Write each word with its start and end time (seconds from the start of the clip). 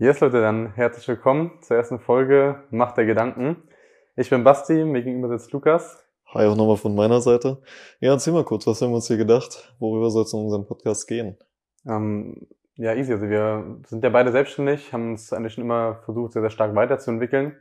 Yes, 0.00 0.20
Leute, 0.20 0.40
dann 0.40 0.74
herzlich 0.76 1.08
willkommen 1.08 1.60
zur 1.60 1.76
ersten 1.76 1.98
Folge 1.98 2.62
Macht 2.70 2.96
der 2.96 3.04
Gedanken. 3.04 3.56
Ich 4.14 4.30
bin 4.30 4.44
Basti, 4.44 4.84
mir 4.84 5.02
gegenüber 5.02 5.36
sitzt 5.36 5.50
Lukas. 5.50 6.06
Hi 6.32 6.46
auch 6.46 6.54
nochmal 6.54 6.76
von 6.76 6.94
meiner 6.94 7.20
Seite. 7.20 7.60
Ja, 7.98 8.12
erzähl 8.12 8.32
mal 8.32 8.44
kurz, 8.44 8.64
was 8.68 8.80
haben 8.80 8.90
wir 8.90 8.94
uns 8.94 9.08
hier 9.08 9.16
gedacht? 9.16 9.74
Worüber 9.80 10.08
soll 10.10 10.22
es 10.22 10.32
in 10.32 10.38
unserem 10.38 10.66
Podcast 10.66 11.08
gehen? 11.08 11.36
Ähm, 11.84 12.46
ja, 12.76 12.94
easy. 12.94 13.12
Also 13.12 13.28
wir 13.28 13.80
sind 13.88 14.04
ja 14.04 14.10
beide 14.10 14.30
selbstständig, 14.30 14.92
haben 14.92 15.10
uns 15.10 15.32
eigentlich 15.32 15.54
schon 15.54 15.64
immer 15.64 15.96
versucht, 16.04 16.32
sehr, 16.32 16.42
sehr 16.42 16.50
stark 16.50 16.76
weiterzuentwickeln. 16.76 17.56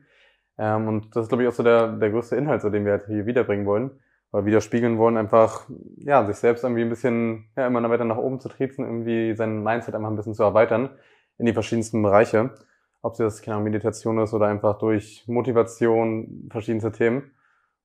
Ähm, 0.60 0.88
und 0.88 1.16
das 1.16 1.24
ist, 1.24 1.30
glaube 1.30 1.42
ich, 1.42 1.50
auch 1.50 1.54
so 1.54 1.64
der, 1.64 1.88
der 1.94 2.12
größte 2.12 2.36
Inhalt, 2.36 2.62
so 2.62 2.70
den 2.70 2.86
wir 2.86 2.92
halt 2.92 3.08
hier 3.08 3.26
wiederbringen 3.26 3.66
wollen. 3.66 4.00
Oder 4.32 4.46
widerspiegeln 4.46 5.00
wollen, 5.00 5.18
einfach, 5.18 5.68
ja, 5.96 6.24
sich 6.24 6.36
selbst 6.36 6.64
irgendwie 6.64 6.84
ein 6.84 6.90
bisschen, 6.90 7.46
ja, 7.58 7.66
immer 7.66 7.82
noch 7.82 7.90
weiter 7.90 8.06
nach 8.06 8.18
oben 8.18 8.40
zu 8.40 8.48
triezen, 8.48 8.86
irgendwie 8.86 9.36
sein 9.36 9.64
Mindset 9.64 9.96
einfach 9.96 10.12
ein 10.12 10.18
bisschen 10.18 10.36
zu 10.36 10.44
erweitern 10.44 10.92
in 11.38 11.46
die 11.46 11.54
verschiedensten 11.54 12.02
Bereiche. 12.02 12.54
Ob 13.02 13.14
es 13.14 13.20
jetzt, 13.20 13.44
keine 13.44 13.56
Ahnung, 13.56 13.66
Meditation 13.66 14.20
ist 14.20 14.34
oder 14.34 14.48
einfach 14.48 14.78
durch 14.80 15.24
Motivation, 15.28 16.48
verschiedenste 16.52 16.92
Themen. 16.92 17.32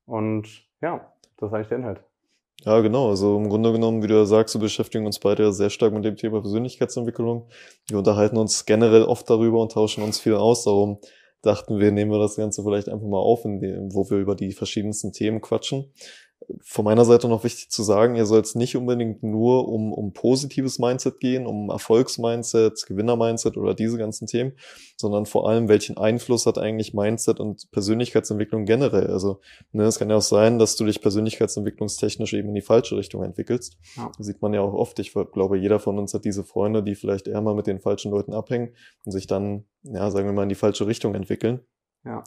Und 0.07 0.49
ja, 0.81 1.13
das 1.37 1.51
ist 1.51 1.55
eigentlich 1.55 1.69
der 1.69 1.79
Inhalt. 1.79 2.05
Ja, 2.65 2.81
genau. 2.81 3.11
Also 3.11 3.37
im 3.37 3.49
Grunde 3.49 3.73
genommen, 3.73 4.03
wie 4.03 4.07
du 4.07 4.15
ja 4.15 4.25
sagst, 4.25 4.55
wir 4.55 4.61
beschäftigen 4.61 5.07
uns 5.07 5.19
beide 5.19 5.53
sehr 5.53 5.71
stark 5.71 5.93
mit 5.93 6.05
dem 6.05 6.17
Thema 6.17 6.41
Persönlichkeitsentwicklung. 6.41 7.49
Wir 7.89 7.99
unterhalten 7.99 8.37
uns 8.37 8.65
generell 8.67 9.03
oft 9.03 9.29
darüber 9.29 9.61
und 9.61 9.73
tauschen 9.73 10.05
uns 10.05 10.21
viel 10.21 10.35
aus. 10.35 10.65
Darum 10.65 10.99
dachten 11.43 11.79
wir, 11.79 11.91
nehmen 11.91 12.13
wir 12.13 12.21
das 12.21 12.37
Ganze 12.37 12.63
vielleicht 12.63 12.89
einfach 12.89 13.07
mal 13.07 13.19
auf, 13.19 13.45
in 13.45 13.61
dem, 13.61 13.95
wo 13.95 14.09
wir 14.09 14.19
über 14.19 14.37
die 14.37 14.53
verschiedensten 14.53 15.13
Themen 15.13 15.41
quatschen 15.41 15.93
von 16.61 16.85
meiner 16.85 17.05
Seite 17.05 17.29
noch 17.29 17.45
wichtig 17.45 17.71
zu 17.71 17.83
sagen, 17.83 18.17
ihr 18.17 18.27
soll 18.27 18.41
es 18.41 18.55
nicht 18.55 18.77
unbedingt 18.77 19.23
nur 19.23 19.69
um, 19.69 19.93
um 19.93 20.13
positives 20.13 20.79
Mindset 20.79 21.21
gehen, 21.21 21.47
um 21.47 21.71
Erfolgsmindset, 21.71 22.85
Gewinnermindset 22.87 23.57
oder 23.57 23.75
diese 23.75 23.99
ganzen 23.99 24.27
Themen, 24.27 24.53
sondern 24.97 25.27
vor 25.27 25.49
allem, 25.49 25.69
welchen 25.69 25.97
Einfluss 25.97 26.47
hat 26.47 26.59
eigentlich 26.59 26.95
Mindset 26.95 27.41
und 27.41 27.71
Persönlichkeitsentwicklung 27.73 28.65
generell? 28.65 29.09
Also, 29.09 29.41
ne, 29.73 29.85
es 29.85 29.99
kann 29.99 30.11
ja 30.11 30.17
auch 30.17 30.23
sein, 30.23 30.59
dass 30.59 30.77
du 30.77 30.85
dich 30.85 31.01
persönlichkeitsentwicklungstechnisch 31.01 32.33
eben 32.33 32.49
in 32.49 32.55
die 32.55 32.61
falsche 32.61 32.97
Richtung 32.97 33.23
entwickelst. 33.23 33.77
Ja. 33.97 34.11
Das 34.17 34.27
sieht 34.27 34.43
man 34.43 34.55
ja 34.55 34.61
auch 34.61 34.75
oft. 34.75 34.99
Ich 34.99 35.13
glaube, 35.13 35.59
jeder 35.59 35.81
von 35.81 35.99
uns 35.99 36.15
hat 36.15 36.25
diese 36.25 36.45
Freunde, 36.45 36.83
die 36.83 36.95
vielleicht 36.95 37.29
eher 37.29 37.41
mal 37.41 37.55
mit 37.55 37.67
den 37.67 37.81
falschen 37.81 38.11
Leuten 38.11 38.33
abhängen 38.33 38.75
und 39.05 39.13
sich 39.13 39.27
dann, 39.27 39.65
ja, 39.83 40.11
sagen 40.11 40.27
wir 40.27 40.33
mal, 40.33 40.45
in 40.45 40.49
die 40.49 40.55
falsche 40.55 40.87
Richtung 40.87 41.15
entwickeln. 41.15 41.61
Ja. 42.05 42.25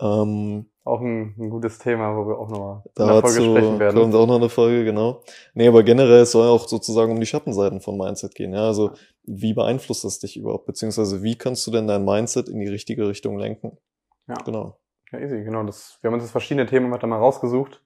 Ähm, 0.00 0.66
auch 0.84 1.00
ein, 1.00 1.34
ein, 1.38 1.50
gutes 1.50 1.78
Thema, 1.78 2.16
wo 2.16 2.28
wir 2.28 2.38
auch 2.38 2.48
noch 2.48 2.84
in 2.96 3.06
der 3.06 3.20
Folge 3.20 3.42
sprechen 3.42 3.78
werden. 3.78 4.00
Kommt 4.00 4.14
auch 4.14 4.26
noch 4.26 4.36
eine 4.36 4.48
Folge, 4.48 4.84
genau. 4.84 5.22
Nee, 5.54 5.68
aber 5.68 5.82
generell 5.82 6.20
es 6.20 6.32
soll 6.32 6.46
auch 6.46 6.68
sozusagen 6.68 7.12
um 7.12 7.18
die 7.18 7.26
Schattenseiten 7.26 7.80
von 7.80 7.96
Mindset 7.96 8.34
gehen. 8.34 8.52
Ja, 8.52 8.66
also 8.66 8.92
wie 9.24 9.54
beeinflusst 9.54 10.04
das 10.04 10.18
dich 10.18 10.36
überhaupt? 10.36 10.66
Beziehungsweise 10.66 11.22
wie 11.22 11.36
kannst 11.36 11.66
du 11.66 11.70
denn 11.70 11.88
dein 11.88 12.04
Mindset 12.04 12.48
in 12.48 12.60
die 12.60 12.68
richtige 12.68 13.08
Richtung 13.08 13.38
lenken? 13.38 13.78
Ja. 14.28 14.36
Genau. 14.44 14.78
Ja, 15.12 15.18
easy, 15.18 15.42
genau. 15.42 15.64
Das, 15.64 15.98
wir 16.02 16.08
haben 16.08 16.14
uns 16.14 16.24
jetzt 16.24 16.32
verschiedene 16.32 16.66
Themen 16.66 16.92
heute 16.92 17.06
mal 17.06 17.18
rausgesucht 17.18 17.82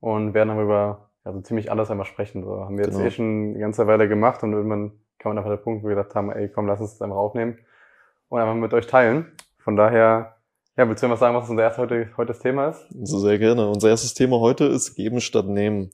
und 0.00 0.34
werden 0.34 0.48
darüber 0.48 1.10
also 1.24 1.40
ziemlich 1.42 1.70
alles 1.70 1.90
einmal 1.90 2.06
sprechen. 2.06 2.42
So 2.42 2.64
haben 2.64 2.78
wir 2.78 2.84
jetzt 2.84 2.96
genau. 2.96 3.06
eh 3.06 3.10
schon 3.10 3.50
eine 3.50 3.58
ganze 3.58 3.86
Weile 3.86 4.08
gemacht 4.08 4.42
und 4.42 4.52
irgendwann 4.52 4.92
kam 5.18 5.36
einfach 5.36 5.50
der 5.50 5.58
Punkt, 5.58 5.84
wo 5.84 5.88
wir 5.88 5.94
gesagt 5.94 6.14
haben, 6.14 6.32
ey, 6.32 6.48
komm, 6.48 6.66
lass 6.66 6.80
uns 6.80 6.92
das 6.92 7.02
einfach 7.02 7.16
aufnehmen 7.16 7.58
und 8.28 8.40
einfach 8.40 8.54
mit 8.54 8.72
euch 8.72 8.86
teilen. 8.86 9.32
Von 9.58 9.76
daher 9.76 10.39
ja, 10.80 10.88
willst 10.88 11.02
du 11.02 11.10
was 11.10 11.20
sagen, 11.20 11.36
was 11.36 11.50
unser 11.50 11.62
erstes 11.62 11.78
heute, 11.82 12.08
heute 12.16 12.28
das 12.28 12.38
Thema 12.38 12.68
ist? 12.68 12.88
So 13.02 13.18
sehr 13.18 13.38
gerne. 13.38 13.68
Unser 13.68 13.90
erstes 13.90 14.14
Thema 14.14 14.40
heute 14.40 14.64
ist 14.64 14.94
Geben 14.94 15.20
statt 15.20 15.44
Nehmen. 15.44 15.90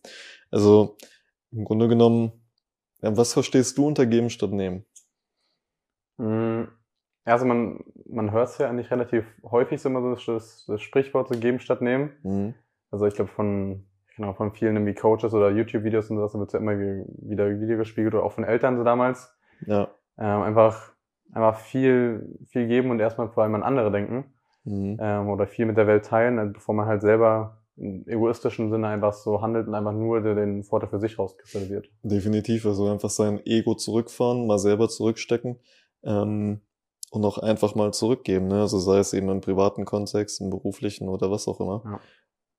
Also 0.52 0.96
im 1.50 1.64
Grunde 1.64 1.88
genommen, 1.88 2.30
ja, 3.02 3.16
was 3.16 3.32
verstehst 3.32 3.76
du 3.78 3.86
unter 3.88 4.06
Geben 4.06 4.30
statt 4.30 4.52
Nehmen? 4.52 4.84
Mm, 6.18 6.68
also 7.24 7.46
man, 7.46 7.82
man 8.08 8.30
hört 8.30 8.50
es 8.50 8.58
ja 8.58 8.68
eigentlich 8.68 8.92
relativ 8.92 9.24
häufig 9.42 9.82
so 9.82 9.88
immer 9.88 10.02
so 10.02 10.34
das, 10.34 10.66
das 10.68 10.80
Sprichwort 10.80 11.26
so 11.26 11.36
Geben 11.36 11.58
statt 11.58 11.82
Nehmen. 11.82 12.12
Mhm. 12.22 12.54
Also 12.92 13.06
ich 13.06 13.14
glaube 13.14 13.32
von, 13.32 13.88
genau, 14.14 14.34
von 14.34 14.52
vielen 14.52 14.76
irgendwie 14.76 14.94
Coaches 14.94 15.34
oder 15.34 15.50
YouTube-Videos 15.50 16.10
und 16.10 16.18
sowas 16.18 16.32
wird 16.34 16.52
ja 16.52 16.60
immer 16.60 16.78
wieder 16.78 17.50
Video 17.60 17.76
gespiegelt 17.76 18.14
oder 18.14 18.22
auch 18.22 18.34
von 18.34 18.44
Eltern 18.44 18.76
so 18.76 18.84
damals. 18.84 19.36
Ja. 19.66 19.88
Ähm, 20.16 20.42
einfach, 20.42 20.92
einfach 21.32 21.58
viel, 21.58 22.38
viel 22.46 22.68
geben 22.68 22.92
und 22.92 23.00
erstmal 23.00 23.30
vor 23.30 23.42
allem 23.42 23.56
an 23.56 23.64
andere 23.64 23.90
denken 23.90 24.32
mhm. 24.66 24.98
ähm, 25.00 25.28
oder 25.28 25.46
viel 25.46 25.64
mit 25.64 25.76
der 25.76 25.86
Welt 25.86 26.04
teilen, 26.04 26.38
also 26.38 26.52
bevor 26.52 26.74
man 26.74 26.86
halt 26.86 27.00
selber 27.00 27.62
im 27.76 28.06
egoistischen 28.08 28.70
Sinne 28.70 28.88
einfach 28.88 29.12
so 29.12 29.42
handelt 29.42 29.68
und 29.68 29.74
einfach 29.74 29.92
nur 29.92 30.20
den 30.22 30.64
Vorteil 30.64 30.88
für 30.88 30.98
sich 30.98 31.18
rauskristallisiert. 31.18 31.88
Definitiv, 32.02 32.64
also 32.64 32.88
einfach 32.88 33.10
sein 33.10 33.40
Ego 33.44 33.74
zurückfahren, 33.74 34.46
mal 34.46 34.58
selber 34.58 34.88
zurückstecken 34.88 35.58
ähm, 36.02 36.62
und 37.10 37.24
auch 37.24 37.38
einfach 37.38 37.74
mal 37.74 37.92
zurückgeben, 37.92 38.48
ne? 38.48 38.62
also 38.62 38.78
sei 38.78 38.98
es 38.98 39.12
eben 39.12 39.28
im 39.28 39.42
privaten 39.42 39.84
Kontext, 39.84 40.40
im 40.40 40.50
beruflichen 40.50 41.08
oder 41.08 41.30
was 41.30 41.48
auch 41.48 41.60
immer. 41.60 41.82
Ja. 41.84 42.00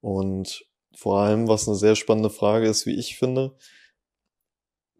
Und 0.01 0.65
vor 0.95 1.19
allem, 1.19 1.47
was 1.47 1.67
eine 1.67 1.75
sehr 1.75 1.95
spannende 1.95 2.29
Frage 2.29 2.67
ist, 2.67 2.85
wie 2.85 2.97
ich 2.97 3.17
finde, 3.17 3.55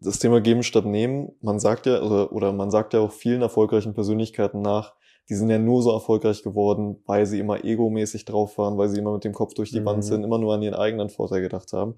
das 0.00 0.18
Thema 0.18 0.40
geben 0.40 0.62
statt 0.62 0.84
nehmen, 0.84 1.32
man 1.40 1.58
sagt 1.58 1.86
ja, 1.86 2.00
oder, 2.02 2.32
oder 2.32 2.52
man 2.52 2.70
sagt 2.70 2.92
ja 2.92 3.00
auch 3.00 3.12
vielen 3.12 3.42
erfolgreichen 3.42 3.94
Persönlichkeiten 3.94 4.62
nach, 4.62 4.94
die 5.28 5.34
sind 5.34 5.50
ja 5.50 5.58
nur 5.58 5.82
so 5.82 5.92
erfolgreich 5.92 6.42
geworden, 6.42 7.02
weil 7.06 7.26
sie 7.26 7.38
immer 7.38 7.64
egomäßig 7.64 8.24
drauf 8.24 8.56
waren, 8.58 8.78
weil 8.78 8.88
sie 8.88 8.98
immer 8.98 9.12
mit 9.12 9.24
dem 9.24 9.34
Kopf 9.34 9.54
durch 9.54 9.70
die 9.70 9.80
mhm. 9.80 9.86
Wand 9.86 10.04
sind, 10.04 10.24
immer 10.24 10.38
nur 10.38 10.54
an 10.54 10.62
ihren 10.62 10.74
eigenen 10.74 11.10
Vorteil 11.10 11.40
gedacht 11.40 11.72
haben. 11.72 11.96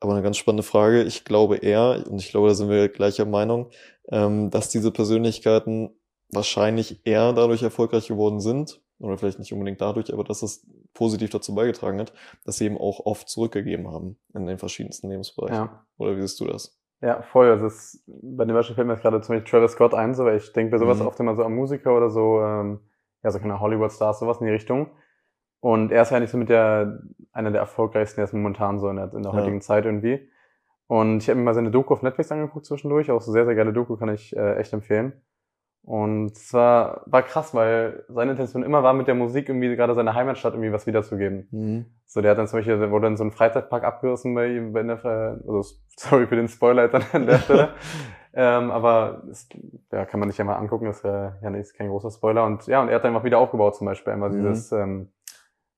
Aber 0.00 0.12
eine 0.12 0.22
ganz 0.22 0.36
spannende 0.36 0.62
Frage. 0.62 1.02
Ich 1.02 1.24
glaube 1.24 1.56
eher, 1.56 2.04
und 2.08 2.20
ich 2.20 2.30
glaube, 2.30 2.48
da 2.48 2.54
sind 2.54 2.68
wir 2.68 2.88
gleicher 2.88 3.24
Meinung, 3.24 3.70
ähm, 4.08 4.50
dass 4.50 4.68
diese 4.68 4.90
Persönlichkeiten 4.90 5.90
wahrscheinlich 6.30 7.00
eher 7.04 7.32
dadurch 7.32 7.62
erfolgreich 7.62 8.08
geworden 8.08 8.40
sind, 8.40 8.80
oder 8.98 9.18
vielleicht 9.18 9.38
nicht 9.38 9.52
unbedingt 9.52 9.80
dadurch, 9.80 10.12
aber 10.12 10.24
dass 10.24 10.42
es 10.42 10.66
positiv 10.94 11.30
dazu 11.30 11.54
beigetragen 11.54 12.00
hat, 12.00 12.12
dass 12.44 12.56
sie 12.56 12.64
eben 12.64 12.78
auch 12.78 13.00
oft 13.04 13.28
zurückgegeben 13.28 13.88
haben 13.88 14.18
in 14.34 14.46
den 14.46 14.58
verschiedensten 14.58 15.10
Lebensbereichen. 15.10 15.54
Ja. 15.54 15.86
Oder 15.98 16.16
wie 16.16 16.22
siehst 16.22 16.40
du 16.40 16.46
das? 16.46 16.78
Ja, 17.00 17.22
voll. 17.22 17.50
Also 17.50 17.66
es, 17.66 18.04
bei 18.06 18.44
dem 18.44 18.54
Beispiel 18.54 18.74
fällt 18.74 18.86
mir 18.86 18.94
jetzt 18.94 19.02
gerade 19.02 19.20
zum 19.20 19.34
Beispiel 19.34 19.50
Travis 19.50 19.72
Scott 19.72 19.94
ein, 19.94 20.14
so, 20.14 20.24
weil 20.24 20.36
ich 20.36 20.52
denke 20.52 20.72
bei 20.72 20.78
sowas 20.78 21.00
mhm. 21.00 21.06
oft 21.06 21.20
immer 21.20 21.34
so 21.34 21.44
an 21.44 21.54
Musiker 21.54 21.96
oder 21.96 22.10
so, 22.10 22.40
ähm, 22.40 22.80
ja, 23.22 23.30
so 23.30 23.38
keine 23.38 23.60
Hollywood-Stars, 23.60 24.20
sowas 24.20 24.40
in 24.40 24.46
die 24.46 24.52
Richtung. 24.52 24.90
Und 25.60 25.90
er 25.92 26.02
ist 26.02 26.10
ja 26.10 26.16
eigentlich 26.16 26.30
so 26.30 26.38
mit 26.38 26.48
der, 26.48 27.00
einer 27.32 27.50
der 27.50 27.60
erfolgreichsten 27.60 28.20
jetzt 28.20 28.32
momentan 28.32 28.78
so 28.78 28.88
in 28.88 28.96
der, 28.96 29.12
in 29.12 29.22
der 29.22 29.32
heutigen 29.32 29.56
ja. 29.56 29.60
Zeit 29.60 29.84
irgendwie. 29.84 30.30
Und 30.86 31.18
ich 31.18 31.28
habe 31.28 31.38
mir 31.38 31.44
mal 31.44 31.54
seine 31.54 31.70
Doku 31.70 31.92
auf 31.92 32.02
Netflix 32.02 32.30
angeguckt 32.30 32.66
zwischendurch, 32.66 33.10
auch 33.10 33.20
so 33.20 33.32
sehr, 33.32 33.44
sehr 33.44 33.54
geile 33.54 33.72
Doku, 33.72 33.96
kann 33.96 34.08
ich 34.08 34.36
äh, 34.36 34.56
echt 34.56 34.72
empfehlen. 34.72 35.12
Und 35.86 36.32
es 36.32 36.52
war, 36.52 37.02
war 37.06 37.22
krass, 37.22 37.54
weil 37.54 38.04
seine 38.08 38.32
Intention 38.32 38.64
immer 38.64 38.82
war, 38.82 38.92
mit 38.92 39.06
der 39.06 39.14
Musik 39.14 39.48
irgendwie 39.48 39.76
gerade 39.76 39.94
seine 39.94 40.14
Heimatstadt 40.14 40.54
irgendwie 40.54 40.72
was 40.72 40.88
wiederzugeben. 40.88 41.46
Mhm. 41.52 41.86
So, 42.04 42.20
der 42.20 42.32
hat 42.32 42.38
dann 42.38 42.48
zum 42.48 42.58
Beispiel, 42.58 42.76
der 42.76 42.90
wurde 42.90 43.06
dann 43.06 43.16
so 43.16 43.22
ein 43.22 43.30
Freizeitpark 43.30 43.84
abgerissen 43.84 44.34
bei 44.34 44.48
ihm, 44.48 44.72
bei 44.72 44.82
der, 44.82 45.04
also 45.04 45.62
sorry 45.96 46.26
für 46.26 46.34
den 46.34 46.48
Spoiler 46.48 46.88
dann 46.88 47.04
an 47.12 47.26
der 47.26 47.38
Stelle. 47.38 47.68
ähm, 48.34 48.72
aber 48.72 49.22
das, 49.28 49.48
ja, 49.92 50.04
kann 50.06 50.18
man 50.18 50.28
sich 50.28 50.38
ja 50.38 50.44
mal 50.44 50.56
angucken, 50.56 50.86
das 50.86 50.96
ist 50.96 51.04
ja, 51.04 51.36
ja 51.40 51.50
nicht, 51.50 51.72
kein 51.74 51.88
großer 51.88 52.10
Spoiler. 52.10 52.44
Und 52.46 52.66
ja, 52.66 52.82
und 52.82 52.88
er 52.88 52.96
hat 52.96 53.04
dann 53.04 53.14
einfach 53.14 53.24
wieder 53.24 53.38
aufgebaut, 53.38 53.76
zum 53.76 53.86
Beispiel 53.86 54.12
einmal 54.12 54.30
mhm. 54.30 54.42
dieses, 54.42 54.72
ähm, 54.72 55.12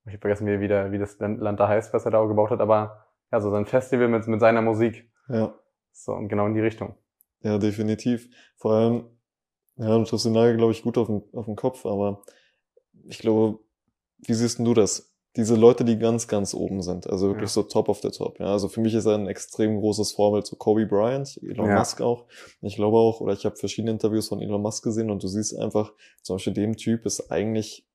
ich 0.07 0.15
habe 0.15 0.23
vergessen, 0.23 0.47
wie, 0.47 0.59
wie, 0.59 0.71
wie 0.71 0.99
das 0.99 1.19
Land 1.19 1.61
da 1.61 1.69
heißt, 1.69 1.93
was 1.93 2.07
er 2.07 2.13
da 2.13 2.19
auch 2.19 2.29
gebaut 2.29 2.49
hat, 2.49 2.61
aber 2.61 3.05
ja, 3.31 3.43
so 3.43 3.51
sein 3.51 3.67
Festival 3.67 4.09
mit, 4.09 4.27
mit 4.27 4.41
seiner 4.41 4.63
Musik. 4.63 5.11
Ja. 5.29 5.53
So, 5.93 6.15
und 6.15 6.29
genau 6.29 6.47
in 6.47 6.55
die 6.55 6.61
Richtung. 6.61 6.95
Ja, 7.41 7.59
definitiv. 7.59 8.27
Vor 8.57 8.73
allem, 8.73 9.05
ja, 9.79 9.97
du 9.97 10.05
triffst 10.05 10.27
den 10.27 10.33
Nagel, 10.33 10.57
glaube 10.57 10.73
ich, 10.73 10.83
gut 10.83 10.99
auf 10.99 11.07
den, 11.07 11.23
auf 11.33 11.47
den 11.47 11.57
Kopf, 11.57 11.87
aber 11.87 12.23
ich 13.05 13.19
glaube, 13.19 13.61
wie 14.19 14.35
siehst 14.35 14.59
du 14.59 14.75
das? 14.75 15.13
Diese 15.37 15.55
Leute, 15.55 15.85
die 15.85 15.99
ganz, 15.99 16.27
ganz 16.27 16.53
oben 16.53 16.83
sind, 16.83 17.09
also 17.09 17.29
wirklich 17.29 17.51
ja. 17.51 17.55
so 17.55 17.63
top 17.63 17.89
of 17.89 18.01
the 18.03 18.11
top. 18.11 18.41
Ja, 18.41 18.47
also 18.47 18.67
für 18.67 18.81
mich 18.81 18.95
ist 18.95 19.07
er 19.07 19.15
ein 19.15 19.29
extrem 19.29 19.79
großes 19.79 20.13
Vorbild 20.13 20.47
zu 20.47 20.57
Kobe 20.57 20.87
Bryant, 20.87 21.39
Elon 21.43 21.69
ja. 21.69 21.79
Musk 21.79 22.01
auch. 22.01 22.27
Ich 22.61 22.75
glaube 22.75 22.97
auch, 22.97 23.21
oder 23.21 23.35
ich 23.35 23.45
habe 23.45 23.55
verschiedene 23.55 23.93
Interviews 23.93 24.29
von 24.29 24.41
Elon 24.41 24.61
Musk 24.61 24.83
gesehen 24.83 25.11
und 25.11 25.23
du 25.23 25.29
siehst 25.29 25.57
einfach, 25.57 25.93
zum 26.23 26.37
Beispiel 26.37 26.55
dem 26.55 26.77
Typ 26.77 27.07
ist 27.07 27.31
eigentlich 27.31 27.87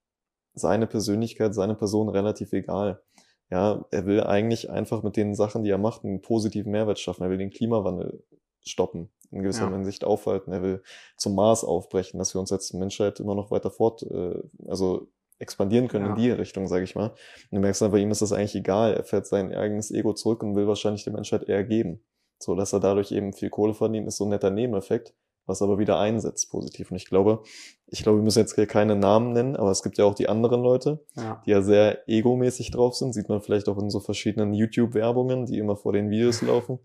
seine 0.53 0.87
Persönlichkeit, 0.87 1.53
seine 1.53 1.75
Person 1.75 2.07
relativ 2.07 2.53
egal. 2.53 3.01
Ja, 3.49 3.85
er 3.91 4.05
will 4.05 4.21
eigentlich 4.21 4.69
einfach 4.69 5.03
mit 5.03 5.17
den 5.17 5.35
Sachen, 5.35 5.63
die 5.63 5.69
er 5.69 5.77
macht, 5.77 6.05
einen 6.05 6.21
positiven 6.21 6.71
Mehrwert 6.71 6.99
schaffen. 6.99 7.23
Er 7.23 7.29
will 7.29 7.37
den 7.37 7.51
Klimawandel 7.51 8.23
stoppen 8.65 9.09
in 9.31 9.41
gewisser 9.41 9.65
ja. 9.65 9.71
Hinsicht 9.71 10.03
aufhalten. 10.03 10.51
Er 10.51 10.61
will 10.61 10.83
zum 11.17 11.35
Mars 11.35 11.63
aufbrechen, 11.63 12.19
dass 12.19 12.35
wir 12.35 12.39
uns 12.39 12.51
als 12.51 12.73
Menschheit 12.73 13.19
immer 13.19 13.35
noch 13.35 13.51
weiter 13.51 13.71
fort, 13.71 14.03
äh, 14.03 14.35
also 14.67 15.07
expandieren 15.39 15.87
können 15.87 16.05
ja. 16.05 16.11
in 16.11 16.17
die 16.17 16.31
Richtung, 16.31 16.67
sage 16.67 16.83
ich 16.83 16.95
mal. 16.95 17.09
Und 17.09 17.51
du 17.51 17.59
merkst 17.59 17.81
dann, 17.81 17.91
bei 17.91 17.99
ihm 17.99 18.11
ist 18.11 18.21
das 18.21 18.31
eigentlich 18.31 18.55
egal. 18.55 18.93
Er 18.93 19.03
fährt 19.03 19.27
sein 19.27 19.53
eigenes 19.53 19.91
Ego 19.91 20.13
zurück 20.13 20.43
und 20.43 20.55
will 20.55 20.67
wahrscheinlich 20.67 21.03
der 21.03 21.13
Menschheit 21.13 21.49
eher 21.49 21.63
geben. 21.63 22.03
So, 22.39 22.55
dass 22.55 22.73
er 22.73 22.79
dadurch 22.79 23.11
eben 23.11 23.33
viel 23.33 23.49
Kohle 23.49 23.73
verdient, 23.73 24.07
ist 24.07 24.17
so 24.17 24.25
ein 24.25 24.29
netter 24.29 24.51
Nebeneffekt 24.51 25.13
was 25.45 25.61
aber 25.61 25.77
wieder 25.79 25.99
einsetzt 25.99 26.49
positiv. 26.49 26.91
Und 26.91 26.97
ich 26.97 27.05
glaube, 27.05 27.43
ich 27.87 28.03
glaube, 28.03 28.19
wir 28.19 28.23
müssen 28.23 28.39
jetzt 28.39 28.55
keine 28.69 28.95
Namen 28.95 29.33
nennen, 29.33 29.55
aber 29.55 29.71
es 29.71 29.83
gibt 29.83 29.97
ja 29.97 30.05
auch 30.05 30.15
die 30.15 30.29
anderen 30.29 30.61
Leute, 30.63 30.99
ja. 31.15 31.41
die 31.45 31.51
ja 31.51 31.61
sehr 31.61 32.07
egomäßig 32.07 32.71
drauf 32.71 32.95
sind. 32.95 33.13
Sieht 33.13 33.29
man 33.29 33.41
vielleicht 33.41 33.69
auch 33.69 33.77
in 33.77 33.89
so 33.89 33.99
verschiedenen 33.99 34.53
YouTube-Werbungen, 34.53 35.45
die 35.45 35.57
immer 35.57 35.75
vor 35.75 35.93
den 35.93 36.09
Videos 36.09 36.41
laufen. 36.43 36.79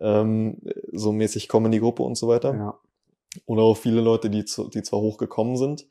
Ähm, 0.00 0.58
so 0.92 1.12
mäßig 1.12 1.48
kommen 1.48 1.66
in 1.66 1.72
die 1.72 1.80
Gruppe 1.80 2.02
und 2.02 2.16
so 2.16 2.28
weiter. 2.28 2.54
Ja. 2.54 2.78
Oder 3.46 3.62
auch 3.62 3.76
viele 3.76 4.00
Leute, 4.00 4.28
die, 4.28 4.44
zu, 4.44 4.68
die 4.68 4.82
zwar 4.82 5.00
hochgekommen 5.00 5.56
sind, 5.56 5.86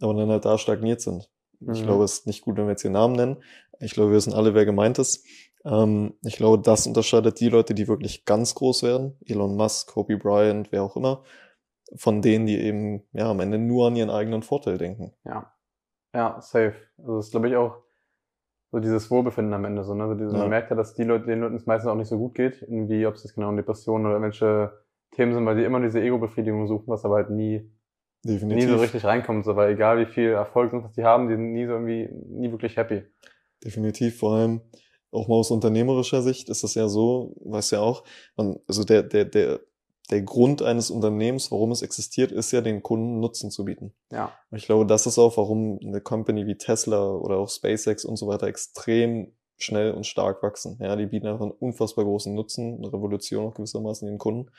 aber 0.00 0.14
dann 0.14 0.30
halt 0.30 0.44
da 0.44 0.56
stagniert 0.58 1.00
sind. 1.00 1.28
Ich 1.60 1.82
Mhm. 1.82 1.86
glaube, 1.86 2.04
es 2.04 2.14
ist 2.20 2.26
nicht 2.26 2.40
gut, 2.40 2.56
wenn 2.56 2.64
wir 2.64 2.70
jetzt 2.70 2.82
hier 2.82 2.90
Namen 2.90 3.14
nennen. 3.16 3.36
Ich 3.80 3.92
glaube, 3.92 4.10
wir 4.10 4.16
wissen 4.16 4.32
alle, 4.32 4.54
wer 4.54 4.64
gemeint 4.64 4.98
ist. 4.98 5.24
Ähm, 5.64 6.14
ich 6.24 6.36
glaube, 6.36 6.62
das 6.62 6.86
unterscheidet 6.86 7.38
die 7.38 7.50
Leute, 7.50 7.74
die 7.74 7.86
wirklich 7.86 8.24
ganz 8.24 8.54
groß 8.54 8.82
werden, 8.82 9.18
Elon 9.26 9.56
Musk, 9.56 9.92
Kobe 9.92 10.16
Bryant, 10.16 10.72
wer 10.72 10.82
auch 10.82 10.96
immer, 10.96 11.22
von 11.96 12.22
denen, 12.22 12.46
die 12.46 12.58
eben 12.58 13.02
ja 13.12 13.30
am 13.30 13.40
Ende 13.40 13.58
nur 13.58 13.88
an 13.88 13.96
ihren 13.96 14.10
eigenen 14.10 14.42
Vorteil 14.42 14.78
denken. 14.78 15.12
Ja. 15.24 15.52
Ja, 16.14 16.40
safe. 16.40 16.74
Also 16.98 17.16
das 17.16 17.26
ist, 17.26 17.30
glaube 17.30 17.48
ich, 17.48 17.56
auch 17.56 17.76
so 18.72 18.78
dieses 18.78 19.10
Wohlbefinden 19.10 19.52
am 19.54 19.64
Ende 19.64 19.84
so, 19.84 19.94
ne? 19.94 20.04
Also 20.04 20.14
dieses, 20.14 20.32
Ja. 20.32 20.40
Man 20.40 20.50
merkt 20.50 20.70
ja, 20.70 20.76
dass 20.76 20.94
die 20.94 21.04
Leute, 21.04 21.26
den 21.26 21.40
Leuten 21.40 21.56
es 21.56 21.66
meistens 21.66 21.90
auch 21.90 21.96
nicht 21.96 22.08
so 22.08 22.18
gut 22.18 22.34
geht, 22.34 22.62
irgendwie, 22.62 23.06
ob 23.06 23.14
es 23.14 23.24
jetzt 23.24 23.34
genau 23.34 23.48
um 23.48 23.56
Depressionen 23.56 24.06
oder 24.06 24.14
irgendwelche 24.16 24.72
Themen 25.12 25.34
sind, 25.34 25.44
weil 25.46 25.56
die 25.56 25.64
immer 25.64 25.80
diese 25.80 26.00
Ego-Befriedigung 26.00 26.66
suchen, 26.68 26.86
was 26.86 27.04
aber 27.04 27.16
halt 27.16 27.30
nie, 27.30 27.70
nie 28.22 28.32
Definitiv. 28.34 28.70
so 28.70 28.76
richtig 28.76 29.04
reinkommt, 29.04 29.44
so, 29.44 29.56
weil 29.56 29.72
egal 29.72 29.98
wie 29.98 30.06
viel 30.06 30.30
Erfolg 30.30 30.70
sonst 30.70 30.84
was 30.84 30.92
die 30.92 31.04
haben, 31.04 31.28
die 31.28 31.34
sind 31.34 31.52
nie 31.52 31.66
so 31.66 31.72
irgendwie, 31.72 32.08
nie 32.28 32.50
wirklich 32.50 32.76
happy. 32.76 33.02
Definitiv, 33.64 34.18
vor 34.18 34.36
allem 34.36 34.60
auch 35.10 35.26
mal 35.26 35.34
aus 35.34 35.50
unternehmerischer 35.50 36.22
Sicht 36.22 36.48
ist 36.48 36.62
das 36.62 36.74
ja 36.74 36.88
so, 36.88 37.34
weiß 37.44 37.72
ja 37.72 37.80
auch, 37.80 38.04
man, 38.36 38.56
also 38.68 38.84
der, 38.84 39.02
der, 39.02 39.24
der, 39.24 39.60
der 40.10 40.22
Grund 40.22 40.62
eines 40.62 40.90
Unternehmens, 40.90 41.50
warum 41.50 41.70
es 41.72 41.82
existiert, 41.82 42.32
ist 42.32 42.50
ja 42.52 42.60
den 42.60 42.82
Kunden 42.82 43.20
Nutzen 43.20 43.50
zu 43.50 43.64
bieten. 43.64 43.92
Ja. 44.10 44.32
Und 44.50 44.58
Ich 44.58 44.66
glaube, 44.66 44.86
das 44.86 45.06
ist 45.06 45.18
auch, 45.18 45.36
warum 45.36 45.78
eine 45.84 46.00
Company 46.00 46.46
wie 46.46 46.56
Tesla 46.56 47.10
oder 47.12 47.36
auch 47.36 47.48
SpaceX 47.48 48.04
und 48.04 48.16
so 48.16 48.26
weiter 48.26 48.46
extrem 48.46 49.32
schnell 49.56 49.92
und 49.92 50.06
stark 50.06 50.42
wachsen. 50.42 50.78
Ja, 50.80 50.96
die 50.96 51.06
bieten 51.06 51.26
einfach 51.26 51.42
einen 51.42 51.52
unfassbar 51.52 52.04
großen 52.04 52.34
Nutzen, 52.34 52.78
eine 52.78 52.92
Revolution 52.92 53.46
auch 53.46 53.54
gewissermaßen 53.54 54.08
den 54.08 54.18
Kunden. 54.18 54.50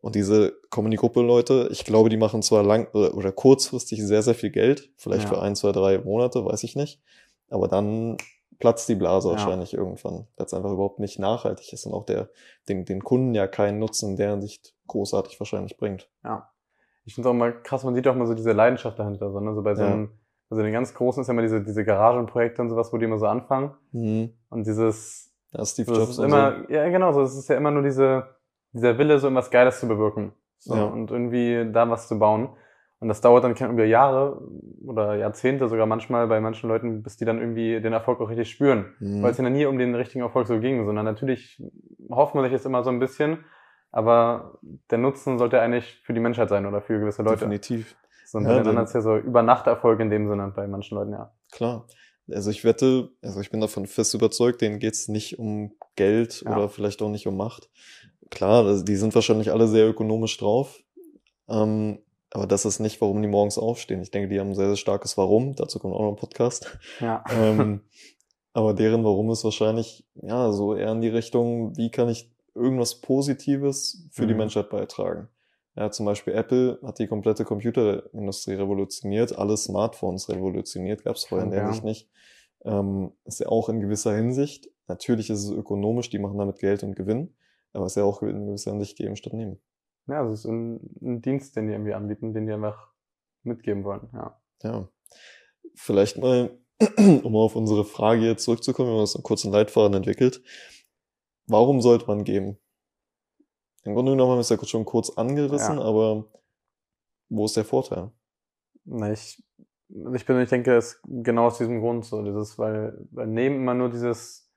Und 0.00 0.16
diese 0.16 0.58
Company-Gruppe-Leute, 0.70 1.68
ich 1.70 1.84
glaube, 1.84 2.08
die 2.08 2.16
machen 2.16 2.42
zwar 2.42 2.64
lang 2.64 2.88
oder, 2.92 3.14
oder 3.14 3.30
kurzfristig 3.30 4.02
sehr, 4.02 4.22
sehr 4.22 4.34
viel 4.34 4.50
Geld, 4.50 4.90
vielleicht 4.96 5.24
Ja. 5.24 5.28
für 5.28 5.42
ein, 5.42 5.54
zwei, 5.54 5.70
drei 5.70 5.98
Monate, 5.98 6.44
weiß 6.44 6.64
ich 6.64 6.74
nicht. 6.74 7.00
Aber 7.50 7.68
dann 7.68 8.16
platzt 8.62 8.88
die 8.88 8.94
Blase 8.94 9.28
Ja. 9.28 9.34
wahrscheinlich 9.34 9.74
irgendwann, 9.74 10.26
weil 10.36 10.46
es 10.46 10.54
einfach 10.54 10.70
überhaupt 10.70 11.00
nicht 11.00 11.18
nachhaltig 11.18 11.72
ist 11.72 11.84
und 11.84 11.92
auch 11.92 12.04
der, 12.04 12.30
den, 12.68 12.84
den 12.84 13.02
Kunden 13.02 13.34
ja 13.34 13.46
keinen 13.48 13.78
Nutzen 13.80 14.10
in 14.10 14.16
deren 14.16 14.40
Sicht 14.40 14.74
großartig 14.86 15.38
wahrscheinlich 15.40 15.76
bringt. 15.76 16.08
Ja. 16.24 16.48
Ich 17.04 17.14
finde 17.14 17.28
es 17.28 17.32
auch 17.32 17.36
mal 17.36 17.60
krass, 17.62 17.82
man 17.82 17.94
sieht 17.96 18.06
auch 18.06 18.14
mal 18.14 18.26
so 18.28 18.34
diese 18.34 18.52
Leidenschaft 18.52 18.98
dahinter, 18.98 19.32
so, 19.32 19.40
ne? 19.40 19.52
So 19.54 19.62
bei 19.62 19.74
so 19.74 19.82
Ja. 19.82 19.88
einem, 19.92 20.18
also 20.48 20.62
den 20.62 20.72
ganz 20.72 20.94
großen 20.94 21.20
ist 21.22 21.26
ja 21.26 21.32
immer 21.32 21.42
diese, 21.42 21.62
diese 21.62 21.84
Garagenprojekte 21.84 22.62
und 22.62 22.70
sowas, 22.70 22.92
wo 22.92 22.98
die 22.98 23.04
immer 23.06 23.18
so 23.18 23.26
anfangen. 23.26 23.74
Mhm. 23.90 24.32
Und 24.48 24.66
dieses, 24.66 25.32
Ja, 25.52 25.66
Steve 25.66 25.88
so, 25.92 25.96
Jobs 26.00 26.10
ist 26.12 26.18
immer, 26.18 26.70
ja 26.70 26.88
genau, 26.88 27.12
so, 27.12 27.22
es 27.22 27.36
ist 27.36 27.48
ja 27.48 27.56
immer 27.56 27.72
nur 27.72 27.82
diese, 27.82 28.36
dieser 28.72 28.96
Wille, 28.98 29.18
so 29.18 29.26
irgendwas 29.26 29.50
Geiles 29.50 29.80
zu 29.80 29.88
bewirken. 29.88 30.32
So, 30.58 30.76
Ja. 30.76 30.84
und 30.84 31.10
irgendwie 31.10 31.68
da 31.72 31.90
was 31.90 32.06
zu 32.06 32.18
bauen. 32.18 32.50
Und 33.02 33.08
das 33.08 33.20
dauert 33.20 33.42
dann 33.42 33.56
über 33.72 33.84
Jahre 33.84 34.40
oder 34.86 35.16
Jahrzehnte 35.16 35.68
sogar 35.68 35.86
manchmal 35.86 36.28
bei 36.28 36.40
manchen 36.40 36.68
Leuten, 36.68 37.02
bis 37.02 37.16
die 37.16 37.24
dann 37.24 37.40
irgendwie 37.40 37.80
den 37.80 37.92
Erfolg 37.92 38.20
auch 38.20 38.28
richtig 38.28 38.48
spüren. 38.48 38.94
Mhm. 39.00 39.22
Weil 39.22 39.32
es 39.32 39.38
ja 39.38 39.50
nie 39.50 39.66
um 39.66 39.76
den 39.76 39.96
richtigen 39.96 40.22
Erfolg 40.22 40.46
so 40.46 40.60
ging, 40.60 40.86
sondern 40.86 41.04
natürlich 41.04 41.60
hofft 42.08 42.36
man 42.36 42.44
sich 42.44 42.52
jetzt 42.52 42.64
immer 42.64 42.84
so 42.84 42.90
ein 42.90 43.00
bisschen, 43.00 43.44
aber 43.90 44.58
der 44.90 44.98
Nutzen 44.98 45.36
sollte 45.38 45.60
eigentlich 45.60 46.00
für 46.04 46.12
die 46.14 46.20
Menschheit 46.20 46.48
sein 46.48 46.64
oder 46.64 46.80
für 46.80 47.00
gewisse 47.00 47.22
Leute. 47.22 47.38
Definitiv. 47.38 47.96
So, 48.24 48.38
und 48.38 48.44
Ja, 48.46 48.62
dann- 48.62 48.78
ist 48.78 48.94
ja 48.94 49.00
so 49.00 49.16
Übernachterfolg 49.16 49.98
in 49.98 50.08
dem 50.08 50.28
Sinne 50.28 50.52
bei 50.54 50.68
manchen 50.68 50.94
Leuten, 50.96 51.10
ja. 51.12 51.32
Klar. 51.50 51.86
Also 52.30 52.50
ich 52.50 52.64
wette, 52.64 53.10
also 53.20 53.40
ich 53.40 53.50
bin 53.50 53.60
davon 53.60 53.86
fest 53.86 54.14
überzeugt, 54.14 54.60
denen 54.60 54.78
geht's 54.78 55.08
nicht 55.08 55.40
um 55.40 55.72
Geld 55.96 56.42
Ja. 56.46 56.52
oder 56.56 56.68
vielleicht 56.68 57.02
auch 57.02 57.10
nicht 57.10 57.26
um 57.26 57.36
Macht. 57.36 57.68
Klar, 58.30 58.64
also 58.64 58.84
die 58.84 58.94
sind 58.94 59.12
wahrscheinlich 59.16 59.50
alle 59.50 59.66
sehr 59.66 59.88
ökonomisch 59.88 60.38
drauf. 60.38 60.78
Ähm, 61.48 61.98
aber 62.32 62.46
das 62.46 62.64
ist 62.64 62.80
nicht, 62.80 63.00
warum 63.00 63.20
die 63.22 63.28
morgens 63.28 63.58
aufstehen. 63.58 64.00
Ich 64.02 64.10
denke, 64.10 64.28
die 64.28 64.40
haben 64.40 64.50
ein 64.50 64.54
sehr, 64.54 64.68
sehr 64.68 64.76
starkes 64.76 65.16
Warum. 65.18 65.54
Dazu 65.54 65.78
kommt 65.78 65.94
auch 65.94 66.00
noch 66.00 66.10
ein 66.10 66.16
Podcast. 66.16 66.78
Ja. 67.00 67.22
ähm, 67.30 67.82
aber 68.54 68.74
deren 68.74 69.04
Warum 69.04 69.30
ist 69.30 69.44
wahrscheinlich, 69.44 70.06
ja, 70.14 70.52
so 70.52 70.74
eher 70.74 70.92
in 70.92 71.00
die 71.00 71.08
Richtung, 71.08 71.76
wie 71.76 71.90
kann 71.90 72.08
ich 72.08 72.30
irgendwas 72.54 73.00
Positives 73.00 74.08
für 74.10 74.26
die 74.26 74.34
Mhm. 74.34 74.38
Menschheit 74.40 74.70
beitragen? 74.70 75.28
Ja, 75.74 75.90
zum 75.90 76.04
Beispiel 76.04 76.34
Apple 76.34 76.78
hat 76.82 76.98
die 76.98 77.06
komplette 77.06 77.44
Computerindustrie 77.44 78.54
revolutioniert, 78.54 79.36
alle 79.38 79.56
Smartphones 79.56 80.28
revolutioniert, 80.28 81.02
gab 81.02 81.16
es 81.16 81.24
vorher 81.24 81.46
in 81.46 81.50
der 81.50 81.62
Ja. 81.62 81.80
Nicht. 81.82 82.10
Ähm, 82.64 83.12
ist 83.24 83.40
ja 83.40 83.48
auch 83.48 83.68
in 83.70 83.80
gewisser 83.80 84.14
Hinsicht, 84.14 84.68
natürlich 84.86 85.30
ist 85.30 85.44
es 85.44 85.50
ökonomisch, 85.50 86.10
die 86.10 86.18
machen 86.18 86.38
damit 86.38 86.58
Geld 86.58 86.82
und 86.82 86.94
Gewinn, 86.94 87.34
aber 87.72 87.86
ist 87.86 87.96
ja 87.96 88.04
auch 88.04 88.22
in 88.22 88.46
gewisser 88.46 88.70
Hinsicht 88.72 88.96
geben 88.98 89.16
statt 89.16 89.32
nehmen. 89.32 89.58
Ja, 90.06 90.20
also 90.20 90.32
es 90.32 90.40
ist 90.40 90.50
ein, 90.50 90.80
ein 91.00 91.22
Dienst, 91.22 91.56
den 91.56 91.66
die 91.68 91.72
irgendwie 91.72 91.94
anbieten, 91.94 92.34
den 92.34 92.46
die 92.46 92.52
einfach 92.52 92.92
mitgeben 93.42 93.84
wollen, 93.84 94.08
ja. 94.12 94.40
Ja. 94.62 94.88
Vielleicht 95.74 96.18
mal, 96.18 96.58
um 97.22 97.36
auf 97.36 97.56
unsere 97.56 97.84
Frage 97.84 98.22
jetzt 98.22 98.44
zurückzukommen, 98.44 98.88
wir 98.88 98.94
haben 98.94 99.00
uns 99.00 99.16
einen 99.16 99.22
kurzen 99.24 99.52
Leitfaden 99.52 99.94
entwickelt. 99.94 100.42
Warum 101.46 101.80
sollte 101.80 102.06
man 102.06 102.24
geben? 102.24 102.58
Im 103.84 103.94
Grunde 103.94 104.12
genommen 104.12 104.30
haben 104.30 104.36
wir 104.38 104.42
es 104.42 104.48
ja 104.48 104.64
schon 104.64 104.84
kurz 104.84 105.10
angerissen, 105.10 105.76
Ja. 105.78 105.82
aber 105.84 106.28
wo 107.28 107.46
ist 107.46 107.56
der 107.56 107.64
Vorteil? 107.64 108.12
Na, 108.84 109.12
ich, 109.12 109.42
ich 109.88 110.26
bin, 110.26 110.40
ich 110.40 110.48
denke, 110.48 110.76
es 110.76 110.94
ist 110.94 111.00
genau 111.04 111.46
aus 111.46 111.58
diesem 111.58 111.80
Grund 111.80 112.04
so, 112.04 112.22
dieses, 112.22 112.58
weil, 112.58 113.06
weil 113.10 113.26
neben 113.26 113.56
immer 113.56 113.74
nur 113.74 113.90
dieses 113.90 114.50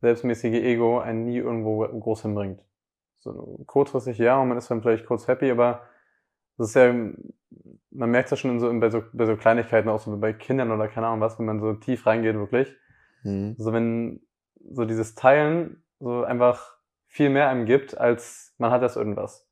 selbstmäßige 0.00 0.62
Ego 0.62 0.98
einen 0.98 1.24
nie 1.24 1.38
irgendwo 1.38 1.78
groß 1.80 2.22
hinbringt. 2.22 2.64
So, 3.22 3.62
kurzfristig 3.66 4.18
ja, 4.18 4.40
und 4.40 4.48
man 4.48 4.58
ist 4.58 4.70
dann 4.70 4.82
vielleicht 4.82 5.06
kurz 5.06 5.28
happy, 5.28 5.50
aber 5.50 5.82
das 6.58 6.70
ist 6.70 6.74
ja, 6.74 6.92
man 7.90 8.10
merkt 8.10 8.30
ja 8.30 8.36
schon 8.36 8.50
in 8.50 8.60
so, 8.60 8.68
in, 8.68 8.80
bei, 8.80 8.90
so, 8.90 9.02
bei 9.12 9.26
so 9.26 9.36
Kleinigkeiten, 9.36 9.88
auch 9.88 10.00
so 10.00 10.16
bei 10.18 10.32
Kindern 10.32 10.72
oder 10.72 10.88
keine 10.88 11.06
Ahnung 11.06 11.20
was, 11.20 11.38
wenn 11.38 11.46
man 11.46 11.60
so 11.60 11.74
tief 11.74 12.04
reingeht, 12.06 12.34
wirklich. 12.34 12.76
Hm. 13.22 13.54
Also 13.56 13.72
wenn 13.72 14.20
so 14.72 14.84
dieses 14.84 15.14
Teilen 15.14 15.84
so 16.00 16.24
einfach 16.24 16.76
viel 17.06 17.30
mehr 17.30 17.48
einem 17.48 17.64
gibt, 17.64 17.96
als 17.96 18.54
man 18.58 18.72
hat 18.72 18.82
das 18.82 18.96
irgendwas. 18.96 19.48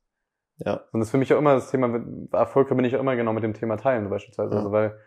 Ja, 0.57 0.73
Und 0.91 0.99
das 0.99 1.07
ist 1.07 1.11
für 1.11 1.17
mich 1.17 1.33
auch 1.33 1.39
immer 1.39 1.53
das 1.53 1.71
Thema, 1.71 2.03
Erfolg 2.33 2.67
verbinde 2.67 2.89
ich 2.89 2.95
auch 2.95 3.01
immer 3.01 3.15
genau 3.15 3.31
mit 3.31 3.43
dem 3.43 3.53
Thema 3.53 3.77
Teilen 3.77 4.09
beispielsweise. 4.09 4.51
Ja. 4.51 4.57
Also 4.57 4.71
weil 4.73 4.97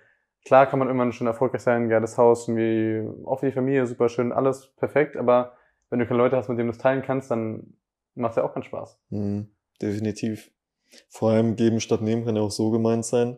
klar 0.46 0.66
kann 0.66 0.78
man 0.78 0.88
irgendwann 0.88 1.12
schon 1.12 1.26
erfolgreich 1.26 1.62
sein, 1.62 1.90
geiles 1.90 2.16
Haus, 2.16 2.48
irgendwie 2.48 3.06
auch 3.26 3.40
für 3.40 3.46
die 3.46 3.52
Familie, 3.52 3.86
super 3.86 4.08
schön, 4.08 4.32
alles 4.32 4.74
perfekt, 4.76 5.16
aber 5.18 5.52
wenn 5.90 5.98
du 5.98 6.06
keine 6.06 6.18
Leute 6.18 6.36
hast, 6.36 6.48
mit 6.48 6.58
denen 6.58 6.68
du 6.68 6.72
es 6.72 6.78
teilen 6.78 7.02
kannst, 7.02 7.30
dann 7.30 7.74
macht 8.14 8.32
es 8.32 8.36
ja 8.36 8.44
auch 8.44 8.52
keinen 8.54 8.62
Spaß. 8.64 8.98
hm, 9.10 9.48
definitiv. 9.80 10.50
Vor 11.08 11.30
allem 11.30 11.56
geben 11.56 11.80
statt 11.80 12.02
nehmen 12.02 12.24
kann 12.24 12.36
ja 12.36 12.42
auch 12.42 12.50
so 12.50 12.70
gemeint 12.70 13.04
sein, 13.04 13.36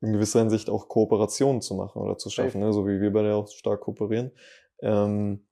in 0.00 0.12
gewisser 0.12 0.40
Hinsicht 0.40 0.68
auch 0.68 0.88
Kooperationen 0.88 1.62
zu 1.62 1.74
machen 1.74 2.02
oder 2.02 2.18
zu 2.18 2.28
schaffen, 2.28 2.60
ne? 2.60 2.72
so 2.72 2.86
wie 2.86 3.00
wir 3.00 3.12
beide 3.12 3.34
auch 3.34 3.48
stark 3.48 3.80
kooperieren. 3.80 4.32
Ähm, 4.80 5.46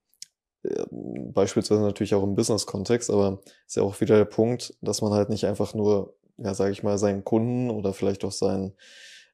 äh, 0.65 0.85
beispielsweise 0.91 1.81
natürlich 1.81 2.15
auch 2.15 2.23
im 2.25 2.35
Business-Kontext, 2.35 3.11
aber 3.11 3.41
ist 3.67 3.77
ja 3.77 3.83
auch 3.83 4.01
wieder 4.01 4.17
der 4.17 4.25
Punkt, 4.27 4.75
dass 4.83 5.01
man 5.03 5.13
halt 5.13 5.31
nicht 5.31 5.47
einfach 5.47 5.73
nur, 5.73 6.15
ja, 6.37 6.53
sage 6.53 6.73
ich 6.73 6.83
mal, 6.83 6.99
seinen 6.99 7.25
Kunden 7.25 7.71
oder 7.71 7.93
vielleicht 7.95 8.25
auch 8.25 8.33
seinen 8.33 8.75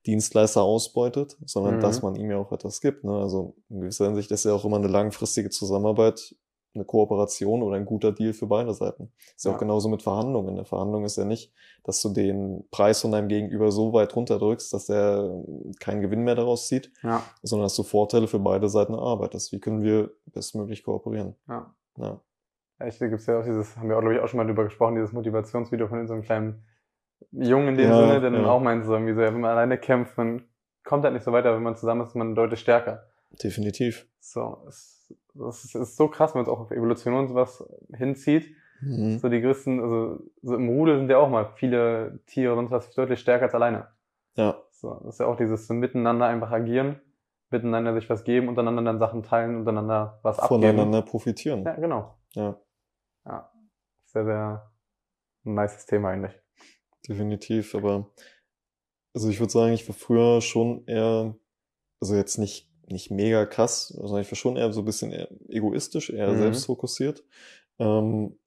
Dienstleister 0.06 0.62
ausbeutet, 0.62 1.36
sondern 1.46 1.76
Mhm. 1.76 1.80
dass 1.80 2.02
man 2.02 2.14
ihm 2.14 2.30
ja 2.30 2.36
auch 2.36 2.52
etwas 2.52 2.80
gibt. 2.80 3.02
Ne? 3.02 3.12
Also 3.18 3.56
in 3.70 3.80
gewisser 3.80 4.06
Hinsicht 4.06 4.30
ist 4.30 4.44
ja 4.44 4.52
auch 4.52 4.64
immer 4.64 4.76
eine 4.76 4.86
langfristige 4.86 5.50
Zusammenarbeit 5.50 6.36
eine 6.76 6.84
Kooperation 6.84 7.62
oder 7.62 7.76
ein 7.76 7.84
guter 7.84 8.12
Deal 8.12 8.32
für 8.32 8.46
beide 8.46 8.72
Seiten. 8.74 9.10
Ist 9.34 9.44
ja, 9.44 9.52
auch 9.52 9.58
genauso 9.58 9.88
mit 9.88 10.02
Verhandlungen. 10.02 10.50
Eine 10.54 10.64
Verhandlung 10.64 11.04
ist 11.04 11.16
ja 11.16 11.24
nicht, 11.24 11.52
dass 11.82 12.00
du 12.02 12.10
den 12.10 12.64
Preis 12.70 13.00
von 13.00 13.10
deinem 13.12 13.28
Gegenüber 13.28 13.72
so 13.72 13.92
weit 13.92 14.14
runterdrückst, 14.14 14.72
dass 14.72 14.88
er 14.88 15.42
keinen 15.80 16.00
Gewinn 16.02 16.22
mehr 16.22 16.34
daraus 16.36 16.68
zieht, 16.68 16.92
Ja, 17.02 17.22
sondern 17.42 17.64
dass 17.66 17.74
du 17.74 17.82
Vorteile 17.82 18.28
für 18.28 18.38
beide 18.38 18.68
Seiten 18.68 18.94
erarbeitest. 18.94 19.50
Wie 19.52 19.60
können 19.60 19.82
wir 19.82 20.10
bestmöglich 20.26 20.84
kooperieren? 20.84 21.34
ja. 21.48 21.74
Ja, 21.98 22.20
Echt, 22.78 23.00
da 23.00 23.06
gibt's 23.08 23.24
ja 23.24 23.40
auch 23.40 23.44
dieses, 23.44 23.74
haben 23.78 23.88
wir 23.88 23.96
auch, 23.96 24.02
glaube 24.02 24.16
ich, 24.16 24.20
auch 24.20 24.28
schon 24.28 24.36
mal 24.36 24.46
drüber 24.46 24.64
gesprochen, 24.64 24.96
dieses 24.96 25.12
Motivationsvideo 25.14 25.88
von 25.88 26.06
so 26.06 26.12
einem 26.12 26.22
kleinen 26.22 26.62
Jungen 27.30 27.68
in 27.68 27.76
dem 27.78 27.88
Ja, 27.88 27.96
Sinne, 28.00 28.20
der 28.20 28.30
dann 28.30 28.42
ja. 28.42 28.50
auch 28.50 28.60
meint, 28.60 28.84
so 28.84 28.92
irgendwie 28.92 29.14
so, 29.14 29.20
wenn 29.20 29.40
man 29.40 29.50
alleine 29.50 29.78
kämpft, 29.78 30.18
man 30.18 30.44
kommt 30.84 31.04
halt 31.04 31.14
nicht 31.14 31.24
so 31.24 31.32
weiter, 31.32 31.54
wenn 31.54 31.62
man 31.62 31.74
zusammen 31.76 32.02
ist, 32.02 32.08
ist 32.08 32.14
man 32.16 32.34
deutlich 32.34 32.60
stärker. 32.60 33.06
definitiv. 33.42 34.06
So, 34.20 34.58
es, 34.68 34.95
das 35.38 35.64
ist, 35.64 35.74
ist 35.74 35.96
so 35.96 36.08
krass, 36.08 36.34
wenn 36.34 36.40
man 36.42 36.46
es 36.46 36.52
auch 36.52 36.60
auf 36.60 36.70
Evolution 36.70 37.14
und 37.14 37.28
sowas 37.28 37.64
hinzieht. 37.94 38.54
Mhm. 38.80 39.18
So 39.18 39.28
die 39.28 39.40
größten, 39.40 39.80
also 39.80 40.20
so 40.42 40.54
im 40.54 40.68
Rudel 40.68 40.98
sind 40.98 41.10
ja 41.10 41.18
auch 41.18 41.28
mal 41.30 41.52
viele 41.56 42.20
Tiere 42.26 42.54
und 42.54 42.70
was 42.70 42.90
deutlich 42.94 43.20
stärker 43.20 43.44
als 43.46 43.54
alleine. 43.54 43.88
Ja, 44.34 44.62
So, 44.70 44.94
das 45.04 45.14
ist 45.14 45.20
ja 45.20 45.26
auch 45.26 45.36
dieses 45.36 45.66
so 45.66 45.72
miteinander 45.74 46.26
einfach 46.26 46.50
agieren, 46.50 47.00
miteinander 47.50 47.94
sich 47.94 48.10
was 48.10 48.22
geben, 48.24 48.48
untereinander 48.48 48.82
dann 48.82 48.98
Sachen 48.98 49.22
teilen, 49.22 49.56
untereinander 49.56 50.18
was 50.22 50.38
abgeben. 50.38 50.62
voneinander 50.62 51.02
profitieren. 51.02 51.64
Ja, 51.64 51.74
genau. 51.76 52.18
Ja, 52.34 52.60
Ja. 53.24 53.50
Sehr, 54.04 54.24
sehr 54.24 54.72
ein 55.44 55.54
nices 55.54 55.86
Thema 55.86 56.10
eigentlich. 56.10 56.32
definitiv. 57.08 57.74
Aber 57.74 58.10
also 59.14 59.28
ich 59.30 59.40
würde 59.40 59.52
sagen, 59.52 59.72
ich 59.72 59.88
war 59.88 59.94
früher 59.94 60.40
schon 60.42 60.84
eher, 60.86 61.34
also 62.00 62.14
jetzt 62.14 62.36
nicht, 62.38 62.70
nicht 62.88 63.10
mega 63.10 63.46
krass, 63.46 63.88
sondern 63.88 64.22
ich 64.22 64.30
war 64.30 64.36
schon 64.36 64.56
eher 64.56 64.72
so 64.72 64.82
ein 64.82 64.84
bisschen 64.86 65.12
egoistisch, 65.48 66.10
eher 66.10 66.32
Mhm. 66.32 66.38
selbstfokussiert. 66.38 67.24
Ähm, 67.78 68.38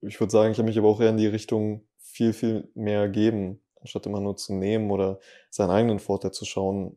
ich 0.00 0.20
würde 0.20 0.30
sagen, 0.30 0.52
ich 0.52 0.58
habe 0.58 0.68
mich 0.68 0.78
aber 0.78 0.88
auch 0.88 1.00
eher 1.00 1.10
in 1.10 1.16
die 1.16 1.26
Richtung 1.26 1.86
viel, 1.98 2.32
viel 2.32 2.70
mehr 2.74 3.08
geben 3.08 3.60
anstatt 3.86 4.06
immer 4.06 4.20
nur 4.20 4.36
zu 4.36 4.52
nehmen 4.52 4.90
oder 4.90 5.20
seinen 5.48 5.70
eigenen 5.70 5.98
Vorteil 6.00 6.32
zu 6.32 6.44
schauen, 6.44 6.96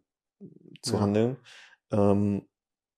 zu 0.81 0.93
Ja. 0.93 1.01
handeln. 1.01 1.37
Ähm, 1.91 2.47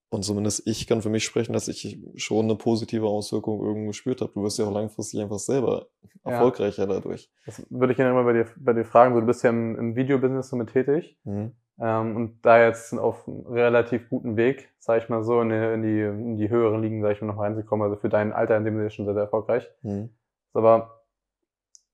und 0.10 0.24
zumindest 0.24 0.66
ich 0.66 0.88
kann 0.88 1.02
für 1.02 1.10
mich 1.10 1.24
sprechen, 1.24 1.54
dass 1.54 1.68
ich 1.68 2.00
schon 2.16 2.46
eine 2.46 2.56
positive 2.56 3.06
Auswirkung 3.08 3.62
irgendwo 3.62 3.88
gespürt 3.88 4.22
habe. 4.22 4.32
Du 4.34 4.44
wirst 4.44 4.60
ja 4.60 4.66
auch 4.66 4.74
langfristig 4.74 5.22
einfach 5.22 5.40
selber 5.40 5.88
Ja. 6.26 6.32
erfolgreicher 6.32 6.88
dadurch. 6.88 7.30
Das 7.46 7.66
würde 7.70 7.94
ich 7.94 7.98
gerne 7.98 8.14
mal 8.14 8.24
bei 8.24 8.34
dir, 8.34 8.46
bei 8.58 8.74
dir 8.74 8.86
fragen. 8.86 9.14
So, 9.14 9.20
du 9.22 9.26
bist 9.26 9.44
ja 9.44 9.50
im, 9.50 9.78
im 9.78 9.96
Videobusiness 9.96 10.50
somit 10.50 10.70
tätig. 10.72 11.18
Mhm. 11.24 11.54
Ähm, 11.82 12.16
und 12.16 12.46
da 12.46 12.64
jetzt 12.64 12.94
auf 12.94 13.28
einem 13.28 13.48
relativ 13.48 14.08
guten 14.08 14.38
Weg, 14.38 14.70
sag 14.78 15.02
ich 15.02 15.10
mal 15.10 15.24
so, 15.24 15.42
in 15.42 15.50
die, 15.50 15.56
in 15.56 15.82
die, 15.82 16.02
in 16.02 16.38
die 16.38 16.50
höheren 16.50 16.82
Ligen, 16.82 17.02
sag 17.02 17.14
ich 17.14 17.22
mal, 17.22 17.28
noch 17.28 17.40
reinzukommen. 17.40 17.84
Also 17.84 18.00
für 18.00 18.10
dein 18.10 18.34
Alter 18.34 18.56
in 18.56 18.66
dem 18.66 18.78
Sinne 18.78 18.92
schon 18.92 19.06
sehr, 19.06 19.16
sehr 19.16 19.24
erfolgreich. 19.24 19.68
Mhm. 19.82 20.10
Aber 20.54 21.02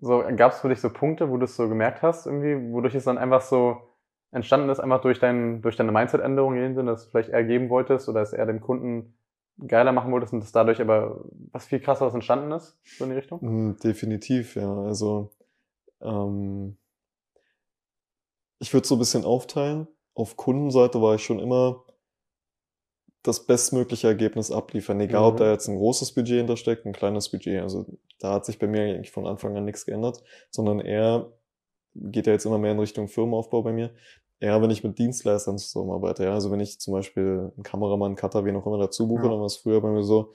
so 0.02 0.24
gab 0.36 0.52
es 0.52 0.60
für 0.60 0.68
dich 0.68 0.82
so 0.82 0.90
Punkte, 0.90 1.30
wo 1.30 1.38
du 1.38 1.46
es 1.46 1.56
so 1.56 1.70
gemerkt 1.70 2.02
hast, 2.02 2.26
irgendwie, 2.26 2.74
wodurch 2.74 2.96
es 2.96 3.06
dann 3.06 3.18
einfach 3.18 3.42
so 3.42 3.78
entstanden 4.32 4.70
ist, 4.70 4.82
einfach 4.82 5.02
durch, 5.02 5.20
dein, 5.20 5.62
durch 5.62 5.78
deine 5.78 5.94
Mindset-Änderung 5.94 6.56
in 6.56 6.62
dem 6.62 6.76
Sinne, 6.76 6.92
dass 6.92 7.06
du 7.06 7.12
vielleicht 7.12 7.30
eher 7.30 7.46
geben 7.46 7.70
wolltest 7.70 8.10
oder 8.10 8.22
es 8.22 8.34
eher 8.34 8.46
dem 8.46 8.60
Kunden 8.60 9.18
geiler 9.66 9.94
machen 9.94 10.12
wolltest 10.12 10.34
und 10.34 10.42
dass 10.42 10.52
dadurch 10.52 10.82
aber 10.82 11.24
was 11.52 11.66
viel 11.66 11.80
krasseres 11.80 12.14
entstanden 12.14 12.52
ist, 12.52 12.78
so 12.84 13.06
in 13.06 13.12
die 13.12 13.16
Richtung? 13.16 13.40
Mm, 13.42 13.78
Definitiv, 13.82 14.56
ja. 14.56 14.72
Also 14.84 15.32
ähm, 16.02 16.78
ich 18.60 18.74
würde 18.74 18.88
so 18.88 18.96
ein 18.96 19.00
bisschen 19.00 19.24
aufteilen. 19.26 19.88
Auf 20.14 20.36
Kundenseite 20.38 21.02
war 21.02 21.16
ich 21.16 21.24
schon 21.24 21.40
immer 21.40 21.84
das 23.24 23.46
bestmögliche 23.46 24.08
Ergebnis 24.08 24.52
abliefern, 24.52 25.00
egal 25.02 25.24
ob 25.26 25.34
Mhm. 25.36 25.38
da 25.40 25.52
jetzt 25.52 25.68
ein 25.68 25.78
großes 25.78 26.14
Budget 26.14 26.38
hintersteckt, 26.38 26.86
ein 26.86 26.94
kleines 26.94 27.30
Budget. 27.30 27.62
Also 27.62 27.86
da 28.20 28.34
hat 28.34 28.46
sich 28.46 28.58
bei 28.58 28.68
mir 28.68 28.82
eigentlich 28.84 29.12
von 29.12 29.28
Anfang 29.28 29.56
an 29.58 29.66
nichts 29.66 29.86
geändert, 29.86 30.24
sondern 30.50 30.80
eher 30.80 31.32
geht 31.94 32.28
ja 32.28 32.34
jetzt 32.34 32.46
immer 32.46 32.58
mehr 32.58 32.72
in 32.72 32.80
Richtung 32.80 33.08
Firmenaufbau 33.08 33.64
bei 33.64 33.74
mir. 33.74 33.94
Eher, 34.40 34.62
wenn 34.62 34.70
ich 34.70 34.84
mit 34.84 34.98
Dienstleistern 35.00 35.58
zusammenarbeite. 35.58 36.24
Ja, 36.24 36.34
also 36.34 36.52
wenn 36.52 36.60
ich 36.60 36.80
zum 36.80 36.94
Beispiel 36.94 37.52
einen 37.56 37.64
Kameramann, 37.64 38.16
Cutter, 38.16 38.46
wen 38.46 38.56
auch 38.56 38.66
immer 38.68 38.78
dazu 38.78 39.08
buche, 39.08 39.24
Ja. 39.24 39.30
dann 39.30 39.40
war 39.40 39.48
es 39.48 39.58
früher 39.58 39.82
bei 39.82 39.90
mir 39.90 40.04
so, 40.04 40.32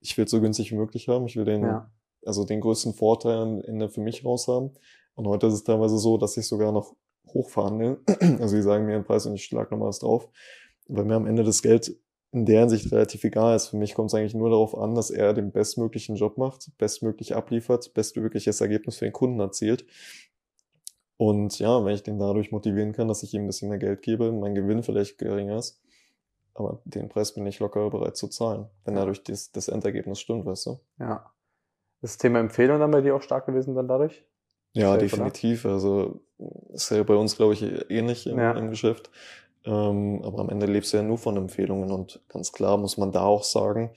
ich 0.00 0.16
will 0.16 0.24
es 0.24 0.30
so 0.30 0.40
günstig 0.40 0.70
wie 0.70 0.76
möglich 0.76 1.08
haben. 1.08 1.26
Ich 1.26 1.36
will 1.36 1.44
den 1.44 1.62
Ja. 1.64 1.90
also 2.24 2.44
den 2.44 2.60
größten 2.60 2.94
Vorteil 2.94 3.60
in 3.66 3.80
der 3.80 3.88
für 3.90 4.00
mich 4.00 4.24
raus 4.24 4.46
haben. 4.48 4.70
Und 5.14 5.26
heute 5.28 5.48
ist 5.48 5.54
es 5.54 5.64
teilweise 5.64 5.98
so, 5.98 6.16
dass 6.16 6.36
ich 6.36 6.46
sogar 6.46 6.70
noch 6.72 6.94
hochverhandle. 7.26 8.00
Also 8.40 8.56
die 8.56 8.62
sagen 8.62 8.86
mir 8.86 8.94
einen 8.94 9.04
Preis 9.04 9.26
und 9.26 9.34
ich 9.34 9.44
schlag 9.44 9.70
noch 9.70 9.80
was 9.80 10.00
drauf. 10.00 10.28
Weil 10.88 11.04
mir 11.04 11.14
am 11.14 11.26
Ende 11.26 11.44
das 11.44 11.62
Geld 11.62 11.96
in 12.32 12.46
der 12.46 12.60
Hinsicht 12.60 12.90
relativ 12.90 13.24
egal 13.24 13.54
ist. 13.54 13.68
Für 13.68 13.76
mich 13.76 13.94
kommt 13.94 14.10
es 14.10 14.14
eigentlich 14.14 14.34
nur 14.34 14.50
darauf 14.50 14.76
an, 14.76 14.94
dass 14.94 15.10
er 15.10 15.34
den 15.34 15.52
bestmöglichen 15.52 16.16
Job 16.16 16.38
macht, 16.38 16.70
bestmöglich 16.78 17.36
abliefert, 17.36 17.92
bestmögliches 17.92 18.60
Ergebnis 18.60 18.96
für 18.96 19.04
den 19.04 19.12
Kunden 19.12 19.38
erzielt. 19.38 19.84
Und 21.18 21.58
ja, 21.58 21.84
wenn 21.84 21.94
ich 21.94 22.02
den 22.02 22.18
dadurch 22.18 22.50
motivieren 22.50 22.92
kann, 22.92 23.06
dass 23.06 23.22
ich 23.22 23.34
ihm 23.34 23.42
ein 23.42 23.46
bisschen 23.46 23.68
mehr 23.68 23.78
Geld 23.78 24.02
gebe, 24.02 24.32
mein 24.32 24.54
Gewinn 24.54 24.82
vielleicht 24.82 25.18
geringer 25.18 25.58
ist, 25.58 25.80
aber 26.54 26.82
den 26.84 27.08
Preis 27.08 27.34
bin 27.34 27.46
ich 27.46 27.60
locker 27.60 27.88
bereit 27.90 28.16
zu 28.16 28.28
zahlen, 28.28 28.66
wenn 28.84 28.94
dadurch 28.94 29.22
das, 29.22 29.52
das 29.52 29.68
Endergebnis 29.68 30.18
stimmt, 30.18 30.46
weißt 30.46 30.66
du? 30.66 30.80
Ja. 30.98 31.32
Ist 32.00 32.14
das 32.14 32.18
Thema 32.18 32.40
Empfehlung 32.40 32.80
dann 32.80 32.90
bei 32.90 33.02
dir 33.02 33.14
auch 33.14 33.22
stark 33.22 33.46
gewesen 33.46 33.74
dann 33.74 33.88
dadurch? 33.88 34.24
Ja, 34.72 34.96
definitiv. 34.96 35.66
Also 35.66 36.22
ist 36.72 36.90
ja 36.90 37.02
bei 37.02 37.14
uns, 37.14 37.36
glaube 37.36 37.54
ich, 37.54 37.62
ähnlich 37.90 38.26
im, 38.26 38.38
Ja. 38.38 38.52
im 38.52 38.70
Geschäft. 38.70 39.10
Ähm, 39.64 40.22
aber 40.24 40.40
am 40.40 40.48
Ende 40.50 40.66
lebst 40.66 40.92
du 40.92 40.96
ja 40.96 41.02
nur 41.02 41.18
von 41.18 41.36
Empfehlungen 41.36 41.92
und 41.92 42.20
ganz 42.28 42.52
klar 42.52 42.76
muss 42.78 42.96
man 42.96 43.12
da 43.12 43.22
auch 43.22 43.44
sagen, 43.44 43.92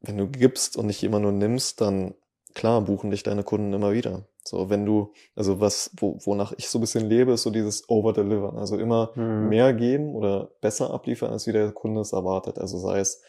wenn 0.00 0.18
du 0.18 0.28
gibst 0.28 0.76
und 0.76 0.86
nicht 0.86 1.02
immer 1.02 1.18
nur 1.18 1.32
nimmst, 1.32 1.80
dann 1.80 2.14
klar 2.54 2.82
buchen 2.82 3.10
dich 3.10 3.22
deine 3.22 3.42
Kunden 3.42 3.72
immer 3.72 3.92
wieder. 3.92 4.26
So, 4.44 4.68
wenn 4.68 4.84
du, 4.84 5.12
also 5.34 5.60
was, 5.60 5.90
wo, 5.96 6.18
wonach 6.24 6.52
ich 6.58 6.68
so 6.68 6.78
ein 6.78 6.82
bisschen 6.82 7.08
lebe, 7.08 7.32
ist 7.32 7.42
so 7.42 7.50
dieses 7.50 7.88
Over-Delivern. 7.88 8.58
Also 8.58 8.76
immer 8.76 9.12
Mhm. 9.14 9.48
mehr 9.48 9.72
geben 9.72 10.14
oder 10.14 10.50
besser 10.60 10.92
abliefern, 10.92 11.30
als 11.30 11.46
wie 11.46 11.52
der 11.52 11.72
Kunde 11.72 12.02
es 12.02 12.12
erwartet. 12.12 12.58
Also 12.58 12.78
sei 12.78 12.98
es, 13.00 13.22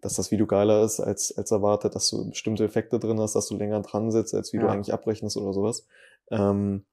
dass 0.00 0.14
das 0.14 0.32
Video 0.32 0.46
geiler 0.46 0.82
ist 0.82 0.98
als, 0.98 1.36
als 1.38 1.52
erwartet, 1.52 1.94
dass 1.94 2.10
du 2.10 2.28
bestimmte 2.28 2.64
Effekte 2.64 2.98
drin 2.98 3.20
hast, 3.20 3.34
dass 3.36 3.46
du 3.46 3.56
länger 3.56 3.80
dran 3.82 4.10
sitzt, 4.10 4.34
als 4.34 4.52
wie 4.52 4.58
du 4.58 4.66
Ja. 4.66 4.72
eigentlich 4.72 4.92
abrechnest 4.92 5.36
oder 5.36 5.52
sowas. 5.52 5.86
Ähm, 6.32 6.84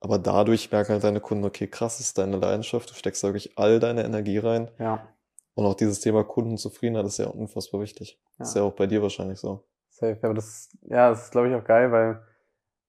aber 0.00 0.18
dadurch 0.18 0.70
merken 0.70 0.92
halt 0.92 1.04
deine 1.04 1.20
Kunden, 1.20 1.44
okay, 1.44 1.66
krass, 1.66 2.00
ist 2.00 2.18
deine 2.18 2.36
Leidenschaft, 2.36 2.90
du 2.90 2.94
steckst 2.94 3.22
da 3.24 3.28
wirklich 3.28 3.58
all 3.58 3.80
deine 3.80 4.04
Energie 4.04 4.38
rein. 4.38 4.70
Ja. 4.78 5.08
Und 5.54 5.66
auch 5.66 5.74
dieses 5.74 6.00
Thema 6.00 6.22
Kundenzufriedenheit 6.22 7.06
ist 7.06 7.18
ja 7.18 7.26
unfassbar 7.26 7.80
wichtig. 7.80 8.20
Ja. 8.38 8.44
Ist 8.44 8.54
ja 8.54 8.62
auch 8.62 8.74
bei 8.74 8.86
dir 8.86 9.02
wahrscheinlich 9.02 9.40
so. 9.40 9.64
Safe. 9.90 10.18
Aber 10.22 10.34
das, 10.34 10.70
ja, 10.82 11.10
das 11.10 11.24
ist, 11.24 11.32
glaube 11.32 11.48
ich, 11.48 11.54
auch 11.54 11.64
geil, 11.64 11.90
weil 11.90 12.22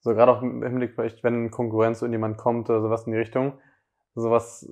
so 0.01 0.13
gerade 0.13 0.31
auch 0.31 0.41
im 0.41 0.63
Hinblick, 0.63 0.93
vielleicht, 0.93 1.23
wenn 1.23 1.49
Konkurrenz 1.49 2.01
und 2.03 2.11
jemand 2.11 2.37
kommt 2.37 2.69
oder 2.69 2.81
sowas 2.81 3.05
in 3.05 3.13
die 3.13 3.17
Richtung, 3.17 3.53
sowas, 4.15 4.69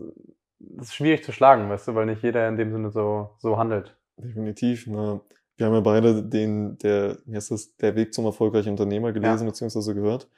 das 0.60 0.88
ist 0.88 0.96
schwierig 0.96 1.24
zu 1.24 1.32
schlagen, 1.32 1.70
weißt 1.70 1.88
du, 1.88 1.96
weil 1.96 2.06
nicht 2.06 2.24
jeder 2.24 2.48
in 2.48 2.58
dem 2.58 2.72
Sinne 2.72 2.92
so, 2.92 3.32
so 3.40 3.58
handelt. 3.58 3.98
Definitiv. 4.18 4.88
Ne? 4.88 5.22
Wir 5.56 5.66
haben 5.66 5.74
ja 5.74 5.82
beide 5.82 6.24
den, 6.24 6.78
der, 6.78 7.18
wie 7.26 7.36
heißt 7.36 7.52
das, 7.52 7.76
der 7.78 7.96
Weg 7.96 8.14
zum 8.14 8.26
erfolgreichen 8.26 8.70
Unternehmer 8.70 9.12
gelesen 9.12 9.48
bzw. 9.48 9.94
gehört. 9.94 10.30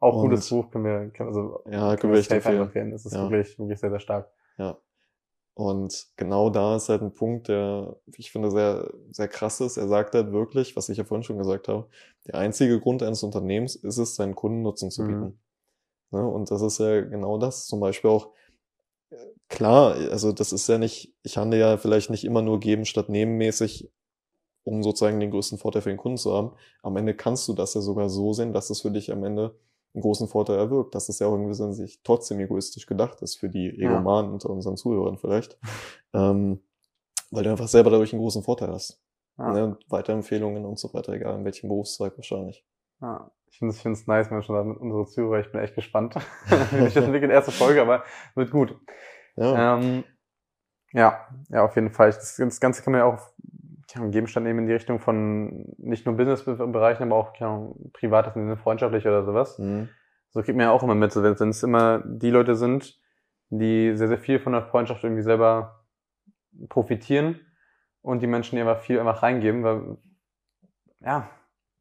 Auch 0.00 0.16
Und- 0.16 0.30
gutes 0.30 0.48
Buch 0.50 0.70
können 0.70 0.84
wir, 0.84 1.10
können, 1.10 1.28
also, 1.28 1.60
Ja, 1.70 1.96
können 1.96 2.12
wir 2.12 2.20
echt 2.20 2.30
empfehlen. 2.30 2.62
empfehlen. 2.62 2.90
Das 2.90 3.06
ist 3.06 3.12
Ja. 3.14 3.22
wirklich, 3.30 3.58
wirklich 3.58 3.78
sehr, 3.80 3.90
sehr 3.90 4.00
stark. 4.00 4.30
Ja. 4.58 4.78
Und 5.56 6.08
genau 6.16 6.50
da 6.50 6.74
ist 6.76 6.88
halt 6.88 7.02
ein 7.02 7.14
Punkt, 7.14 7.46
der, 7.48 7.96
ich 8.16 8.32
finde, 8.32 8.50
sehr, 8.50 8.90
sehr 9.12 9.28
krass 9.28 9.60
ist. 9.60 9.76
Er 9.76 9.86
sagt 9.86 10.14
halt 10.14 10.32
wirklich, 10.32 10.74
was 10.76 10.88
ich 10.88 10.98
ja 10.98 11.04
vorhin 11.04 11.22
schon 11.22 11.38
gesagt 11.38 11.68
habe, 11.68 11.88
der 12.26 12.34
einzige 12.36 12.80
Grund 12.80 13.02
eines 13.04 13.22
Unternehmens 13.22 13.76
ist 13.76 13.98
es, 13.98 14.16
seinen 14.16 14.34
Kunden 14.34 14.62
Nutzen 14.62 14.90
zu 14.90 15.02
Mhm. 15.02 15.06
bieten. 15.06 15.40
Ne? 16.10 16.28
Und 16.28 16.50
das 16.50 16.60
ist 16.60 16.78
ja 16.80 17.00
genau 17.02 17.38
das. 17.38 17.66
Zum 17.66 17.78
Beispiel 17.78 18.10
auch, 18.10 18.32
äh, 19.10 19.16
klar, 19.48 19.94
also 19.94 20.32
das 20.32 20.52
ist 20.52 20.68
ja 20.68 20.76
nicht, 20.78 21.14
ich 21.22 21.36
handle 21.36 21.58
ja 21.60 21.76
vielleicht 21.76 22.10
nicht 22.10 22.24
immer 22.24 22.42
nur 22.42 22.58
geben 22.58 22.84
statt 22.84 23.08
nehmen 23.08 23.36
mäßig, 23.36 23.88
um 24.64 24.82
sozusagen 24.82 25.20
den 25.20 25.30
größten 25.30 25.58
Vorteil 25.58 25.82
für 25.82 25.90
den 25.90 25.98
Kunden 25.98 26.18
zu 26.18 26.32
haben. 26.34 26.52
Am 26.82 26.96
Ende 26.96 27.14
kannst 27.14 27.46
du 27.46 27.52
das 27.52 27.74
ja 27.74 27.80
sogar 27.80 28.08
so 28.08 28.32
sehen, 28.32 28.52
dass 28.52 28.70
es 28.70 28.80
für 28.80 28.90
dich 28.90 29.12
am 29.12 29.22
Ende 29.22 29.54
einen 29.94 30.02
großen 30.02 30.28
Vorteil 30.28 30.58
erwirkt, 30.58 30.94
dass 30.94 31.08
es 31.08 31.20
ja 31.20 31.26
auch 31.26 31.36
in 31.36 31.44
gewisser 31.44 31.72
trotzdem 32.02 32.40
egoistisch 32.40 32.86
gedacht 32.86 33.22
ist 33.22 33.36
für 33.36 33.48
die 33.48 33.68
Ja. 33.76 33.90
Egomanen 33.90 34.32
unter 34.32 34.50
unseren 34.50 34.76
Zuhörern 34.76 35.18
vielleicht, 35.18 35.58
ähm, 36.12 36.60
weil 37.30 37.44
du 37.44 37.50
einfach 37.50 37.68
selber 37.68 37.90
dadurch 37.90 38.12
einen 38.12 38.22
großen 38.22 38.42
Vorteil 38.42 38.70
hast. 38.72 39.00
Ja. 39.38 39.52
Ne? 39.52 39.78
Weiterempfehlungen 39.88 40.64
und 40.64 40.78
so 40.78 40.92
weiter, 40.94 41.12
egal 41.12 41.36
in 41.38 41.44
welchem 41.44 41.68
Berufszweig 41.68 42.16
wahrscheinlich. 42.16 42.64
Ja, 43.00 43.30
ich 43.50 43.58
finde 43.58 43.72
es 43.74 43.84
ich 43.84 44.06
nice, 44.06 44.30
wenn 44.30 44.38
wir 44.38 44.42
schon 44.42 44.56
da 44.56 44.64
mit 44.64 44.78
unsere 44.78 45.06
Zuhörer, 45.06 45.40
ich 45.40 45.50
bin 45.50 45.60
echt 45.60 45.74
gespannt, 45.74 46.14
sich 46.46 46.94
das 46.94 47.04
entwickelt, 47.04 47.30
erste 47.30 47.52
Folge, 47.52 47.82
aber 47.82 48.04
wird 48.34 48.50
gut. 48.50 48.76
Ja, 49.36 49.76
Ähm, 49.76 50.04
ja, 50.92 51.26
ja, 51.48 51.64
auf 51.64 51.74
jeden 51.74 51.90
Fall. 51.90 52.10
Das, 52.10 52.36
das 52.36 52.60
Ganze 52.60 52.82
kann 52.82 52.92
man 52.92 53.00
ja 53.00 53.06
auch 53.06 53.32
ja, 53.94 54.00
einen 54.02 54.10
Gegenstand 54.10 54.46
nehmen 54.46 54.60
in 54.60 54.66
die 54.66 54.72
Richtung 54.72 54.98
von 54.98 55.66
nicht 55.78 56.06
nur 56.06 56.16
Business-Bereichen, 56.16 57.04
aber 57.04 57.16
auch 57.16 57.32
keine 57.32 57.74
privates, 57.92 58.32
freundschaftlich 58.60 59.06
oder 59.06 59.24
sowas. 59.24 59.58
mhm. 59.58 59.88
So 60.30 60.42
kriegt 60.42 60.56
man 60.56 60.66
ja 60.66 60.72
auch 60.72 60.82
immer 60.82 60.96
mit, 60.96 61.12
so 61.12 61.22
wenn 61.22 61.48
es 61.50 61.62
immer 61.62 62.02
die 62.04 62.30
Leute 62.30 62.56
sind, 62.56 62.98
die 63.50 63.94
sehr, 63.96 64.08
sehr 64.08 64.18
viel 64.18 64.40
von 64.40 64.52
der 64.52 64.62
Freundschaft 64.66 65.04
irgendwie 65.04 65.22
selber 65.22 65.84
profitieren 66.68 67.40
und 68.02 68.20
die 68.20 68.26
Menschen, 68.26 68.56
die 68.56 68.62
einfach 68.62 68.80
viel 68.82 68.98
einfach 68.98 69.22
reingeben, 69.22 69.62
weil, 69.62 69.96
ja, 71.00 71.28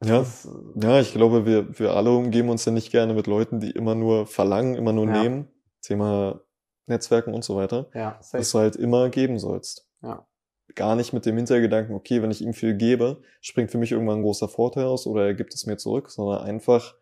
ja. 0.04 0.20
das, 0.20 0.48
Ja, 0.76 1.00
ich 1.00 1.14
glaube, 1.14 1.46
wir, 1.48 1.80
wir 1.80 1.94
alle 1.96 2.12
umgeben 2.12 2.50
uns 2.50 2.66
ja 2.66 2.72
nicht 2.72 2.92
gerne 2.92 3.14
mit 3.14 3.26
Leuten, 3.26 3.60
die 3.60 3.72
immer 3.72 3.96
nur 3.96 4.28
verlangen, 4.28 4.76
immer 4.76 4.94
nur 4.94 5.08
Ja. 5.08 5.22
nehmen. 5.24 5.48
Thema 5.82 6.42
Netzwerken 6.86 7.34
und 7.34 7.44
so 7.44 7.56
weiter. 7.56 7.90
ja, 7.94 8.12
Dass 8.12 8.30
safe. 8.30 8.44
du 8.52 8.60
halt 8.60 8.76
immer 8.76 9.10
geben 9.10 9.40
sollst. 9.40 9.90
Ja. 10.02 10.28
Gar 10.76 10.96
nicht 10.96 11.14
mit 11.14 11.26
dem 11.26 11.36
Hintergedanken, 11.38 11.96
okay, 11.96 12.22
wenn 12.22 12.32
ich 12.32 12.42
ihm 12.42 12.54
viel 12.54 12.74
gebe, 12.76 13.22
springt 13.42 13.70
für 13.72 13.78
mich 13.78 13.92
irgendwann 13.92 14.20
ein 14.20 14.24
großer 14.24 14.48
Vorteil 14.48 14.86
aus 14.86 15.06
oder 15.06 15.26
er 15.26 15.34
gibt 15.34 15.54
es 15.54 15.66
mir 15.66 15.78
zurück, 15.78 16.10
sondern 16.10 16.42
einfach 16.44 16.96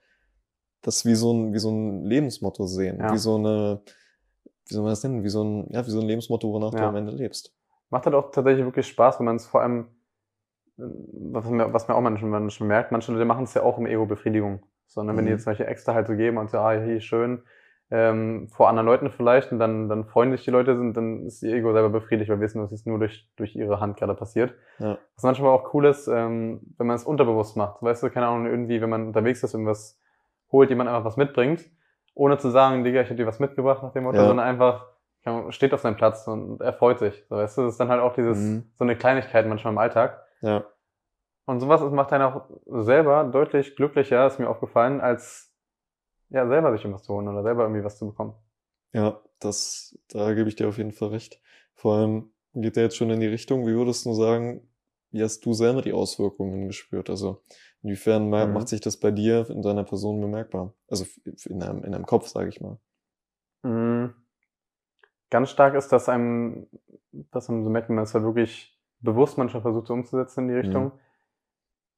das 0.81 1.05
wie 1.05 1.15
so 1.15 1.31
ein, 1.31 1.53
wie 1.53 1.59
so 1.59 1.69
ein 1.71 2.03
Lebensmotto 2.05 2.65
sehen. 2.65 2.99
Ja. 2.99 3.13
Wie 3.13 3.17
so 3.17 3.35
eine, 3.35 3.81
wie 4.67 4.73
soll 4.73 4.83
man 4.83 4.91
das 4.91 5.03
nennen? 5.03 5.23
Wie 5.23 5.29
so 5.29 5.43
ein, 5.43 5.67
ja, 5.71 5.85
wie 5.85 5.91
so 5.91 5.99
ein 6.01 6.07
Lebensmotto, 6.07 6.51
wonach 6.51 6.71
du 6.71 6.77
Ja. 6.77 6.89
am 6.89 6.95
Ende 6.95 7.11
lebst. 7.11 7.53
Macht 7.91 8.05
halt 8.05 8.15
auch 8.15 8.31
tatsächlich 8.31 8.65
wirklich 8.65 8.87
Spaß, 8.87 9.19
wenn 9.19 9.25
man 9.25 9.35
es 9.35 9.45
vor 9.45 9.61
allem, 9.61 9.87
äh, 10.77 10.83
was 10.83 11.45
mir, 11.45 11.71
was 11.71 11.87
mir 11.87 11.95
auch 11.95 12.01
manchmal, 12.01 12.41
manchmal 12.41 12.67
merkt, 12.67 12.91
manche 12.91 13.11
Leute 13.11 13.25
machen 13.25 13.43
es 13.43 13.53
ja 13.53 13.63
auch 13.63 13.77
um 13.77 13.85
Ego-Befriedigung. 13.85 14.63
Sondern 14.87 15.15
wenn 15.15 15.25
die 15.25 15.31
Mhm. 15.31 15.37
jetzt 15.37 15.45
solche 15.45 15.65
extra 15.67 15.93
halt 15.93 16.07
so 16.07 16.15
geben 16.15 16.37
und 16.37 16.49
so, 16.49 16.57
ah, 16.57 16.73
hier 16.73 16.99
schön, 16.99 17.43
ähm, 17.91 18.47
vor 18.49 18.69
anderen 18.69 18.85
Leuten 18.87 19.11
vielleicht 19.11 19.51
und 19.51 19.59
dann, 19.59 19.89
dann 19.89 20.05
freuen 20.05 20.31
sich 20.31 20.43
die 20.45 20.51
Leute, 20.51 20.77
sind, 20.77 20.95
dann 20.95 21.25
ist 21.25 21.43
ihr 21.43 21.53
Ego 21.55 21.73
selber 21.73 21.89
befriedigt, 21.89 22.29
weil 22.29 22.37
wir 22.39 22.43
wissen, 22.45 22.61
dass 22.61 22.71
es 22.71 22.85
nur 22.85 22.99
durch, 22.99 23.29
durch 23.35 23.55
ihre 23.55 23.79
Hand 23.81 23.97
gerade 23.97 24.13
passiert. 24.15 24.53
Ja. 24.79 24.97
Was 25.15 25.23
manchmal 25.23 25.51
auch 25.51 25.73
cool 25.73 25.85
ist, 25.85 26.07
ähm, 26.07 26.61
wenn 26.77 26.87
man 26.87 26.95
es 26.95 27.03
unterbewusst 27.03 27.57
macht. 27.57 27.81
Weißt 27.83 28.01
du, 28.01 28.09
keine 28.09 28.27
Ahnung, 28.27 28.45
irgendwie, 28.45 28.81
wenn 28.81 28.89
man 28.89 29.07
unterwegs 29.07 29.43
ist, 29.43 29.53
irgendwas 29.53 29.99
holt, 30.51 30.69
jemand 30.69 30.89
einfach 30.89 31.03
was 31.05 31.17
mitbringt, 31.17 31.69
ohne 32.13 32.37
zu 32.37 32.49
sagen, 32.49 32.83
Digga, 32.83 33.01
ich 33.01 33.07
habe 33.07 33.17
dir 33.17 33.27
was 33.27 33.39
mitgebracht 33.39 33.83
nach 33.83 33.91
dem 33.93 34.03
Motto, 34.03 34.17
Ja. 34.17 34.25
sondern 34.27 34.45
einfach 34.47 34.87
Ahnung, 35.23 35.51
steht 35.51 35.73
auf 35.73 35.81
seinem 35.81 35.97
Platz 35.97 36.27
und 36.27 36.61
er 36.61 36.73
freut 36.73 36.97
sich. 36.99 37.25
So, 37.29 37.35
weißt 37.35 37.57
du, 37.57 37.61
das 37.63 37.73
ist 37.73 37.79
dann 37.79 37.89
halt 37.89 38.01
auch 38.01 38.13
dieses, 38.13 38.37
Mhm. 38.39 38.63
so 38.75 38.83
eine 38.85 38.95
Kleinigkeit 38.95 39.45
manchmal 39.47 39.73
im 39.73 39.77
Alltag. 39.77 40.23
Ja. 40.41 40.63
Und 41.45 41.59
sowas 41.59 41.81
macht 41.91 42.11
einen 42.13 42.23
auch 42.23 42.45
selber 42.65 43.23
deutlich 43.25 43.75
glücklicher, 43.75 44.25
ist 44.25 44.39
mir 44.39 44.49
aufgefallen, 44.49 45.01
als 45.01 45.50
ja, 46.31 46.47
selber 46.47 46.71
sich 46.71 46.83
irgendwas 46.83 47.03
zu 47.03 47.13
holen 47.13 47.27
oder 47.27 47.43
selber 47.43 47.63
irgendwie 47.63 47.83
was 47.83 47.97
zu 47.97 48.07
bekommen. 48.07 48.33
Ja, 48.93 49.21
das, 49.39 49.97
da 50.09 50.33
gebe 50.33 50.49
ich 50.49 50.55
dir 50.55 50.67
auf 50.67 50.77
jeden 50.77 50.93
Fall 50.93 51.09
recht. 51.09 51.41
Vor 51.75 51.95
allem 51.95 52.31
geht 52.53 52.75
der 52.75 52.83
jetzt 52.83 52.97
schon 52.97 53.09
in 53.09 53.19
die 53.19 53.27
Richtung, 53.27 53.65
wie 53.67 53.75
würdest 53.75 54.05
du 54.05 54.13
sagen, 54.13 54.67
wie 55.11 55.23
hast 55.23 55.45
du 55.45 55.53
selber 55.53 55.81
die 55.81 55.93
Auswirkungen 55.93 56.67
gespürt? 56.67 57.09
Also 57.09 57.41
inwiefern 57.83 58.25
mhm. 58.25 58.53
macht 58.53 58.69
sich 58.69 58.81
das 58.81 58.97
bei 58.97 59.11
dir 59.11 59.49
in 59.49 59.61
deiner 59.61 59.83
Person 59.83 60.21
bemerkbar? 60.21 60.73
Also 60.89 61.05
in 61.45 61.59
deinem, 61.59 61.83
in 61.83 61.91
deinem 61.91 62.05
Kopf, 62.05 62.27
sage 62.27 62.49
ich 62.49 62.61
mal. 62.61 62.77
Mhm. 63.63 64.13
Ganz 65.29 65.49
stark 65.49 65.75
ist, 65.75 65.89
dass 65.89 66.09
einem, 66.09 66.67
dass 67.11 67.49
man 67.49 67.63
so 67.63 67.69
merkt, 67.69 67.89
man 67.89 68.03
es 68.03 68.13
halt 68.13 68.23
wirklich 68.23 68.77
bewusst 68.99 69.37
manchmal 69.37 69.61
versucht 69.61 69.87
so 69.87 69.93
umzusetzen 69.93 70.41
in 70.41 70.47
die 70.49 70.59
Richtung, 70.59 70.85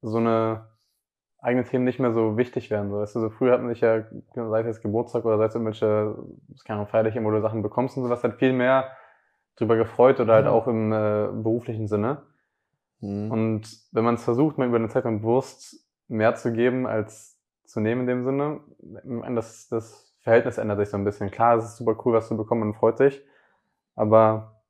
mhm. 0.02 0.08
so 0.08 0.18
eine 0.18 0.73
eigene 1.44 1.66
Themen 1.66 1.84
nicht 1.84 2.00
mehr 2.00 2.14
so 2.14 2.38
wichtig 2.38 2.72
werden. 2.72 2.90
So, 2.90 2.98
weißt 2.98 3.16
du, 3.16 3.20
so 3.20 3.30
früher 3.30 3.54
hatten 3.54 3.68
sich 3.68 3.82
ja, 3.82 4.04
sei 4.34 4.62
es 4.62 4.66
jetzt 4.66 4.82
Geburtstag 4.82 5.26
oder 5.26 5.38
sei 5.38 5.46
es 5.46 5.56
irgendwelche, 5.56 6.16
keine 6.66 6.80
Ahnung, 6.80 6.88
feierliche, 6.88 7.24
wo 7.24 7.32
du 7.32 7.42
Sachen 7.42 7.62
bekommst 7.62 7.98
und 7.98 8.04
sowas, 8.04 8.24
halt 8.24 8.36
viel 8.36 8.54
mehr 8.54 8.90
drüber 9.58 9.76
gefreut 9.76 10.20
oder 10.20 10.34
halt 10.34 10.48
auch 10.48 10.68
im 10.68 10.92
äh, 10.92 11.28
beruflichen 11.32 11.88
Sinne. 11.88 12.24
Mhm. 13.02 13.30
Und 13.30 13.78
wenn 13.92 14.06
man 14.06 14.16
es 14.16 14.24
versucht, 14.24 14.58
mal 14.58 14.68
über 14.68 14.78
eine 14.78 14.88
Zeit 14.88 15.04
lang 15.04 15.22
bewusst 15.22 15.86
mehr 16.08 16.34
zu 16.36 16.54
geben 16.54 16.88
als 16.88 17.40
zu 17.66 17.82
nehmen 17.82 18.02
in 18.02 18.08
dem 18.08 18.24
Sinne, 18.24 18.62
das, 19.36 19.68
das 19.68 20.16
Verhältnis 20.22 20.58
ändert 20.58 20.80
sich 20.80 20.90
so 20.90 20.98
ein 20.98 21.04
bisschen. 21.04 21.30
Klar, 21.30 21.58
es 21.58 21.66
ist 21.66 21.78
super 21.78 21.98
cool, 22.06 22.14
was 22.14 22.30
zu 22.30 22.38
bekommen 22.38 22.62
und 22.62 22.76
freut 22.76 22.98
sich, 22.98 23.22
aber 23.96 24.62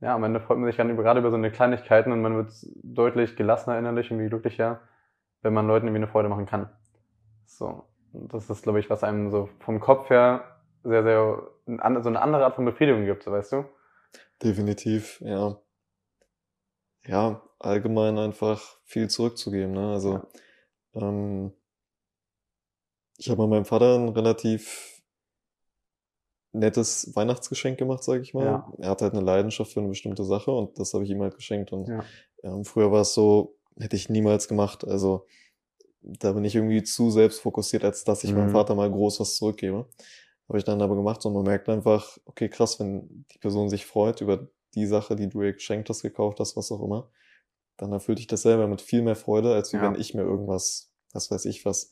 ja, 0.00 0.14
am 0.14 0.24
Ende 0.24 0.40
freut 0.40 0.58
man 0.58 0.66
sich 0.66 0.76
dann 0.76 0.94
gerade 0.96 1.20
über 1.20 1.30
so 1.30 1.36
eine 1.36 1.50
Kleinigkeiten 1.50 2.12
und 2.12 2.20
man 2.20 2.36
wird 2.36 2.52
deutlich 2.82 3.36
gelassener 3.36 3.78
innerlich 3.78 4.10
und 4.10 4.18
wie 4.18 4.28
glücklicher, 4.28 4.80
wenn 5.42 5.54
man 5.54 5.66
Leuten 5.66 5.86
irgendwie 5.86 6.02
eine 6.02 6.08
Freude 6.08 6.28
machen 6.28 6.46
kann. 6.46 6.70
So, 7.46 7.84
das 8.12 8.50
ist, 8.50 8.62
glaube 8.62 8.80
ich, 8.80 8.90
was 8.90 9.04
einem 9.04 9.30
so 9.30 9.48
vom 9.60 9.80
Kopf 9.80 10.10
her 10.10 10.60
sehr, 10.82 11.02
sehr 11.02 11.42
so 11.66 12.08
eine 12.08 12.22
andere 12.22 12.44
Art 12.44 12.56
von 12.56 12.64
Befriedigung 12.64 13.04
gibt, 13.04 13.22
so 13.22 13.32
weißt 13.32 13.52
du? 13.52 13.64
Definitiv, 14.42 15.20
ja. 15.20 15.56
Ja, 17.06 17.42
allgemein 17.58 18.18
einfach 18.18 18.78
viel 18.84 19.08
zurückzugeben. 19.08 19.72
Ne? 19.72 19.92
Also 19.92 20.14
ja. 20.14 21.02
ähm, 21.02 21.52
ich 23.16 23.30
habe 23.30 23.46
meinem 23.46 23.64
Vater 23.64 23.96
ein 23.96 24.08
relativ 24.08 25.02
nettes 26.52 27.14
Weihnachtsgeschenk 27.14 27.78
gemacht, 27.78 28.02
sage 28.02 28.22
ich 28.22 28.34
mal. 28.34 28.44
Ja. 28.44 28.72
Er 28.78 28.90
hat 28.90 29.02
halt 29.02 29.12
eine 29.12 29.22
Leidenschaft 29.22 29.72
für 29.72 29.80
eine 29.80 29.90
bestimmte 29.90 30.24
Sache 30.24 30.50
und 30.50 30.78
das 30.78 30.92
habe 30.94 31.04
ich 31.04 31.10
ihm 31.10 31.22
halt 31.22 31.36
geschenkt. 31.36 31.72
Und 31.72 31.88
ja. 31.88 32.04
ähm, 32.42 32.64
früher 32.64 32.90
war 32.90 33.02
es 33.02 33.14
so, 33.14 33.56
hätte 33.80 33.96
ich 33.96 34.08
niemals 34.08 34.48
gemacht. 34.48 34.86
Also 34.86 35.26
da 36.02 36.32
bin 36.32 36.44
ich 36.44 36.54
irgendwie 36.54 36.82
zu 36.82 37.10
selbstfokussiert, 37.10 37.84
als 37.84 38.04
dass 38.04 38.24
ich 38.24 38.32
mhm. 38.32 38.38
meinem 38.38 38.50
Vater 38.50 38.74
mal 38.74 38.90
groß 38.90 39.20
was 39.20 39.36
zurückgebe. 39.36 39.86
Habe 40.48 40.58
ich 40.58 40.64
dann 40.64 40.82
aber 40.82 40.96
gemacht 40.96 41.24
und 41.24 41.32
man 41.32 41.44
merkt 41.44 41.68
einfach, 41.68 42.18
okay, 42.24 42.48
krass, 42.48 42.80
wenn 42.80 43.24
die 43.32 43.38
Person 43.38 43.68
sich 43.68 43.86
freut 43.86 44.20
über 44.20 44.48
die 44.74 44.86
Sache, 44.86 45.16
die 45.16 45.28
du 45.28 45.42
ihr 45.42 45.52
geschenkt 45.52 45.88
hast, 45.88 46.02
gekauft 46.02 46.40
hast, 46.40 46.56
was 46.56 46.72
auch 46.72 46.82
immer, 46.82 47.10
dann 47.76 47.92
erfüllt 47.92 48.18
dich 48.18 48.26
das 48.26 48.42
selber 48.42 48.66
mit 48.66 48.80
viel 48.80 49.02
mehr 49.02 49.16
Freude, 49.16 49.54
als 49.54 49.72
ja. 49.72 49.82
wenn 49.82 49.94
ich 50.00 50.14
mir 50.14 50.22
irgendwas, 50.22 50.92
was 51.12 51.30
weiß 51.30 51.44
ich 51.44 51.64
was, 51.64 51.90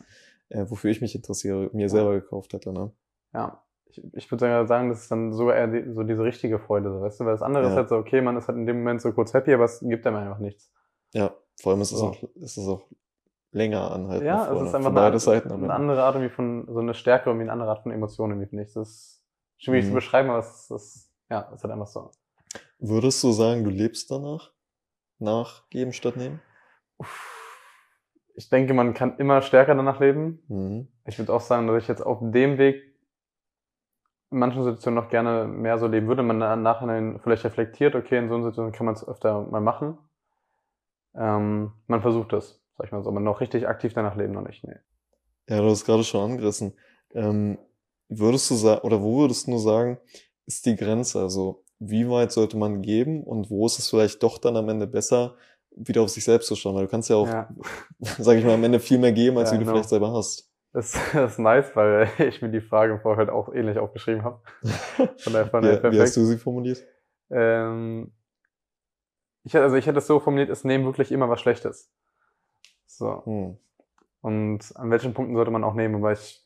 äh, 0.49 0.65
wofür 0.69 0.91
ich 0.91 1.01
mich 1.01 1.15
interessiere, 1.15 1.71
mir 1.73 1.89
selber 1.89 2.15
gekauft 2.15 2.53
hätte. 2.53 2.73
Ne? 2.73 2.93
Ja, 3.33 3.65
ich, 3.87 4.03
ich 4.15 4.31
würde 4.31 4.67
sagen, 4.67 4.89
das 4.89 5.03
ist 5.03 5.11
dann 5.11 5.33
sogar 5.33 5.57
eher 5.57 5.69
die, 5.69 5.93
so 5.93 6.03
diese 6.03 6.25
richtige 6.25 6.59
Freude, 6.59 6.91
so, 6.91 7.01
weißt 7.01 7.21
du, 7.21 7.25
weil 7.25 7.33
das 7.33 7.43
andere 7.43 7.65
ja. 7.65 7.71
ist 7.71 7.77
halt 7.77 7.89
so, 7.89 7.97
okay, 7.97 8.21
man 8.21 8.37
ist 8.37 8.49
halt 8.49 8.59
in 8.59 8.67
dem 8.67 8.79
Moment 8.79 9.01
so 9.03 9.13
kurz 9.13 9.35
happy, 9.35 9.53
aber 9.55 9.65
es 9.65 9.81
gibt 9.81 10.07
einem 10.07 10.17
einfach 10.17 10.39
nichts. 10.39 10.73
Ja, 11.13 11.35
vor 11.61 11.73
allem 11.73 11.81
ist 11.81 11.93
es 11.93 12.01
auch, 12.01 12.17
ist 12.37 12.57
es 12.57 12.69
auch 12.69 12.83
länger 13.51 13.91
anhalten. 13.91 14.27
Ja, 14.27 14.53
es 14.53 14.69
ist 14.69 14.75
einfach 14.75 14.91
eine, 14.91 15.01
beide 15.01 15.19
Seiten 15.19 15.51
eine 15.51 15.73
andere 15.73 16.03
Art 16.03 16.15
irgendwie 16.15 16.35
von, 16.35 16.67
so 16.69 16.79
eine 16.79 16.95
Stärke 16.95 17.31
und 17.31 17.41
eine 17.41 17.51
andere 17.53 17.71
Art 17.71 17.83
von 17.83 17.93
Emotionen 17.93 18.47
finde 18.47 18.65
ich. 18.65 18.73
Das 18.73 18.89
ist 18.89 19.23
schwierig 19.57 19.85
mhm. 19.85 19.89
zu 19.89 19.95
beschreiben, 19.95 20.31
aber 20.31 20.41
es 20.41 20.71
ist, 20.71 21.11
ja, 21.31 21.49
es 21.49 21.57
ist 21.57 21.65
halt 21.65 21.73
einfach 21.73 21.87
so. 21.87 22.11
Würdest 22.79 23.23
du 23.25 23.33
sagen, 23.33 23.65
du 23.65 23.71
lebst 23.71 24.11
danach? 24.11 24.53
Nach 25.19 25.69
geben 25.69 25.93
statt 25.93 26.17
nehmen? 26.17 26.41
Ich 28.35 28.49
denke, 28.51 28.73
man 28.73 28.95
kann 28.95 29.19
immer 29.19 29.43
stärker 29.43 29.75
danach 29.75 29.99
leben. 29.99 30.45
Mhm. 30.47 30.89
Ich 31.07 31.19
würde 31.19 31.33
auch 31.33 31.41
sagen, 31.41 31.67
dass 31.67 31.83
ich 31.83 31.89
jetzt 31.89 32.07
auf 32.07 32.21
dem 32.21 32.57
Weg 32.57 32.89
in 34.31 34.39
manchen 34.39 34.63
Situationen 34.63 35.03
noch 35.03 35.11
gerne 35.11 35.49
mehr 35.49 35.79
so 35.79 35.89
leben 35.89 36.07
würde. 36.07 36.23
Man 36.23 36.39
nachher 36.39 37.19
vielleicht 37.21 37.45
reflektiert, 37.45 37.97
okay, 37.97 38.19
in 38.19 38.29
so 38.29 38.37
einer 38.37 38.45
Situation 38.45 38.73
kann 38.73 38.87
man 38.87 38.95
es 38.95 39.07
öfter 39.07 39.43
mal 39.43 39.61
machen. 39.61 39.99
Ähm, 41.19 41.73
man 41.87 42.01
versucht 42.01 42.33
es 42.33 42.61
sag 42.79 42.87
ich 42.87 42.93
mal 42.93 43.03
so, 43.03 43.11
aber 43.11 43.21
noch 43.21 43.41
richtig 43.41 43.67
aktiv 43.69 43.93
danach 43.93 44.17
leben 44.17 44.33
noch 44.33 44.47
nicht, 44.47 44.65
nee. 44.65 44.77
Ja, 45.49 45.61
du 45.61 45.69
hast 45.69 45.85
gerade 45.85 46.05
schon 46.05 46.31
angerissen. 46.31 46.75
Ähm, 47.13 47.59
würdest 48.09 48.51
du 48.51 48.55
sagen, 48.55 48.83
oder 48.83 49.03
wo 49.03 49.19
würdest 49.19 49.47
du 49.47 49.51
nur 49.51 49.61
sagen, 49.61 49.99
ist 50.47 50.65
die 50.65 50.77
Grenze? 50.77 51.21
Also, 51.21 51.65
wie 51.81 52.09
weit 52.09 52.33
sollte 52.33 52.57
man 52.57 52.83
geben 52.83 53.25
und 53.25 53.51
wo 53.51 53.67
ist 53.67 53.79
es 53.79 53.91
vielleicht 53.91 54.23
doch 54.23 54.39
dann 54.39 54.57
am 54.57 54.69
Ende 54.69 54.87
besser, 54.87 55.35
wieder 55.71 56.03
auf 56.03 56.11
sich 56.11 56.25
selbst 56.25 56.47
zu 56.47 56.55
schauen? 56.55 56.77
Weil 56.77 56.85
du 56.85 56.91
kannst 56.91 57.11
ja 57.11 57.17
auch, 57.17 57.27
ja. 57.27 57.49
sag 58.19 58.37
ich 58.37 58.45
mal, 58.45 58.55
am 58.55 58.65
Ende 58.65 58.79
viel 58.79 58.99
mehr 58.99 59.13
geben, 59.13 59.39
als 59.39 59.51
ja, 59.51 59.55
wie 59.55 59.59
du 59.59 59.65
genau. 59.65 59.77
vielleicht 59.77 59.89
selber 59.89 60.13
hast. 60.13 60.49
Das, 60.73 60.93
das 61.13 61.33
ist 61.33 61.39
nice, 61.39 61.75
weil 61.75 62.09
ich 62.19 62.41
mir 62.43 62.51
die 62.51 62.61
Frage 62.61 62.93
im 62.93 63.01
Vorfeld 63.01 63.31
auch 63.31 63.53
ähnlich 63.53 63.79
aufgeschrieben 63.79 64.23
habe. 64.23 64.41
Von 65.19 65.33
der, 65.33 65.47
von 65.47 65.63
der 65.63 65.83
ja, 65.83 65.93
wie 65.93 66.01
hast 66.01 66.17
du 66.17 66.25
sie 66.25 66.37
formuliert? 66.37 66.85
Ähm, 67.31 68.13
ich, 69.45 69.57
also 69.57 69.77
ich 69.77 69.87
hätte 69.87 69.99
es 69.99 70.07
so 70.07 70.21
formuliert, 70.21 70.51
es 70.51 70.65
nehmen 70.65 70.85
wirklich 70.85 71.13
immer 71.13 71.29
was 71.29 71.41
Schlechtes. 71.41 71.93
So. 72.87 73.25
Hm. 73.25 73.59
Und 74.21 74.77
an 74.77 74.91
welchen 74.91 75.15
Punkten 75.15 75.37
sollte 75.37 75.51
man 75.51 75.65
auch 75.65 75.75
nehmen? 75.75 76.03
Weil 76.03 76.15
ich, 76.15 76.45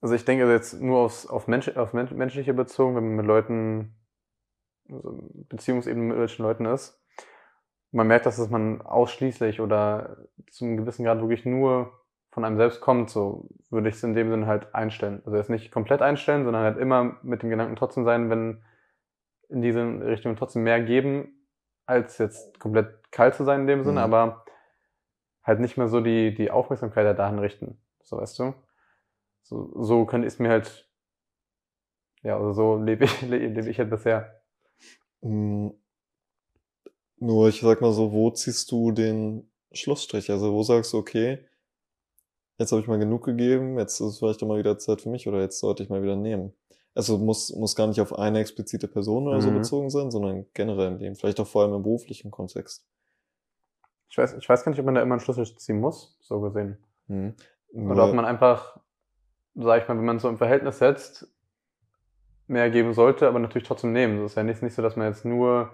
also 0.00 0.14
ich 0.14 0.24
denke 0.24 0.50
jetzt 0.50 0.80
nur 0.80 0.98
aufs, 0.98 1.26
auf, 1.26 1.46
Mensch, 1.46 1.68
auf 1.76 1.92
menschliche 1.92 2.52
bezogen, 2.52 2.96
wenn 2.96 3.06
man 3.06 3.16
mit 3.16 3.26
Leuten, 3.26 3.94
also 4.90 5.30
Beziehungsebene 5.48 6.04
mit 6.04 6.18
welchen 6.18 6.42
Leuten 6.42 6.66
ist. 6.66 7.00
Man 7.92 8.08
merkt, 8.08 8.26
dass 8.26 8.50
man 8.50 8.82
ausschließlich 8.82 9.60
oder 9.60 10.26
zu 10.50 10.64
einem 10.64 10.76
gewissen 10.76 11.04
Grad 11.04 11.20
wirklich 11.20 11.46
nur 11.46 11.92
von 12.30 12.44
einem 12.44 12.58
selbst 12.58 12.82
kommt, 12.82 13.08
so 13.08 13.48
würde 13.70 13.88
ich 13.88 13.94
es 13.94 14.02
in 14.02 14.14
dem 14.14 14.28
Sinne 14.28 14.46
halt 14.46 14.74
einstellen. 14.74 15.22
Also 15.24 15.38
jetzt 15.38 15.48
nicht 15.48 15.72
komplett 15.72 16.02
einstellen, 16.02 16.44
sondern 16.44 16.64
halt 16.64 16.76
immer 16.76 17.16
mit 17.22 17.42
dem 17.42 17.48
Gedanken 17.48 17.76
trotzdem 17.76 18.04
sein, 18.04 18.28
wenn 18.28 18.62
in 19.48 19.62
diese 19.62 19.82
Richtung 19.82 20.36
trotzdem 20.36 20.62
mehr 20.62 20.82
geben, 20.82 21.48
als 21.86 22.18
jetzt 22.18 22.58
komplett 22.58 23.10
kalt 23.10 23.34
zu 23.34 23.44
sein 23.44 23.62
in 23.62 23.66
dem 23.66 23.84
Sinne, 23.84 24.00
mhm. 24.00 24.12
aber 24.14 24.44
halt 25.42 25.60
nicht 25.60 25.76
mehr 25.76 25.88
so 25.88 26.00
die, 26.00 26.34
die 26.34 26.50
Aufmerksamkeit 26.50 27.06
halt 27.06 27.18
dahin 27.18 27.38
richten. 27.38 27.78
So 28.02 28.16
weißt 28.18 28.38
du? 28.40 28.54
So, 29.42 29.70
so 29.82 30.04
könnte 30.06 30.26
ich 30.26 30.34
es 30.34 30.38
mir 30.40 30.48
halt, 30.48 30.88
ja, 32.22 32.36
also 32.36 32.52
so 32.52 32.82
lebe 32.82 33.04
ich, 33.04 33.22
lebe 33.22 33.70
ich 33.70 33.78
halt 33.78 33.90
bisher. 33.90 34.42
Mhm. 35.20 35.72
Nur, 37.18 37.48
ich 37.48 37.60
sag 37.60 37.80
mal 37.80 37.92
so, 37.92 38.12
wo 38.12 38.30
ziehst 38.30 38.70
du 38.70 38.90
den 38.90 39.50
Schlussstrich? 39.72 40.30
Also 40.30 40.52
wo 40.52 40.62
sagst 40.62 40.92
du, 40.92 40.98
okay, 40.98 41.46
jetzt 42.58 42.72
habe 42.72 42.82
ich 42.82 42.88
mal 42.88 42.98
genug 42.98 43.24
gegeben, 43.24 43.78
jetzt 43.78 44.00
ist 44.00 44.06
es 44.06 44.18
vielleicht 44.18 44.42
auch 44.42 44.48
mal 44.48 44.58
wieder 44.58 44.78
Zeit 44.78 45.00
für 45.00 45.08
mich 45.08 45.26
oder 45.28 45.40
jetzt 45.40 45.60
sollte 45.60 45.82
ich 45.82 45.88
mal 45.88 46.02
wieder 46.02 46.16
nehmen. 46.16 46.52
Also 46.96 47.18
muss, 47.18 47.54
muss 47.54 47.76
gar 47.76 47.86
nicht 47.86 48.00
auf 48.00 48.18
eine 48.18 48.40
explizite 48.40 48.88
Person 48.88 49.28
oder 49.28 49.36
mhm. 49.36 49.42
so 49.42 49.50
bezogen 49.50 49.90
sein, 49.90 50.10
sondern 50.10 50.46
generell 50.54 50.88
im 50.88 50.98
Leben. 50.98 51.14
Vielleicht 51.14 51.38
auch 51.38 51.46
vor 51.46 51.62
allem 51.62 51.74
im 51.74 51.82
beruflichen 51.82 52.30
Kontext. 52.30 52.86
Ich 54.08 54.16
weiß, 54.16 54.34
ich 54.38 54.48
weiß 54.48 54.64
gar 54.64 54.70
nicht, 54.70 54.78
ob 54.78 54.86
man 54.86 54.94
da 54.94 55.02
immer 55.02 55.14
einen 55.14 55.20
Schlüssel 55.20 55.44
ziehen 55.58 55.78
muss, 55.78 56.16
so 56.22 56.40
gesehen. 56.40 56.78
Mhm. 57.08 57.34
Oder 57.74 58.08
ob 58.08 58.14
man 58.14 58.24
einfach, 58.24 58.80
sag 59.54 59.82
ich 59.82 59.88
mal, 59.88 59.98
wenn 59.98 60.06
man 60.06 60.18
so 60.18 60.30
im 60.30 60.38
Verhältnis 60.38 60.78
setzt, 60.78 61.28
mehr 62.46 62.70
geben 62.70 62.94
sollte, 62.94 63.28
aber 63.28 63.40
natürlich 63.40 63.68
trotzdem 63.68 63.92
nehmen. 63.92 64.22
Das 64.22 64.32
ist 64.32 64.36
ja 64.36 64.42
nicht, 64.42 64.62
nicht 64.62 64.74
so, 64.74 64.80
dass 64.80 64.96
man 64.96 65.08
jetzt 65.08 65.26
nur 65.26 65.72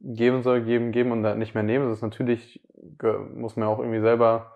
geben 0.00 0.44
soll, 0.44 0.62
geben, 0.62 0.92
geben 0.92 1.10
und 1.10 1.24
dann 1.24 1.40
nicht 1.40 1.54
mehr 1.54 1.64
nehmen. 1.64 1.88
Das 1.88 1.98
ist 1.98 2.02
natürlich, 2.02 2.64
muss 3.34 3.56
man 3.56 3.66
auch 3.66 3.80
irgendwie 3.80 4.00
selber 4.00 4.55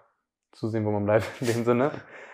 zusehen, 0.53 0.85
wo 0.85 0.91
man 0.91 1.05
bleibt 1.05 1.27
in 1.41 1.47
dem 1.47 1.65
Sinne. 1.65 1.93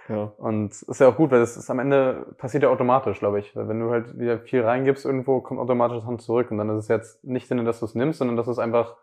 Ja. 0.09 0.33
Und 0.38 0.70
ist 0.70 1.00
ja 1.00 1.09
auch 1.09 1.16
gut, 1.16 1.31
weil 1.33 1.40
das 1.40 1.57
ist 1.57 1.68
am 1.68 1.81
Ende 1.81 2.35
passiert 2.38 2.62
ja 2.62 2.68
automatisch, 2.68 3.18
glaube 3.18 3.40
ich. 3.40 3.57
Weil 3.57 3.68
wenn 3.68 3.81
du 3.81 3.90
halt 3.90 4.18
wieder 4.18 4.38
viel 4.38 4.62
reingibst 4.62 5.05
irgendwo, 5.05 5.40
kommt 5.40 5.61
automatisch 5.61 5.98
das 5.98 6.07
Hand 6.07 6.22
zurück. 6.22 6.50
Und 6.50 6.59
dann 6.59 6.70
ist 6.70 6.85
es 6.85 6.88
jetzt 6.88 7.24
nicht 7.24 7.48
Sinne, 7.48 7.64
dass 7.64 7.81
du 7.81 7.87
es 7.87 7.94
nimmst, 7.94 8.18
sondern 8.18 8.37
dass 8.37 8.46
du 8.46 8.52
es 8.52 8.59
einfach 8.59 8.96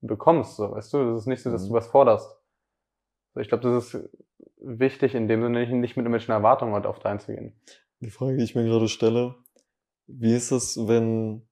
bekommst, 0.00 0.56
so, 0.56 0.70
weißt 0.70 0.92
du? 0.94 1.12
Das 1.12 1.22
ist 1.22 1.26
nicht 1.26 1.42
so, 1.42 1.50
dass 1.50 1.64
mhm. 1.64 1.68
du 1.68 1.74
was 1.74 1.86
forderst. 1.88 2.36
Ich 3.38 3.48
glaube, 3.48 3.62
das 3.62 3.94
ist 3.94 4.10
wichtig, 4.60 5.14
in 5.14 5.28
dem 5.28 5.42
Sinne 5.42 5.60
nicht, 5.60 5.96
mit 5.96 6.04
irgendwelchen 6.04 6.32
Erwartungen 6.32 6.74
halt 6.74 6.86
oft 6.86 7.04
einzugehen. 7.06 7.54
Die 8.00 8.10
Frage, 8.10 8.36
die 8.36 8.44
ich 8.44 8.54
mir 8.54 8.64
gerade 8.64 8.88
stelle, 8.88 9.36
wie 10.06 10.34
ist 10.34 10.50
es, 10.50 10.76
wenn, 10.88 11.46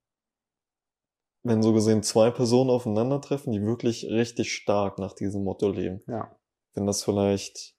wenn 1.42 1.62
so 1.62 1.72
gesehen 1.72 2.02
zwei 2.02 2.30
Personen 2.30 2.70
aufeinandertreffen, 2.70 3.52
die 3.52 3.62
wirklich 3.62 4.06
richtig 4.06 4.52
stark 4.52 4.98
nach 4.98 5.12
diesem 5.12 5.44
Motto 5.44 5.70
leben? 5.70 6.00
Ja. 6.06 6.34
Wenn 6.78 6.86
das 6.86 7.02
vielleicht, 7.02 7.74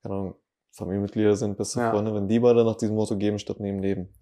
keine 0.00 0.14
Ahnung, 0.14 0.34
Familienmitglieder 0.70 1.34
sind, 1.34 1.56
beste 1.56 1.80
ja. 1.80 1.90
Freunde, 1.90 2.14
wenn 2.14 2.28
die 2.28 2.38
beide 2.38 2.64
nach 2.64 2.76
diesem 2.76 2.94
Motto 2.94 3.16
geben 3.16 3.40
statt 3.40 3.58
nehmen 3.58 3.80
leben, 3.80 4.14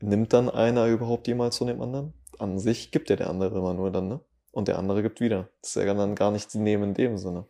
nimmt 0.00 0.32
dann 0.32 0.50
einer 0.50 0.88
überhaupt 0.88 1.28
jemals 1.28 1.56
von 1.56 1.68
dem 1.68 1.80
anderen? 1.80 2.14
An 2.40 2.58
sich 2.58 2.90
gibt 2.90 3.10
ja 3.10 3.14
der 3.14 3.30
andere 3.30 3.56
immer 3.56 3.74
nur 3.74 3.92
dann, 3.92 4.08
ne? 4.08 4.20
Und 4.50 4.66
der 4.66 4.76
andere 4.76 5.04
gibt 5.04 5.20
wieder. 5.20 5.48
Das 5.60 5.76
ist 5.76 5.84
ja 5.84 5.94
dann 5.94 6.16
gar 6.16 6.32
nicht 6.32 6.52
Nehmen 6.56 6.82
in 6.82 6.94
dem 6.94 7.16
Sinne. 7.16 7.46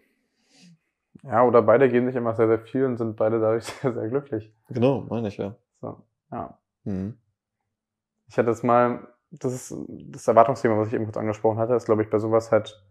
Ja, 1.23 1.43
oder 1.43 1.63
beide 1.63 1.89
geben 1.89 2.07
sich 2.07 2.17
immer 2.17 2.35
sehr, 2.35 2.49
sehr 2.49 2.61
viel 2.61 2.85
und 2.85 2.99
sind 2.99 3.17
beide 3.17 3.41
dadurch 3.41 3.65
sehr, 3.81 3.95
sehr 3.95 4.09
glücklich. 4.11 4.53
Genau, 4.69 5.07
meine 5.09 5.29
ich 5.29 5.39
ja. 5.39 5.57
So, 5.81 6.03
ja. 6.31 6.59
Mhm. 6.85 7.17
Ich 8.29 8.37
hatte 8.37 8.51
jetzt 8.51 8.63
mal, 8.63 9.09
das 9.31 9.55
ist 9.55 9.75
das 9.89 10.29
Erwartungsthema, 10.29 10.77
was 10.77 10.89
ich 10.89 10.95
eben 10.95 11.05
kurz 11.05 11.17
angesprochen 11.17 11.57
hatte, 11.57 11.73
ist, 11.73 11.87
glaube 11.87 12.03
ich, 12.03 12.11
bei 12.11 12.19
sowas 12.19 12.53
halt 12.53 12.85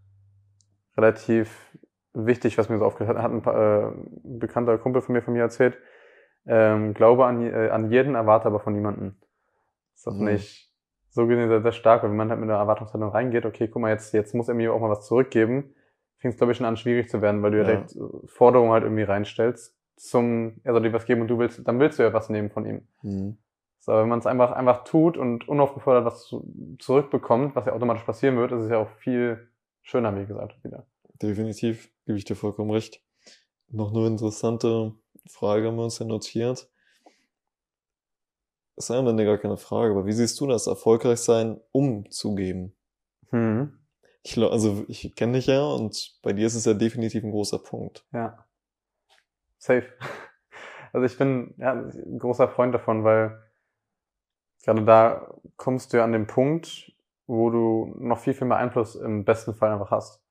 relativ 0.98 1.71
wichtig, 2.14 2.58
was 2.58 2.70
mir 2.70 2.78
so 2.80 2.86
aufgehört 2.86 3.18
hat, 3.18 3.24
hat 3.24 3.32
ein, 3.32 3.42
paar, 3.42 3.56
äh, 3.56 3.88
ein 3.88 4.40
bekannter 4.40 4.78
Kumpel 4.78 5.02
von 5.02 5.14
mir 5.14 5.22
von 5.22 5.34
mir 5.34 5.42
erzählt. 5.42 5.78
Ähm, 6.46 6.94
glaube 6.94 7.26
an, 7.26 7.42
äh, 7.42 7.70
an 7.70 7.92
jeden, 7.92 8.16
erwarte 8.16 8.48
aber 8.48 8.60
von 8.60 8.74
niemanden. 8.74 9.20
Ist 9.96 10.08
das 10.08 10.16
Mhm. 10.16 10.26
nicht 10.26 10.72
so 11.10 11.28
gesehen 11.28 11.50
sehr, 11.50 11.62
sehr 11.62 11.72
stark, 11.74 12.04
weil 12.04 12.10
wenn 12.10 12.18
man 12.18 12.30
halt 12.30 12.40
mit 12.40 12.50
einer 12.50 12.60
Erwartungshaltung 12.60 13.10
reingeht, 13.10 13.46
okay, 13.46 13.68
guck 13.68 13.82
mal, 13.82 13.90
jetzt, 13.90 14.14
jetzt 14.14 14.34
muss 14.34 14.48
er 14.48 14.56
mir 14.56 14.74
auch 14.74 14.80
mal 14.80 14.90
was 14.90 15.06
zurückgeben, 15.06 15.76
fängt 16.18 16.34
es, 16.34 16.38
glaube 16.38 16.52
ich, 16.52 16.58
schon 16.58 16.66
an, 16.66 16.78
schwierig 16.78 17.10
zu 17.10 17.22
werden, 17.22 17.44
weil 17.44 17.52
du 17.52 17.58
ja 17.58 17.64
Ja. 17.64 17.70
direkt 17.72 17.96
äh, 17.96 18.28
Forderungen 18.28 18.72
halt 18.72 18.84
irgendwie 18.84 19.04
reinstellst 19.04 19.78
zum, 19.98 20.62
er 20.64 20.74
soll 20.74 20.82
dir 20.82 20.94
was 20.94 21.06
geben 21.06 21.22
und 21.22 21.28
du 21.28 21.38
willst, 21.38 21.68
dann 21.68 21.80
willst 21.80 22.00
du 22.00 22.04
ja 22.04 22.12
was 22.14 22.30
nehmen 22.30 22.50
von 22.50 22.66
ihm. 22.66 22.88
Mhm. 23.04 23.38
So, 23.80 23.94
wenn 23.94 24.10
man 24.10 24.20
es 24.20 24.26
einfach, 24.26 24.52
einfach 24.52 24.84
tut 24.84 25.18
und 25.18 25.48
unaufgefordert 25.48 26.06
was 26.06 26.24
zu, 26.26 26.44
zurückbekommt, 26.80 27.56
was 27.56 27.66
ja 27.66 27.74
automatisch 27.74 28.04
passieren 28.04 28.38
wird, 28.38 28.52
ist 28.52 28.64
es 28.64 28.70
ja 28.72 28.78
auch 28.78 28.90
viel 28.98 29.50
schöner, 29.84 30.16
wie 30.20 30.26
gesagt, 30.26 30.64
wieder. 30.64 30.86
Definitiv, 31.22 31.92
gebe 32.06 32.18
ich 32.18 32.26
dir 32.26 32.36
vollkommen 32.36 32.72
recht. 32.72 33.02
Noch 33.70 33.94
eine 33.94 34.08
interessante 34.08 34.94
Frage 35.28 35.68
haben 35.68 35.76
wir 35.76 35.84
uns 35.84 36.00
ja 36.00 36.06
notiert. 36.06 36.70
Das 38.76 38.90
ist 38.90 38.92
am 38.92 39.08
Ende 39.08 39.26
gar 39.26 39.38
keine 39.38 39.58
Frage, 39.58 39.92
aber 39.92 40.06
wie 40.06 40.14
siehst 40.14 40.40
du 40.40 40.48
das, 40.48 40.66
erfolgreich 40.66 41.20
sein, 41.20 41.62
umzugeben? 41.72 42.76
Mhm. 43.30 43.78
Ich, 44.24 44.38
also 44.38 44.86
ich 44.88 45.16
kenne 45.16 45.34
dich 45.34 45.48
ja 45.48 45.64
und 45.64 46.20
bei 46.22 46.34
dir 46.34 46.48
ist 46.48 46.56
es 46.56 46.66
ja 46.66 46.74
definitiv 46.74 47.24
ein 47.24 47.32
großer 47.32 47.60
Punkt. 47.60 48.06
Ja. 48.14 48.46
Safe. 49.58 49.88
Also 50.94 51.06
ich 51.06 51.18
bin 51.18 51.54
ja, 51.58 51.72
ein 51.72 52.20
großer 52.20 52.50
Freund 52.50 52.76
davon, 52.76 53.06
weil 53.06 53.42
gerade 54.62 54.84
da 54.84 55.34
kommst 55.56 55.94
du 55.94 55.98
ja 55.98 56.04
an 56.04 56.12
den 56.12 56.28
Punkt, 56.28 56.92
wo 57.28 57.50
du 57.50 57.96
noch 57.98 58.20
viel, 58.20 58.34
viel 58.34 58.48
mehr 58.48 58.58
Einfluss 58.58 58.96
im 58.96 59.24
besten 59.24 59.54
Fall 59.54 59.72
einfach 59.72 59.90
hast, 59.90 60.22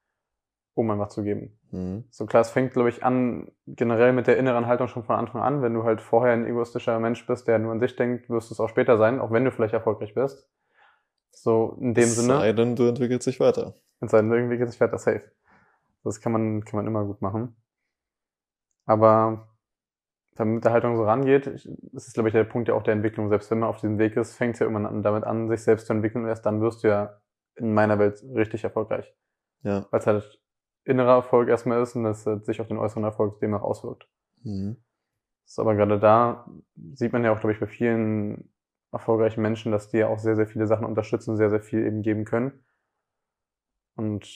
um 0.81 0.91
einfach 0.91 1.09
zu 1.09 1.23
geben. 1.23 1.59
Mhm. 1.71 2.05
So 2.11 2.27
klar, 2.27 2.41
es 2.43 2.51
fängt, 2.51 2.73
glaube 2.73 2.89
ich, 2.89 3.05
an, 3.05 3.51
generell 3.67 4.13
mit 4.13 4.27
der 4.27 4.37
inneren 4.37 4.67
Haltung 4.67 4.89
schon 4.89 5.05
von 5.05 5.17
Anfang 5.17 5.43
an. 5.43 5.63
Wenn 5.63 5.75
du 5.75 5.85
halt 5.85 6.01
vorher 6.01 6.33
ein 6.33 6.47
egoistischer 6.47 6.99
Mensch 6.99 7.27
bist, 7.27 7.49
der 7.49 7.59
nur 7.59 7.73
an 7.73 7.81
sich 7.81 7.97
denkt, 7.97 8.29
wirst 8.29 8.51
du 8.51 8.55
es 8.55 8.61
auch 8.61 8.69
später 8.69 8.99
sein, 8.99 9.21
auch 9.21 9.31
wenn 9.31 9.45
du 9.45 9.51
vielleicht 9.53 9.75
erfolgreich 9.75 10.15
bist. 10.15 10.49
So 11.31 11.77
in 11.81 11.95
dem 11.95 12.05
Es 12.05 12.17
Sinne. 12.17 12.39
sei 12.39 12.53
denn, 12.53 12.77
du 12.77 12.87
entwickelst 12.89 13.27
dich 13.27 13.41
weiter. 13.41 13.75
Es 14.01 14.11
sei 14.11 14.21
denn, 14.21 14.33
irgendwie 14.33 14.59
geht 14.59 14.69
es 14.69 14.81
weiter 14.81 14.99
safe. 14.99 15.23
Das 16.05 16.21
kann 16.21 16.33
man, 16.33 16.65
kann 16.65 16.79
man 16.79 16.87
immer 16.87 17.05
gut 17.05 17.23
machen. 17.23 17.57
Aber 18.87 19.49
wenn 20.37 20.49
man 20.49 20.55
mit 20.57 20.65
der 20.65 20.73
Haltung 20.73 20.97
so 20.97 21.05
rangeht, 21.05 21.47
das 21.47 22.07
ist, 22.07 22.15
glaube 22.15 22.29
ich, 22.29 22.33
der 22.33 22.45
Punkt 22.45 22.69
ja 22.69 22.75
auch 22.75 22.83
der 22.83 22.95
Entwicklung. 22.95 23.29
Selbst 23.29 23.51
wenn 23.51 23.59
man 23.59 23.69
auf 23.69 23.77
diesem 23.77 23.99
Weg 23.99 24.17
ist, 24.17 24.37
fängt 24.37 24.55
es 24.55 24.61
ja 24.61 24.67
an, 24.67 25.03
damit 25.03 25.25
an, 25.25 25.49
sich 25.49 25.63
selbst 25.63 25.87
zu 25.87 25.93
entwickeln 25.93 26.25
und 26.25 26.31
erst 26.31 26.47
dann 26.47 26.61
wirst 26.61 26.83
du 26.83 26.89
ja 26.89 27.21
in 27.57 27.75
meiner 27.75 27.99
Welt 27.99 28.23
richtig 28.35 28.65
erfolgreich. 28.65 29.15
Ja. 29.63 29.87
Weil 29.91 30.01
es 30.01 30.07
halt 30.07 30.41
innerer 30.85 31.17
Erfolg 31.17 31.49
erstmal 31.49 31.83
ist 31.83 31.95
und 31.95 32.05
das 32.05 32.27
halt 32.27 32.45
sich 32.45 32.61
auf 32.61 32.69
den 32.69 32.79
äußeren 32.79 33.05
Erfolg 33.05 33.41
demnach 33.41 33.63
auswirkt. 33.63 34.09
Mhm. 34.43 34.77
Das 35.45 35.53
ist 35.53 35.59
aber 35.59 35.75
gerade 35.75 35.99
da 35.99 36.49
sieht 36.95 37.13
man 37.13 37.25
ja 37.25 37.33
auch, 37.33 37.41
glaube 37.41 37.53
ich, 37.53 37.61
bei 37.61 37.67
vielen 37.67 38.53
erfolgreichen 38.93 39.43
Menschen, 39.43 39.73
dass 39.73 39.89
die 39.89 39.99
ja 39.99 40.09
auch 40.09 40.19
sehr, 40.19 40.37
sehr 40.37 40.47
viele 40.47 40.67
Sachen 40.67 40.87
unterstützen, 40.87 41.37
sehr, 41.37 41.51
sehr 41.51 41.61
viel 41.61 41.87
eben 41.87 42.03
geben 42.03 42.25
können. 42.25 42.65
Und 43.97 44.27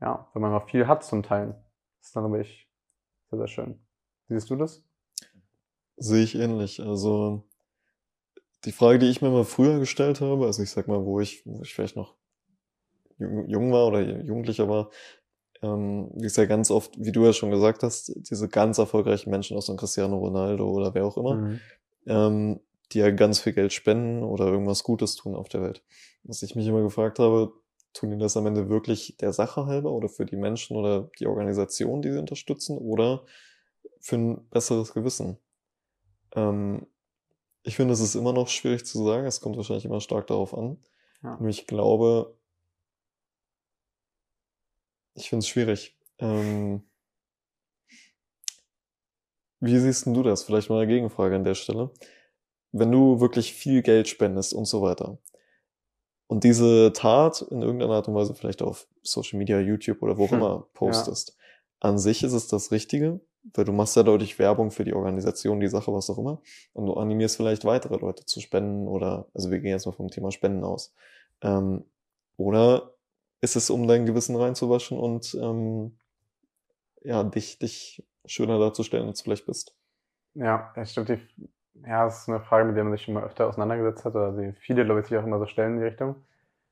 ja, 0.00 0.28
wenn 0.32 0.42
man 0.42 0.52
mal 0.52 0.60
viel 0.60 0.86
hat 0.86 1.04
zum 1.04 1.22
Teilen, 1.22 1.54
ist 2.00 2.14
dann, 2.14 2.24
glaube 2.24 2.40
ich, 2.40 2.68
sehr, 3.30 3.38
sehr 3.38 3.48
schön. 3.48 3.86
Siehst 4.28 4.50
du 4.50 4.56
das? 4.56 4.84
Sehe 5.96 6.22
ich 6.22 6.34
ähnlich. 6.34 6.80
Also 6.80 7.44
die 8.64 8.72
Frage, 8.72 8.98
die 8.98 9.08
ich 9.08 9.22
mir 9.22 9.30
mal 9.30 9.44
früher 9.44 9.78
gestellt 9.78 10.20
habe, 10.20 10.46
also 10.46 10.62
ich 10.62 10.70
sag 10.70 10.88
mal, 10.88 11.04
wo 11.04 11.20
ich, 11.20 11.46
wo 11.46 11.62
ich 11.62 11.74
vielleicht 11.74 11.96
noch 11.96 12.16
jung 13.18 13.72
war 13.72 13.86
oder 13.86 14.00
Jugendlicher 14.00 14.68
war, 14.68 14.90
ähm, 15.62 16.10
wie 16.14 16.26
es 16.26 16.36
ja 16.36 16.44
ganz 16.46 16.70
oft, 16.70 16.92
wie 16.98 17.12
du 17.12 17.24
ja 17.24 17.32
schon 17.32 17.50
gesagt 17.50 17.82
hast, 17.82 18.12
diese 18.30 18.48
ganz 18.48 18.78
erfolgreichen 18.78 19.30
Menschen 19.30 19.56
aus 19.56 19.66
so 19.66 19.76
Cristiano 19.76 20.18
Ronaldo 20.18 20.68
oder 20.70 20.94
wer 20.94 21.04
auch 21.06 21.16
immer, 21.16 21.34
Mhm. 21.36 21.60
ähm, 22.06 22.60
die 22.92 22.98
ja 22.98 23.10
ganz 23.10 23.40
viel 23.40 23.52
Geld 23.52 23.72
spenden 23.72 24.22
oder 24.22 24.46
irgendwas 24.46 24.84
Gutes 24.84 25.16
tun 25.16 25.34
auf 25.34 25.48
der 25.48 25.62
Welt. 25.62 25.82
Was 26.22 26.42
ich 26.42 26.54
mich 26.54 26.66
immer 26.66 26.82
gefragt 26.82 27.18
habe, 27.18 27.52
tun 27.92 28.10
die 28.10 28.18
das 28.18 28.36
am 28.36 28.46
Ende 28.46 28.68
wirklich 28.68 29.16
der 29.20 29.32
Sache 29.32 29.66
halber 29.66 29.92
oder 29.92 30.08
für 30.08 30.26
die 30.26 30.36
Menschen 30.36 30.76
oder 30.76 31.10
die 31.18 31.26
Organisation, 31.26 32.02
die 32.02 32.12
sie 32.12 32.18
unterstützen 32.18 32.78
oder 32.78 33.24
für 34.00 34.16
ein 34.16 34.48
besseres 34.50 34.92
Gewissen? 34.92 35.38
Ähm, 36.34 36.86
ich 37.62 37.76
finde, 37.76 37.94
es 37.94 38.00
ist 38.00 38.14
immer 38.14 38.32
noch 38.32 38.48
schwierig 38.48 38.86
zu 38.86 39.04
sagen. 39.04 39.26
Es 39.26 39.40
kommt 39.40 39.56
wahrscheinlich 39.56 39.84
immer 39.86 40.00
stark 40.00 40.26
darauf 40.28 40.56
an. 40.56 40.78
Ja. 41.22 41.36
Nur 41.40 41.48
ich 41.48 41.66
glaube, 41.66 42.36
ich 45.16 45.28
finde 45.28 45.40
es 45.42 45.48
schwierig. 45.48 45.98
Ähm, 46.18 46.82
wie 49.60 49.78
siehst 49.78 50.06
denn 50.06 50.14
du 50.14 50.22
das? 50.22 50.44
Vielleicht 50.44 50.70
mal 50.70 50.78
eine 50.78 50.86
Gegenfrage 50.86 51.36
an 51.36 51.44
der 51.44 51.54
Stelle. 51.54 51.90
Wenn 52.72 52.92
du 52.92 53.20
wirklich 53.20 53.52
viel 53.54 53.82
Geld 53.82 54.08
spendest 54.08 54.52
und 54.52 54.66
so 54.66 54.82
weiter 54.82 55.18
und 56.28 56.44
diese 56.44 56.92
Tat 56.92 57.42
in 57.42 57.62
irgendeiner 57.62 57.94
Art 57.94 58.08
und 58.08 58.14
Weise 58.14 58.34
vielleicht 58.34 58.62
auf 58.62 58.88
Social 59.02 59.38
Media, 59.38 59.60
YouTube 59.60 60.02
oder 60.02 60.18
wo 60.18 60.24
auch 60.24 60.30
Hm, 60.30 60.38
immer 60.38 60.66
postest, 60.74 61.36
an 61.80 61.98
sich 61.98 62.22
ist 62.22 62.32
es 62.32 62.48
das 62.48 62.72
Richtige, 62.72 63.20
weil 63.54 63.64
du 63.64 63.72
machst 63.72 63.96
ja 63.96 64.02
deutlich 64.02 64.38
Werbung 64.38 64.70
für 64.70 64.84
die 64.84 64.94
Organisation, 64.94 65.60
die 65.60 65.68
Sache, 65.68 65.92
was 65.92 66.10
auch 66.10 66.18
immer, 66.18 66.42
und 66.72 66.86
du 66.86 66.94
animierst 66.94 67.36
vielleicht 67.36 67.64
weitere 67.64 67.96
Leute 67.96 68.24
zu 68.24 68.40
spenden 68.40 68.88
oder, 68.88 69.28
also 69.34 69.50
wir 69.50 69.60
gehen 69.60 69.70
jetzt 69.70 69.86
mal 69.86 69.92
vom 69.92 70.10
Thema 70.10 70.32
Spenden 70.32 70.64
aus. 70.64 70.94
Ähm, 71.42 71.84
oder 72.36 72.95
ist 73.40 73.56
es, 73.56 73.70
um 73.70 73.86
dein 73.86 74.06
Gewissen 74.06 74.36
reinzuwaschen 74.36 74.98
und 74.98 75.34
ähm, 75.40 75.98
ja, 77.02 77.22
dich, 77.24 77.58
dich 77.58 78.04
schöner 78.24 78.58
darzustellen, 78.58 79.06
als 79.06 79.18
du 79.18 79.24
vielleicht 79.24 79.46
bist? 79.46 79.76
Ja, 80.34 80.72
das 80.74 80.92
stimmt. 80.92 81.08
Die, 81.08 81.20
ja, 81.86 82.04
das 82.04 82.22
ist 82.22 82.28
eine 82.28 82.40
Frage, 82.40 82.64
mit 82.64 82.76
der 82.76 82.84
man 82.84 82.92
sich 82.92 83.02
schon 83.02 83.14
mal 83.14 83.24
öfter 83.24 83.46
auseinandergesetzt 83.46 84.04
hat, 84.04 84.14
oder 84.14 84.32
die 84.32 84.52
viele, 84.52 84.82
ich, 85.00 85.06
sich 85.06 85.16
auch 85.16 85.24
immer 85.24 85.38
so 85.38 85.46
stellen 85.46 85.74
in 85.74 85.78
die 85.80 85.86
Richtung. 85.86 86.16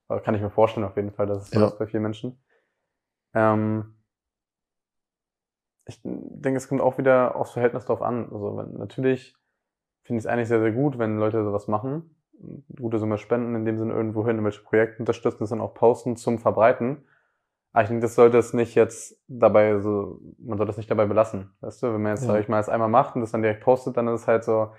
Aber 0.08 0.20
kann 0.20 0.34
ich 0.34 0.42
mir 0.42 0.50
vorstellen, 0.50 0.86
auf 0.86 0.96
jeden 0.96 1.12
Fall, 1.12 1.26
dass 1.26 1.44
es 1.44 1.50
so 1.50 1.60
Ja. 1.60 1.66
ist 1.68 1.78
bei 1.78 1.86
vielen 1.86 2.02
Menschen. 2.02 2.38
Ähm, 3.32 3.94
ich 5.86 6.00
denke, 6.02 6.56
es 6.56 6.68
kommt 6.68 6.80
auch 6.80 6.98
wieder 6.98 7.36
aufs 7.36 7.52
Verhältnis 7.52 7.84
drauf 7.84 8.02
an. 8.02 8.24
Also 8.32 8.56
wenn, 8.56 8.74
natürlich 8.74 9.34
finde 10.04 10.18
ich 10.18 10.24
es 10.24 10.26
eigentlich 10.26 10.48
sehr, 10.48 10.60
sehr 10.60 10.72
gut, 10.72 10.98
wenn 10.98 11.18
Leute 11.18 11.44
sowas 11.44 11.68
machen, 11.68 12.14
gute 12.76 12.98
Summe 12.98 13.18
spenden, 13.18 13.54
in 13.54 13.64
dem 13.64 13.78
Sinne 13.78 13.92
irgendwo 13.92 14.26
hin, 14.26 14.42
welche 14.44 14.62
Projekte 14.62 14.98
unterstützen, 15.00 15.38
das 15.40 15.50
dann 15.50 15.60
auch 15.60 15.74
posten 15.74 16.16
zum 16.16 16.38
Verbreiten. 16.38 17.04
Aber 17.72 17.82
ich 17.82 17.88
denke, 17.88 18.02
das 18.02 18.14
sollte 18.14 18.38
es 18.38 18.52
nicht 18.54 18.74
jetzt 18.74 19.20
dabei 19.26 19.80
so, 19.80 20.20
man 20.38 20.58
sollte 20.58 20.70
es 20.70 20.76
nicht 20.76 20.90
dabei 20.90 21.06
belassen. 21.06 21.50
Weißt 21.60 21.82
du, 21.82 21.92
wenn 21.92 22.02
man 22.02 22.12
jetzt, 22.12 22.22
Ja. 22.22 22.28
sag 22.28 22.40
ich 22.40 22.48
mal, 22.48 22.60
es 22.60 22.68
einmal 22.68 22.88
macht 22.88 23.16
und 23.16 23.20
das 23.20 23.32
dann 23.32 23.42
direkt 23.42 23.62
postet, 23.62 23.96
dann 23.96 24.06
ist 24.08 24.22
es 24.22 24.28
halt 24.28 24.44
so, 24.44 24.72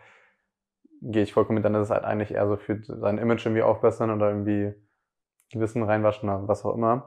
gehe 1.01 1.23
ich 1.23 1.33
vollkommen 1.33 1.55
mit, 1.55 1.65
dann 1.65 1.75
ist 1.75 1.83
es 1.83 1.89
halt 1.89 2.05
eigentlich 2.05 2.31
eher 2.31 2.47
so 2.47 2.55
für 2.57 2.81
sein 2.83 3.17
Image 3.17 3.45
irgendwie 3.45 3.63
aufbessern 3.63 4.11
oder 4.11 4.29
irgendwie 4.29 4.73
Gewissen 5.51 5.83
reinwaschen 5.83 6.29
oder 6.29 6.47
was 6.47 6.65
auch 6.65 6.73
immer. 6.73 7.05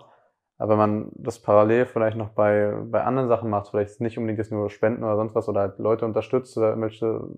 Aber 0.58 0.72
wenn 0.72 0.78
man 0.78 1.12
das 1.14 1.40
parallel 1.40 1.86
vielleicht 1.86 2.16
noch 2.16 2.30
bei, 2.30 2.76
bei 2.84 3.04
anderen 3.04 3.28
Sachen 3.28 3.48
macht, 3.48 3.68
vielleicht 3.68 4.00
nicht 4.00 4.18
unbedingt 4.18 4.38
jetzt 4.38 4.52
nur 4.52 4.68
Spenden 4.70 5.04
oder 5.04 5.16
sonst 5.16 5.34
was 5.34 5.48
oder 5.48 5.60
halt 5.60 5.78
Leute 5.78 6.04
unterstützt 6.04 6.56
oder 6.58 6.70
irgendwelche, 6.70 7.28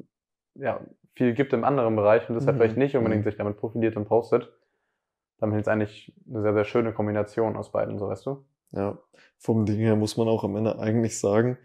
ja, 0.55 0.81
viel 1.15 1.35
gibt 1.35 1.53
im 1.53 1.65
anderen 1.65 1.97
Bereich 1.97 2.29
und 2.29 2.35
das 2.35 2.47
halt 2.47 2.57
Mhm. 2.57 2.61
vielleicht 2.61 2.77
nicht 2.77 2.97
unbedingt 2.97 3.25
Mhm. 3.25 3.29
sich 3.31 3.37
damit 3.37 3.57
profiliert 3.59 3.97
und 3.97 4.07
postet, 4.07 4.53
dann 5.39 5.53
ist 5.53 5.63
es 5.63 5.69
eigentlich 5.69 6.13
eine 6.29 6.43
sehr, 6.43 6.55
sehr 6.55 6.65
schöne 6.65 6.93
Kombination 6.93 7.57
aus 7.57 7.73
beiden, 7.73 7.99
so 7.99 8.09
weißt 8.09 8.27
du? 8.27 8.45
Ja, 8.73 8.99
vom 9.39 9.67
Ding 9.67 9.79
her 9.79 9.97
muss 9.97 10.17
man 10.17 10.29
auch 10.29 10.45
am 10.45 10.57
Ende 10.57 10.79
eigentlich 10.79 11.19
sagen, 11.19 11.59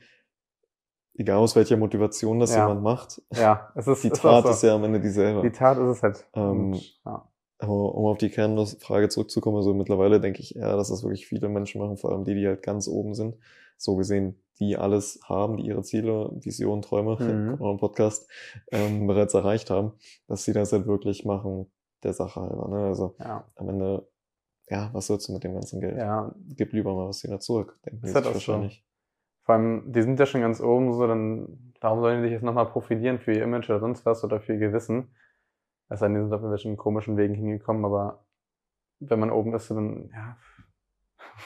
egal 1.13 1.37
aus 1.37 1.55
welcher 1.55 1.77
Motivation 1.77 2.39
das 2.39 2.51
Ja. 2.51 2.61
jemand 2.67 2.81
macht, 2.83 3.21
Ja, 3.31 3.71
es 3.75 3.87
ist, 3.87 4.03
die 4.03 4.09
ist 4.09 4.21
Tat 4.21 4.43
auch 4.43 4.43
so. 4.43 4.49
ist 4.51 4.63
ja 4.63 4.75
am 4.75 4.83
Ende 4.83 4.99
dieselbe. 4.99 5.41
Die 5.41 5.51
Tat 5.51 5.77
ist 5.77 5.87
es 5.97 6.03
halt. 6.03 6.25
Ähm, 6.33 6.71
Und, 6.73 6.99
ja. 7.05 7.27
Aber 7.59 7.95
um 7.95 8.05
auf 8.05 8.17
die 8.17 8.29
Kernfrage 8.29 9.07
zurückzukommen, 9.07 9.55
also 9.57 9.73
mittlerweile 9.73 10.19
denke 10.19 10.41
ich 10.41 10.55
eher, 10.57 10.75
dass 10.75 10.89
das 10.89 11.03
wirklich 11.03 11.25
viele 11.27 11.47
Menschen 11.47 11.79
machen, 11.79 11.95
vor 11.97 12.11
allem 12.11 12.25
die, 12.25 12.35
die 12.35 12.45
halt 12.47 12.63
ganz 12.63 12.87
oben 12.87 13.13
sind. 13.13 13.37
So 13.77 13.95
gesehen, 13.95 14.41
die 14.59 14.77
alles 14.77 15.19
haben, 15.27 15.57
die 15.57 15.67
ihre 15.67 15.83
Ziele, 15.83 16.31
Visionen, 16.35 16.81
Träume, 16.81 17.17
Mhm. 17.19 17.57
im 17.61 17.77
Podcast, 17.77 18.29
ähm, 18.71 19.05
bereits 19.07 19.33
erreicht 19.33 19.69
haben, 19.69 19.93
dass 20.27 20.43
sie 20.45 20.53
das 20.53 20.71
halt 20.71 20.87
wirklich 20.87 21.25
machen, 21.25 21.71
der 22.03 22.13
Sache 22.13 22.39
halber. 22.41 22.67
Ne? 22.69 22.85
Also 22.87 23.15
ja. 23.19 23.45
am 23.55 23.69
Ende, 23.69 24.07
ja, 24.69 24.89
was 24.93 25.07
sollst 25.07 25.27
du 25.27 25.33
mit 25.33 25.43
dem 25.43 25.53
ganzen 25.53 25.81
Geld? 25.81 25.97
ja, 25.97 26.33
Gib 26.55 26.73
lieber 26.73 26.93
mal 26.95 27.07
was 27.07 27.23
wieder 27.23 27.39
zurück, 27.39 27.79
denken 27.85 28.01
die 28.01 28.07
Ist 28.07 28.13
sich 28.13 28.15
halt 28.15 28.25
auch 28.25 28.29
so. 28.39 28.53
wahrscheinlich. 28.53 28.85
Vor 29.43 29.55
allem, 29.55 29.91
die 29.91 30.01
sind 30.01 30.19
ja 30.19 30.25
schon 30.25 30.41
ganz 30.41 30.59
oben, 30.61 30.93
so 30.93 31.05
dann, 31.05 31.73
warum 31.81 31.99
sollen 31.99 32.17
die 32.17 32.23
sich 32.23 32.31
jetzt 32.33 32.43
nochmal 32.43 32.65
profilieren 32.67 33.19
für 33.19 33.31
ihr 33.33 33.43
Image 33.43 33.69
oder 33.69 33.79
sonst 33.79 34.03
was 34.05 34.23
oder 34.23 34.39
für 34.41 34.53
ihr 34.53 34.59
Gewissen? 34.59 35.15
Es 35.89 35.99
sei 35.99 36.07
denn, 36.07 36.15
die 36.15 36.21
sind 36.21 36.33
auf 36.33 36.39
irgendwelchen 36.41 36.77
komischen 36.77 37.15
Wegen 37.17 37.35
hingekommen, 37.35 37.85
aber 37.85 38.25
wenn 38.99 39.19
man 39.19 39.29
oben 39.29 39.53
ist, 39.53 39.69
dann, 39.69 40.09
ja, 40.11 40.37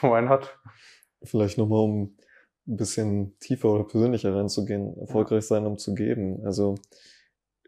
why 0.00 0.22
not? 0.22 0.58
Vielleicht 1.22 1.58
nochmal, 1.58 1.80
um 1.80 2.16
ein 2.66 2.76
bisschen 2.76 3.38
tiefer 3.40 3.70
oder 3.70 3.84
persönlicher 3.84 4.34
reinzugehen, 4.34 4.96
erfolgreich 4.98 5.46
sein, 5.46 5.66
um 5.66 5.78
zu 5.78 5.94
geben. 5.94 6.44
Also 6.44 6.76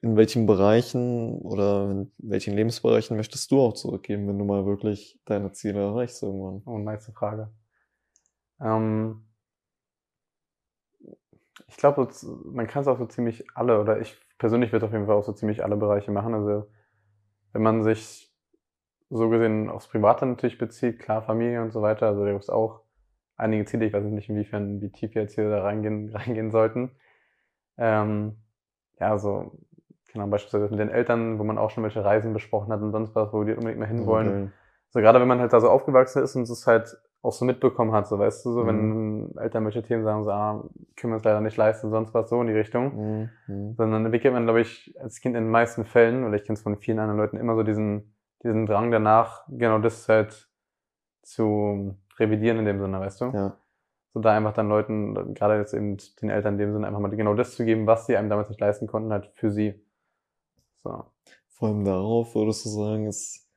in 0.02 0.16
welchen 0.16 0.46
Bereichen 0.46 1.38
oder 1.38 1.90
in 1.90 2.12
welchen 2.18 2.54
Lebensbereichen 2.54 3.16
möchtest 3.16 3.50
du 3.50 3.60
auch 3.60 3.74
zurückgeben, 3.74 4.26
wenn 4.28 4.38
du 4.38 4.44
mal 4.44 4.66
wirklich 4.66 5.20
deine 5.24 5.52
Ziele 5.52 5.80
erreichst 5.80 6.22
irgendwann? 6.22 6.62
Oh, 6.66 6.78
nice 6.78 7.10
Frage. 7.14 7.50
Ähm, 8.60 9.24
ich 11.68 11.76
glaube, 11.76 12.08
man 12.44 12.66
kann 12.66 12.82
es 12.82 12.88
auch 12.88 12.98
so 12.98 13.06
ziemlich 13.06 13.44
alle, 13.54 13.80
oder 13.80 14.00
ich 14.00 14.16
persönlich 14.38 14.72
würde 14.72 14.86
auf 14.86 14.92
jeden 14.92 15.06
Fall 15.06 15.16
auch 15.16 15.24
so 15.24 15.32
ziemlich 15.32 15.64
alle 15.64 15.76
Bereiche 15.76 16.10
machen. 16.10 16.34
Also 16.34 16.68
wenn 17.52 17.62
man 17.62 17.82
sich 17.84 18.32
so 19.10 19.28
gesehen 19.28 19.68
aufs 19.68 19.88
Private 19.88 20.26
natürlich 20.26 20.58
bezieht, 20.58 20.98
klar 20.98 21.22
Familie 21.22 21.62
und 21.62 21.72
so 21.72 21.82
weiter, 21.82 22.08
also 22.08 22.24
da 22.24 22.30
gibt 22.32 22.42
es 22.42 22.50
auch 22.50 22.80
einige 23.36 23.64
Ziele, 23.64 23.86
ich 23.86 23.92
weiß 23.92 24.04
nicht 24.04 24.28
inwiefern, 24.28 24.80
wie 24.80 24.90
tief 24.90 25.14
wir 25.14 25.22
jetzt 25.22 25.34
hier 25.34 25.48
da 25.50 25.62
reingehen, 25.62 26.10
reingehen 26.14 26.50
sollten. 26.50 26.90
Ähm, 27.78 28.36
ja, 29.00 29.18
so 29.18 29.58
genau, 30.12 30.26
beispielsweise 30.26 30.68
mit 30.70 30.78
den 30.78 30.90
Eltern, 30.90 31.38
wo 31.38 31.44
man 31.44 31.58
auch 31.58 31.70
schon 31.70 31.82
welche 31.82 32.04
Reisen 32.04 32.32
besprochen 32.32 32.72
hat 32.72 32.80
und 32.80 32.92
sonst 32.92 33.14
was, 33.14 33.32
wo 33.32 33.44
die 33.44 33.52
unbedingt 33.52 33.80
mal 33.80 33.86
hinwollen. 33.86 34.28
Okay. 34.28 34.52
So 34.90 35.00
gerade 35.00 35.20
wenn 35.20 35.28
man 35.28 35.40
halt 35.40 35.52
da 35.52 35.60
so 35.60 35.70
aufgewachsen 35.70 36.22
ist 36.22 36.36
und 36.36 36.42
es 36.42 36.66
halt 36.66 36.96
auch 37.22 37.32
so 37.32 37.44
mitbekommen 37.44 37.92
hat, 37.92 38.08
so 38.08 38.18
weißt 38.18 38.44
du, 38.44 38.52
so 38.52 38.64
mhm. 38.64 38.66
wenn 38.66 39.38
Eltern 39.38 39.64
welche 39.64 39.82
Themen 39.82 40.04
sagen, 40.04 40.24
so, 40.24 40.30
ah, 40.30 40.68
können 40.96 41.12
wir 41.12 41.14
uns 41.14 41.24
leider 41.24 41.40
nicht 41.40 41.56
leisten, 41.56 41.90
sonst 41.90 42.12
was 42.14 42.28
so 42.28 42.40
in 42.40 42.48
die 42.48 42.52
Richtung. 42.52 42.96
Mhm. 42.96 43.30
mhm. 43.46 43.74
Sondern 43.76 44.04
entwickelt 44.04 44.34
man, 44.34 44.44
glaube 44.44 44.60
ich, 44.60 44.94
als 45.00 45.20
Kind 45.20 45.36
in 45.36 45.44
den 45.44 45.50
meisten 45.50 45.84
Fällen, 45.84 46.24
oder 46.24 46.34
ich 46.34 46.44
kenne 46.44 46.54
es 46.54 46.62
von 46.62 46.76
vielen 46.76 46.98
anderen 46.98 47.20
Leuten, 47.20 47.36
immer 47.36 47.54
so 47.54 47.62
diesen, 47.62 48.14
diesen 48.42 48.66
Drang 48.66 48.90
danach, 48.90 49.46
genau 49.48 49.78
das 49.78 50.08
halt 50.08 50.48
zu 51.22 51.96
revidieren 52.18 52.58
in 52.58 52.64
dem 52.64 52.80
Sinne, 52.80 53.00
weißt 53.00 53.20
du? 53.20 53.24
Ja. 53.26 53.56
So 54.14 54.20
da 54.20 54.36
einfach 54.36 54.52
dann 54.52 54.68
Leuten, 54.68 55.34
gerade 55.34 55.58
jetzt 55.58 55.72
eben 55.72 55.96
den 56.20 56.30
Eltern 56.30 56.54
in 56.54 56.58
dem 56.58 56.72
Sinne, 56.72 56.86
einfach 56.86 57.00
mal 57.00 57.08
genau 57.08 57.34
das 57.34 57.54
zu 57.54 57.64
geben, 57.64 57.86
was 57.86 58.06
sie 58.06 58.16
einem 58.16 58.28
damals 58.28 58.48
nicht 58.48 58.60
leisten 58.60 58.86
konnten, 58.86 59.12
halt 59.12 59.30
für 59.34 59.50
sie. 59.50 59.74
So. 60.84 61.04
Vor 61.48 61.68
allem 61.68 61.84
darauf 61.84 62.34
würdest 62.34 62.64
du 62.64 62.68
sagen, 62.68 63.06
ist, 63.06 63.48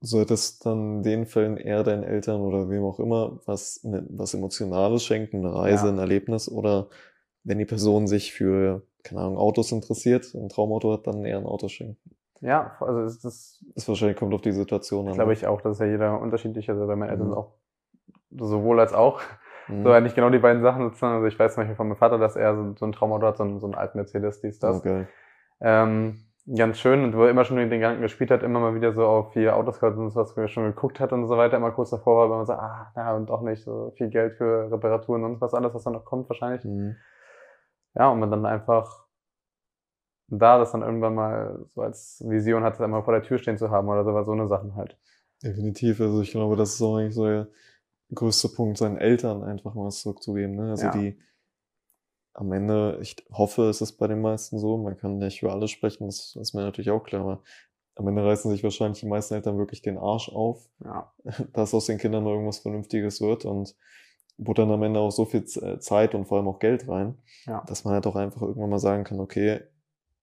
solltest 0.00 0.64
dann 0.66 0.98
in 0.98 1.02
den 1.02 1.26
Fällen 1.26 1.56
eher 1.56 1.82
deinen 1.82 2.04
Eltern 2.04 2.40
oder 2.40 2.68
wem 2.68 2.84
auch 2.84 3.00
immer 3.00 3.40
was, 3.46 3.82
ne, 3.84 4.06
was 4.10 4.34
Emotionales 4.34 5.02
schenken, 5.02 5.38
eine 5.38 5.54
Reise, 5.54 5.86
ja. 5.86 5.92
ein 5.92 5.98
Erlebnis 5.98 6.48
oder 6.48 6.88
wenn 7.42 7.58
die 7.58 7.64
Person 7.64 8.06
sich 8.06 8.32
für, 8.32 8.86
keine 9.02 9.22
Ahnung, 9.22 9.38
Autos 9.38 9.72
interessiert, 9.72 10.34
ein 10.34 10.48
Traumauto 10.48 10.92
hat, 10.92 11.06
dann 11.06 11.24
eher 11.24 11.38
ein 11.38 11.46
Auto 11.46 11.68
schenken. 11.68 12.16
Ja, 12.44 12.76
also 12.80 13.00
es 13.00 13.14
ist 13.14 13.24
das. 13.24 13.64
Das 13.74 13.88
wahrscheinlich 13.88 14.18
kommt 14.18 14.34
auf 14.34 14.42
die 14.42 14.52
Situation 14.52 15.08
an. 15.08 15.14
Glaube 15.14 15.28
ne? 15.28 15.32
ich 15.32 15.46
auch, 15.46 15.62
das 15.62 15.72
ist 15.72 15.80
ja 15.80 15.86
jeder 15.86 16.20
unterschiedlich. 16.20 16.68
Also 16.68 16.86
bei 16.86 16.94
meinen 16.94 17.08
Eltern 17.08 17.28
mhm. 17.28 17.34
auch 17.34 17.54
sowohl 18.30 18.80
als 18.80 18.92
auch. 18.92 19.22
Mhm. 19.66 19.82
So 19.82 19.90
eigentlich 19.90 20.14
genau 20.14 20.28
die 20.28 20.38
beiden 20.38 20.60
Sachen 20.60 20.82
sozusagen. 20.82 21.14
Also 21.14 21.26
ich 21.26 21.38
weiß 21.38 21.54
zum 21.54 21.62
Beispiel 21.62 21.76
von 21.76 21.88
meinem 21.88 21.96
Vater, 21.96 22.18
dass 22.18 22.36
er 22.36 22.54
so, 22.54 22.74
so 22.76 22.84
ein 22.84 22.92
Traumauto 22.92 23.26
hat, 23.26 23.38
so 23.38 23.44
einen, 23.44 23.60
so 23.60 23.66
einen 23.66 23.74
alten 23.74 23.96
Mercedes, 23.96 24.42
dies, 24.42 24.58
das. 24.58 24.76
Okay. 24.76 25.06
Ähm, 25.62 26.26
ganz 26.54 26.78
schön 26.78 27.02
und 27.02 27.16
wo 27.16 27.22
er 27.22 27.30
immer 27.30 27.46
schon 27.46 27.56
den 27.56 27.70
Gedanken 27.70 28.02
gespielt 28.02 28.30
hat, 28.30 28.42
immer 28.42 28.60
mal 28.60 28.74
wieder 28.74 28.92
so 28.92 29.06
auf 29.06 29.32
vier 29.32 29.56
Autoscouts 29.56 29.96
und 29.96 30.10
so 30.10 30.20
was, 30.20 30.36
wo 30.36 30.42
er 30.42 30.48
schon 30.48 30.64
geguckt 30.64 31.00
hat 31.00 31.14
und 31.14 31.26
so 31.26 31.38
weiter, 31.38 31.56
immer 31.56 31.70
kurz 31.70 31.88
davor 31.90 32.18
war, 32.18 32.30
wenn 32.30 32.36
man 32.36 32.46
so, 32.46 32.52
ah, 32.52 32.92
na, 32.94 33.16
und 33.16 33.30
doch 33.30 33.40
nicht 33.40 33.64
so 33.64 33.94
viel 33.96 34.10
Geld 34.10 34.34
für 34.34 34.70
Reparaturen 34.70 35.24
und 35.24 35.30
sonst 35.30 35.40
was, 35.40 35.54
alles, 35.54 35.72
was 35.72 35.84
da 35.84 35.90
noch 35.90 36.04
kommt 36.04 36.28
wahrscheinlich. 36.28 36.62
Mhm. 36.62 36.96
Ja, 37.94 38.10
und 38.10 38.20
man 38.20 38.30
dann 38.30 38.44
einfach 38.44 39.03
da 40.28 40.58
das 40.58 40.72
dann 40.72 40.82
irgendwann 40.82 41.14
mal 41.14 41.64
so 41.74 41.82
als 41.82 42.24
Vision 42.26 42.62
hat, 42.62 42.74
das 42.74 42.80
einmal 42.80 43.02
vor 43.02 43.14
der 43.14 43.22
Tür 43.22 43.38
stehen 43.38 43.58
zu 43.58 43.70
haben 43.70 43.88
oder 43.88 44.04
sowas, 44.04 44.26
so 44.26 44.32
eine 44.32 44.48
Sachen 44.48 44.74
halt. 44.74 44.98
Definitiv, 45.42 46.00
also 46.00 46.22
ich 46.22 46.30
glaube, 46.30 46.56
das 46.56 46.74
ist 46.74 46.82
auch 46.82 46.96
eigentlich 46.96 47.14
so 47.14 47.26
der 47.26 47.48
größte 48.14 48.48
Punkt, 48.48 48.78
seinen 48.78 48.96
Eltern 48.96 49.42
einfach 49.42 49.74
mal 49.74 49.90
zurückzugeben, 49.90 50.56
ne? 50.56 50.70
Also 50.70 50.86
ja. 50.86 50.92
die 50.92 51.18
am 52.34 52.52
Ende, 52.52 52.98
ich 53.00 53.16
hoffe, 53.32 53.68
es 53.68 53.80
ist 53.80 53.92
bei 53.92 54.08
den 54.08 54.20
meisten 54.20 54.58
so, 54.58 54.76
man 54.76 54.96
kann 54.96 55.18
nicht 55.18 55.42
über 55.42 55.52
alles 55.52 55.70
sprechen, 55.70 56.06
das 56.06 56.36
ist 56.36 56.52
mir 56.52 56.62
natürlich 56.62 56.90
auch 56.90 57.04
klar, 57.04 57.22
aber 57.22 57.42
am 57.96 58.08
Ende 58.08 58.24
reißen 58.24 58.50
sich 58.50 58.64
wahrscheinlich 58.64 59.00
die 59.00 59.06
meisten 59.06 59.34
Eltern 59.34 59.56
wirklich 59.56 59.82
den 59.82 59.98
Arsch 59.98 60.28
auf, 60.28 60.68
ja. 60.84 61.12
dass 61.52 61.74
aus 61.74 61.86
den 61.86 61.98
Kindern 61.98 62.24
noch 62.24 62.32
irgendwas 62.32 62.58
Vernünftiges 62.58 63.20
wird 63.20 63.44
und 63.44 63.76
wo 64.36 64.52
dann 64.52 64.70
am 64.72 64.82
Ende 64.82 64.98
auch 64.98 65.12
so 65.12 65.24
viel 65.24 65.44
äh, 65.62 65.78
Zeit 65.78 66.14
und 66.14 66.26
vor 66.26 66.38
allem 66.38 66.48
auch 66.48 66.58
Geld 66.58 66.88
rein, 66.88 67.18
ja. 67.46 67.62
dass 67.68 67.84
man 67.84 67.94
halt 67.94 68.06
auch 68.06 68.16
einfach 68.16 68.42
irgendwann 68.42 68.70
mal 68.70 68.80
sagen 68.80 69.04
kann, 69.04 69.20
okay, 69.20 69.60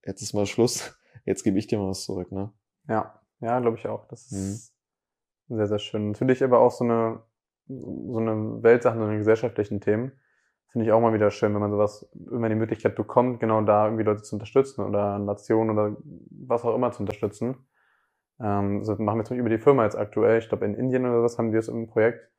jetzt 0.05 0.21
ist 0.21 0.33
mal 0.33 0.45
Schluss, 0.45 0.97
jetzt 1.25 1.43
gebe 1.43 1.57
ich 1.57 1.67
dir 1.67 1.79
mal 1.79 1.89
was 1.89 2.03
zurück, 2.03 2.31
ne? 2.31 2.51
Ja, 2.87 3.19
ja, 3.39 3.59
glaube 3.59 3.77
ich 3.77 3.87
auch. 3.87 4.07
Das 4.07 4.31
ist 4.31 4.73
mhm. 5.47 5.55
sehr, 5.55 5.67
sehr 5.67 5.79
schön. 5.79 6.11
Natürlich 6.11 6.43
aber 6.43 6.59
auch 6.59 6.71
so 6.71 6.83
eine, 6.83 7.21
so 7.67 8.17
eine 8.17 8.63
Weltsachen, 8.63 8.99
so 8.99 9.05
eine 9.05 9.17
gesellschaftlichen 9.17 9.81
Themen 9.81 10.13
finde 10.71 10.85
ich 10.85 10.93
auch 10.93 11.01
mal 11.01 11.13
wieder 11.13 11.31
schön, 11.31 11.53
wenn 11.53 11.59
man 11.59 11.71
sowas 11.71 12.09
immer 12.31 12.47
die 12.47 12.55
Möglichkeit 12.55 12.95
bekommt, 12.95 13.41
genau 13.41 13.61
da 13.61 13.85
irgendwie 13.85 14.03
Leute 14.05 14.23
zu 14.23 14.35
unterstützen 14.35 14.85
oder 14.85 15.19
Nationen 15.19 15.69
oder 15.69 15.97
was 16.29 16.63
auch 16.63 16.73
immer 16.73 16.91
zu 16.91 17.01
unterstützen. 17.01 17.57
Ähm, 18.39 18.79
das 18.79 18.97
machen 18.97 19.19
wir 19.19 19.25
zum 19.25 19.35
Beispiel 19.35 19.39
über 19.39 19.49
die 19.49 19.61
Firma 19.61 19.83
jetzt 19.83 19.97
aktuell. 19.97 20.39
Ich 20.39 20.47
glaube, 20.47 20.65
in 20.65 20.75
Indien 20.75 21.05
oder 21.05 21.21
was 21.21 21.37
haben 21.37 21.51
wir 21.51 21.59
es 21.59 21.67
im 21.67 21.87
Projekt, 21.87 22.29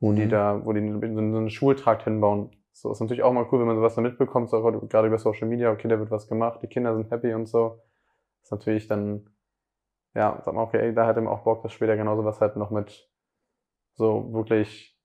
wo 0.00 0.12
mhm. 0.12 0.16
die 0.16 0.28
da, 0.28 0.64
wo 0.66 0.72
die 0.74 0.86
so 0.86 1.18
einen 1.18 1.48
Schultrakt 1.48 2.04
hinbauen. 2.04 2.50
So 2.80 2.92
ist 2.92 3.00
natürlich 3.00 3.22
auch 3.22 3.32
mal 3.32 3.46
cool, 3.50 3.60
wenn 3.60 3.66
man 3.66 3.76
sowas 3.76 3.94
da 3.94 4.00
mitbekommt, 4.00 4.50
so 4.50 4.62
gerade 4.62 5.08
über 5.08 5.18
Social 5.18 5.48
Media, 5.48 5.72
okay, 5.72 5.88
da 5.88 5.98
wird 5.98 6.10
was 6.10 6.28
gemacht, 6.28 6.60
die 6.62 6.68
Kinder 6.68 6.94
sind 6.94 7.10
happy 7.10 7.34
und 7.34 7.46
so. 7.46 7.80
Ist 8.42 8.52
natürlich 8.52 8.86
dann, 8.86 9.28
ja, 10.14 10.40
sag 10.44 10.54
mal, 10.54 10.62
okay, 10.62 10.94
da 10.94 11.06
hat 11.06 11.16
eben 11.16 11.26
auch 11.26 11.42
Bock, 11.42 11.62
dass 11.62 11.72
später 11.72 11.96
genauso 11.96 12.24
was 12.24 12.40
halt 12.40 12.56
noch 12.56 12.70
mit 12.70 13.10
so 13.94 14.32
wirklich 14.32 14.96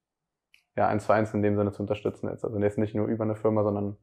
ja, 0.76 0.88
eins 0.88 1.06
zu 1.06 1.14
eins 1.14 1.34
in 1.34 1.42
dem 1.42 1.56
Sinne 1.56 1.72
zu 1.72 1.82
unterstützen 1.82 2.30
jetzt. 2.30 2.44
Also 2.46 2.58
jetzt 2.60 2.78
nicht 2.78 2.96
nur 2.96 3.08
über 3.08 3.24
eine 3.24 3.36
Firma, 3.36 3.64
sondern 3.64 3.98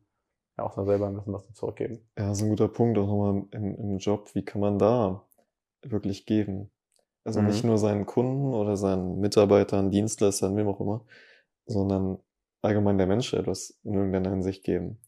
ja 0.59 0.65
auch 0.65 0.73
selber 0.73 1.07
ein 1.07 1.17
bisschen 1.17 1.33
was 1.33 1.47
zu 1.47 1.53
zurückgeben. 1.53 2.01
Ja, 2.19 2.29
das 2.29 2.39
ist 2.39 2.45
ein 2.45 2.51
guter 2.51 2.69
Punkt, 2.69 2.99
auch 2.99 3.07
nochmal 3.07 3.45
im, 3.53 3.75
im 3.77 3.99
Job. 3.99 4.35
Wie 4.35 4.45
kann 4.45 4.61
man 4.61 4.79
da 4.79 5.25
wirklich 5.83 6.27
geben? 6.27 6.71
Also 7.25 7.41
mhm. 7.41 7.49
nicht 7.49 7.65
nur 7.65 7.79
seinen 7.79 8.07
Kunden 8.07 8.55
oder 8.55 8.77
seinen 8.77 9.21
Mitarbeitern, 9.21 9.91
Dienstleistern, 9.91 10.57
wem 10.57 10.69
auch 10.69 10.81
immer, 10.81 11.05
sondern 11.67 12.19
allgemein 12.63 12.99
der 12.99 13.07
Menschheit 13.07 13.41
etwas 13.41 13.79
in 13.85 13.95
irgendeiner 13.95 14.31
Hinsicht 14.31 14.65
geben. 14.65 15.01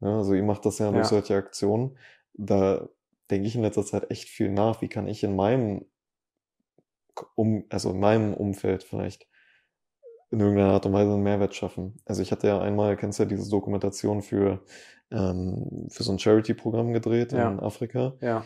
Ja, 0.00 0.18
also 0.18 0.34
ihr 0.34 0.42
macht 0.42 0.64
das 0.66 0.78
ja 0.78 0.90
durch 0.90 1.04
ja. 1.04 1.08
solche 1.08 1.36
Aktionen. 1.36 1.96
Da 2.34 2.88
denke 3.30 3.46
ich 3.46 3.56
in 3.56 3.62
letzter 3.62 3.84
Zeit 3.84 4.10
echt 4.10 4.28
viel 4.28 4.50
nach. 4.50 4.82
Wie 4.82 4.88
kann 4.88 5.06
ich 5.06 5.22
in 5.22 5.36
meinem 5.36 5.86
um, 7.34 7.64
also 7.70 7.90
in 7.90 8.00
meinem 8.00 8.34
Umfeld 8.34 8.82
vielleicht 8.82 9.28
in 10.30 10.40
irgendeiner 10.40 10.72
Art 10.72 10.84
und 10.86 10.92
Weise 10.92 11.12
einen 11.12 11.22
Mehrwert 11.22 11.54
schaffen. 11.54 12.00
Also 12.04 12.20
ich 12.20 12.32
hatte 12.32 12.48
ja 12.48 12.60
einmal, 12.60 12.96
kennst 12.96 13.18
du 13.18 13.22
ja 13.22 13.28
diese 13.28 13.48
Dokumentation 13.48 14.20
für, 14.20 14.64
ähm, 15.12 15.86
für 15.90 16.02
so 16.02 16.10
ein 16.10 16.18
Charity-Programm 16.18 16.92
gedreht 16.92 17.32
ja. 17.32 17.50
in 17.50 17.60
Afrika. 17.60 18.14
Ja. 18.20 18.44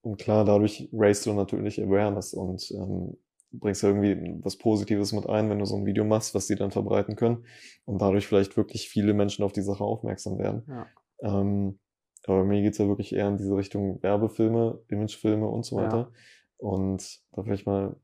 Und 0.00 0.18
klar, 0.18 0.44
dadurch 0.44 0.88
raisst 0.92 1.26
du 1.26 1.32
natürlich 1.32 1.80
Awareness 1.80 2.34
und 2.34 2.70
ähm, 2.72 3.16
bringst 3.52 3.82
ja 3.82 3.90
irgendwie 3.90 4.38
was 4.42 4.56
Positives 4.58 5.12
mit 5.12 5.26
ein, 5.26 5.48
wenn 5.48 5.58
du 5.58 5.64
so 5.64 5.76
ein 5.76 5.86
Video 5.86 6.04
machst, 6.04 6.34
was 6.34 6.46
die 6.46 6.56
dann 6.56 6.70
verbreiten 6.70 7.16
können 7.16 7.44
und 7.84 8.00
dadurch 8.00 8.26
vielleicht 8.26 8.56
wirklich 8.56 8.88
viele 8.88 9.14
Menschen 9.14 9.44
auf 9.44 9.52
die 9.52 9.62
Sache 9.62 9.84
aufmerksam 9.84 10.38
werden. 10.38 10.64
Ja. 10.68 10.86
Ähm, 11.20 11.78
aber 12.26 12.44
mir 12.44 12.60
geht's 12.62 12.78
ja 12.78 12.86
wirklich 12.86 13.14
eher 13.14 13.28
in 13.28 13.38
diese 13.38 13.56
Richtung 13.56 14.02
Werbefilme, 14.02 14.82
Imagefilme 14.88 15.48
und 15.48 15.64
so 15.64 15.76
weiter. 15.76 15.96
Ja. 15.96 16.12
Und 16.58 17.20
da 17.32 17.42
vielleicht 17.42 17.66
mal, 17.66 17.96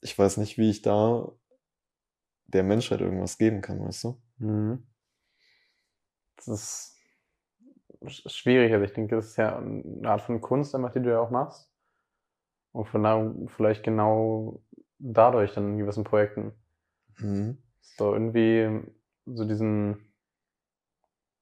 ich 0.00 0.18
weiß 0.18 0.36
nicht, 0.36 0.58
wie 0.58 0.70
ich 0.70 0.82
da 0.82 1.32
der 2.46 2.62
Menschheit 2.62 3.00
irgendwas 3.00 3.38
geben 3.38 3.60
kann, 3.60 3.80
weißt 3.80 4.04
du? 4.04 4.20
Mhm. 4.38 4.86
Das 6.36 6.48
ist 8.00 8.32
schwierig. 8.32 8.72
Also 8.72 8.84
ich 8.84 8.92
denke, 8.92 9.16
das 9.16 9.28
ist 9.28 9.36
ja 9.36 9.56
eine 9.56 10.08
Art 10.08 10.22
von 10.22 10.40
Kunst, 10.40 10.74
einfach, 10.74 10.92
die 10.92 11.00
du 11.00 11.10
ja 11.10 11.20
auch 11.20 11.30
machst. 11.30 11.67
Und 12.78 12.86
von 12.86 13.02
da 13.02 13.34
vielleicht 13.56 13.82
genau 13.82 14.62
dadurch 15.00 15.52
dann 15.52 15.72
in 15.72 15.78
gewissen 15.78 16.04
Projekten. 16.04 16.52
Mhm. 17.18 17.58
So 17.80 18.12
irgendwie 18.12 18.82
so 19.26 19.44
diesen, 19.44 20.12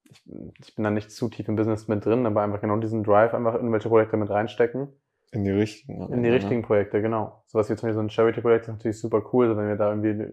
ich, 0.05 0.22
ich, 0.59 0.75
bin 0.75 0.85
da 0.85 0.90
nicht 0.90 1.11
zu 1.11 1.29
tief 1.29 1.46
im 1.46 1.57
Business 1.57 1.88
mit 1.88 2.07
drin, 2.07 2.25
aber 2.25 2.40
einfach 2.40 2.62
genau 2.62 2.79
diesen 2.79 3.05
Drive 3.05 3.35
einfach 3.35 3.57
in 3.57 3.70
welche 3.70 3.90
Projekte 3.90 4.16
mit 4.16 4.31
reinstecken. 4.31 4.88
In 5.31 5.44
die 5.44 5.51
richtigen. 5.51 6.11
In 6.11 6.22
die 6.22 6.31
ne? 6.31 6.37
richtigen 6.37 6.62
Projekte, 6.62 7.03
genau. 7.03 7.42
So 7.49 7.59
was 7.59 7.68
wie 7.68 7.77
zum 7.77 7.88
Beispiel 7.88 7.92
so 7.92 8.01
ein 8.01 8.09
Charity-Projekt 8.09 8.62
ist 8.62 8.72
natürlich 8.72 8.99
super 8.99 9.22
cool, 9.35 9.55
wenn 9.59 9.68
wir 9.68 9.77
da 9.77 9.90
irgendwie 9.90 10.33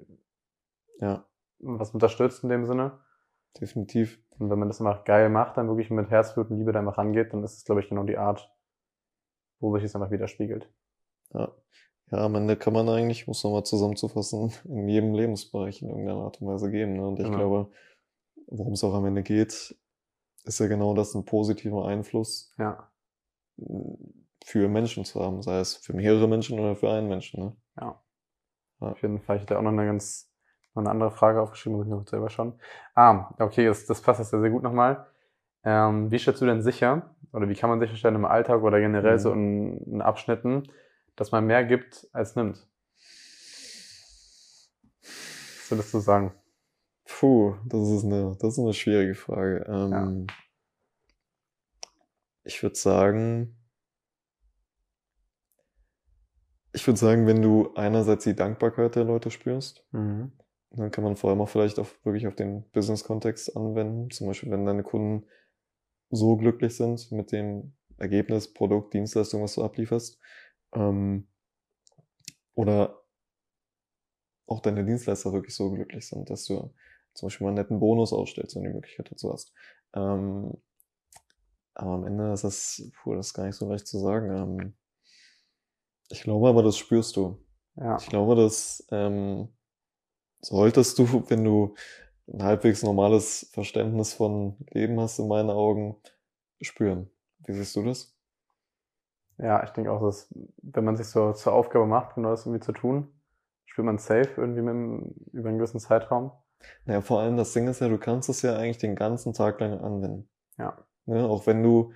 ja. 1.00 1.26
was 1.60 1.92
unterstützt 1.92 2.44
in 2.44 2.50
dem 2.50 2.66
Sinne. 2.66 2.98
Definitiv. 3.60 4.24
Und 4.40 4.50
wenn 4.50 4.58
man 4.58 4.70
das 4.70 4.80
einfach 4.80 5.04
geil 5.04 5.28
macht, 5.28 5.58
dann 5.58 5.68
wirklich 5.68 5.90
mit 5.90 6.10
Herzblut 6.10 6.50
und 6.50 6.60
Liebe 6.60 6.72
da 6.72 6.80
einfach 6.80 6.98
rangeht, 6.98 7.34
dann 7.34 7.44
ist 7.44 7.58
es, 7.58 7.66
glaube 7.66 7.82
ich, 7.82 7.90
genau 7.90 8.04
die 8.04 8.18
Art, 8.18 8.50
wo 9.60 9.76
sich 9.76 9.84
es 9.84 9.96
einfach 9.98 10.10
widerspiegelt. 10.10 10.72
Ja. 11.34 11.52
Ja, 12.12 12.20
am 12.26 12.36
Ende 12.36 12.56
kann 12.56 12.74
man 12.74 12.88
eigentlich, 12.90 13.26
muss 13.26 13.44
man 13.44 13.54
mal 13.54 13.64
zusammenzufassen, 13.64 14.54
in 14.66 14.88
jedem 14.88 15.16
Lebensbereich 15.16 15.82
in 15.82 15.90
irgendeiner 15.90 16.20
Art 16.20 16.42
und 16.42 16.48
Weise 16.48 16.70
geben. 16.70 16.94
Ne? 16.94 17.08
Und 17.08 17.20
ich 17.20 17.26
genau. 17.26 17.38
glaube, 17.38 17.72
worum 18.48 18.74
es 18.74 18.84
auch 18.84 18.94
am 18.94 19.06
Ende 19.06 19.24
geht, 19.24 19.76
ist 20.44 20.60
ja 20.60 20.68
genau 20.68 20.94
das, 20.94 21.16
ein 21.16 21.26
positiver 21.26 21.88
Einfluss 21.88 22.54
ja. 22.60 22.88
für 24.44 24.68
Menschen 24.68 25.06
zu 25.06 25.22
haben, 25.22 25.42
sei 25.42 25.60
es 25.60 25.76
für 25.76 25.94
mehrere 25.94 26.28
Menschen 26.28 26.60
oder 26.60 26.76
für 26.76 26.92
einen 26.92 27.08
Menschen. 27.08 27.46
Ne? 27.46 27.56
Ja. 27.80 28.00
ja. 28.82 28.88
Auf 28.92 29.02
jeden 29.02 29.20
Fall. 29.20 29.38
Ich 29.38 29.44
hatte 29.44 29.58
auch 29.58 29.64
noch 29.64 29.72
eine 29.72 29.86
ganz 29.86 30.30
Noch 30.76 30.82
eine 30.82 30.92
andere 30.92 31.12
Frage 31.12 31.42
aufgeschrieben, 31.42 31.78
muss 31.78 31.88
ich 31.88 31.94
noch 31.94 32.08
selber 32.08 32.30
schauen. 32.30 32.60
Ah, 32.94 33.34
okay, 33.40 33.66
das, 33.66 33.88
das 33.88 34.02
passt 34.02 34.20
jetzt 34.20 34.30
sehr, 34.30 34.42
sehr 34.42 34.52
gut 34.52 34.62
nochmal. 34.62 35.08
Ähm, 35.64 36.12
wie 36.12 36.20
stellst 36.20 36.42
du 36.42 36.46
denn 36.46 36.62
sicher, 36.62 37.16
oder 37.32 37.48
wie 37.48 37.56
kann 37.56 37.70
man 37.70 37.80
sicherstellen 37.80 38.16
im 38.16 38.26
Alltag 38.26 38.62
oder 38.62 38.80
generell 38.80 39.14
mhm. 39.14 39.20
so 39.20 39.32
in, 39.32 39.78
in 39.86 40.02
Abschnitten, 40.02 40.68
dass 41.16 41.32
man 41.32 41.46
mehr 41.46 41.64
gibt 41.64 42.08
als 42.14 42.36
nimmt? 42.36 42.68
Was 45.02 45.72
würdest 45.72 45.94
du 45.94 46.00
sagen? 46.00 46.34
Puh, 47.06 47.56
das 47.66 47.90
ist 47.90 48.04
eine, 48.04 48.36
das 48.40 48.54
ist 48.54 48.60
eine 48.60 48.74
schwierige 48.74 49.16
Frage. 49.16 49.66
Ähm, 49.68 50.28
ja. 50.28 50.36
Ich 52.44 52.62
würde 52.62 52.76
sagen, 52.76 53.56
ich 56.74 56.86
würde 56.88 57.00
sagen, 57.00 57.28
wenn 57.28 57.42
du 57.42 57.74
einerseits 57.76 58.24
die 58.24 58.36
Dankbarkeit 58.36 58.96
der 58.96 59.04
Leute 59.04 59.32
spürst, 59.32 59.86
mhm. 59.92 60.34
dann 60.72 60.92
kann 60.92 61.04
man 61.04 61.16
vor 61.16 61.30
allem 61.30 61.42
auch 61.42 61.50
vielleicht 61.50 61.80
auch 61.80 61.88
wirklich 62.04 62.28
auf 62.28 62.36
den 62.36 62.70
Business-Kontext 62.72 63.56
anwenden. 63.56 64.10
Zum 64.10 64.28
Beispiel, 64.28 64.52
wenn 64.52 64.66
deine 64.66 64.84
Kunden 64.84 65.28
so 66.10 66.36
glücklich 66.36 66.76
sind 66.76 67.12
mit 67.12 67.32
dem 67.32 67.74
Ergebnis, 67.98 68.54
Produkt, 68.54 68.94
Dienstleistung, 68.94 69.44
was 69.44 69.56
du 69.56 69.64
ablieferst, 69.64 70.20
ähm, 70.76 71.28
oder 72.56 73.04
auch 74.48 74.60
deine 74.62 74.86
Dienstleister 74.86 75.34
wirklich 75.34 75.56
so 75.56 75.72
glücklich 75.72 76.08
sind, 76.08 76.30
dass 76.30 76.46
du 76.46 76.74
zum 77.14 77.28
Beispiel 77.28 77.46
mal 77.46 77.50
einen 77.50 77.58
netten 77.58 77.80
Bonus 77.80 78.14
ausstellst, 78.14 78.56
wenn 78.56 78.64
du 78.64 78.70
die 78.70 78.76
Möglichkeit 78.76 79.12
dazu 79.12 79.32
hast. 79.32 79.54
Ähm, 79.94 80.54
aber 81.76 81.92
am 81.92 82.06
Ende 82.06 82.34
ist 82.34 82.44
das, 82.44 82.90
puh, 82.96 83.16
das 83.16 83.28
ist 83.28 83.34
gar 83.34 83.46
nicht 83.46 83.56
so 83.56 83.70
leicht 83.70 83.88
zu 83.88 84.00
sagen. 84.00 84.32
Ähm, 84.32 84.74
ich 86.10 86.22
glaube 86.24 86.50
aber, 86.50 86.64
das 86.64 86.78
spürst 86.78 87.16
du. 87.16 87.44
Ja. 87.76 87.98
Ich 87.98 88.08
glaube, 88.08 88.36
dass 88.36 88.86
ähm, 88.92 89.50
solltest 90.42 91.00
du, 91.00 91.30
wenn 91.30 91.44
du 91.44 91.76
ein 92.28 92.44
halbwegs 92.44 92.84
normales 92.84 93.50
Verständnis 93.54 94.14
von 94.14 94.58
Leben 94.72 95.00
hast, 95.00 95.20
in 95.20 95.28
meinen 95.28 95.50
Augen, 95.50 95.98
spüren. 96.62 97.10
Wie 97.40 97.54
siehst 97.54 97.76
du 97.76 97.84
das? 97.84 98.13
Ja, 99.38 99.64
ich 99.64 99.72
denke 99.72 99.92
auch, 99.92 100.02
dass 100.02 100.34
wenn 100.62 100.84
man 100.84 100.96
sich 100.96 101.08
so 101.08 101.34
zur 101.34 101.54
Aufgabe 101.54 101.86
macht, 101.86 102.16
genau 102.16 102.30
das 102.30 102.46
irgendwie 102.46 102.64
zu 102.64 102.72
tun, 102.72 103.08
spürt 103.66 103.86
man 103.86 103.98
safe 103.98 104.30
irgendwie 104.38 104.62
mit, 104.62 105.16
über 105.34 105.50
einen 105.50 105.58
gewissen 105.58 105.80
Zeitraum. 105.80 106.32
Naja, 106.86 107.02
vor 107.02 107.20
allem 107.20 107.38
das 107.38 107.54
Ding 107.54 107.68
ist 107.68 107.82
ja, 107.82 107.90
du 107.90 107.98
kannst 107.98 108.30
es 108.30 108.42
ja 108.42 108.56
eigentlich 108.56 108.78
den 108.78 108.96
ganzen 108.96 109.34
Tag 109.34 109.60
lang 109.60 109.80
anwenden. 109.80 110.30
Ja. 110.58 110.78
Ne? 111.06 111.28
Auch 111.28 111.48
wenn 111.48 111.64
du, 111.64 111.92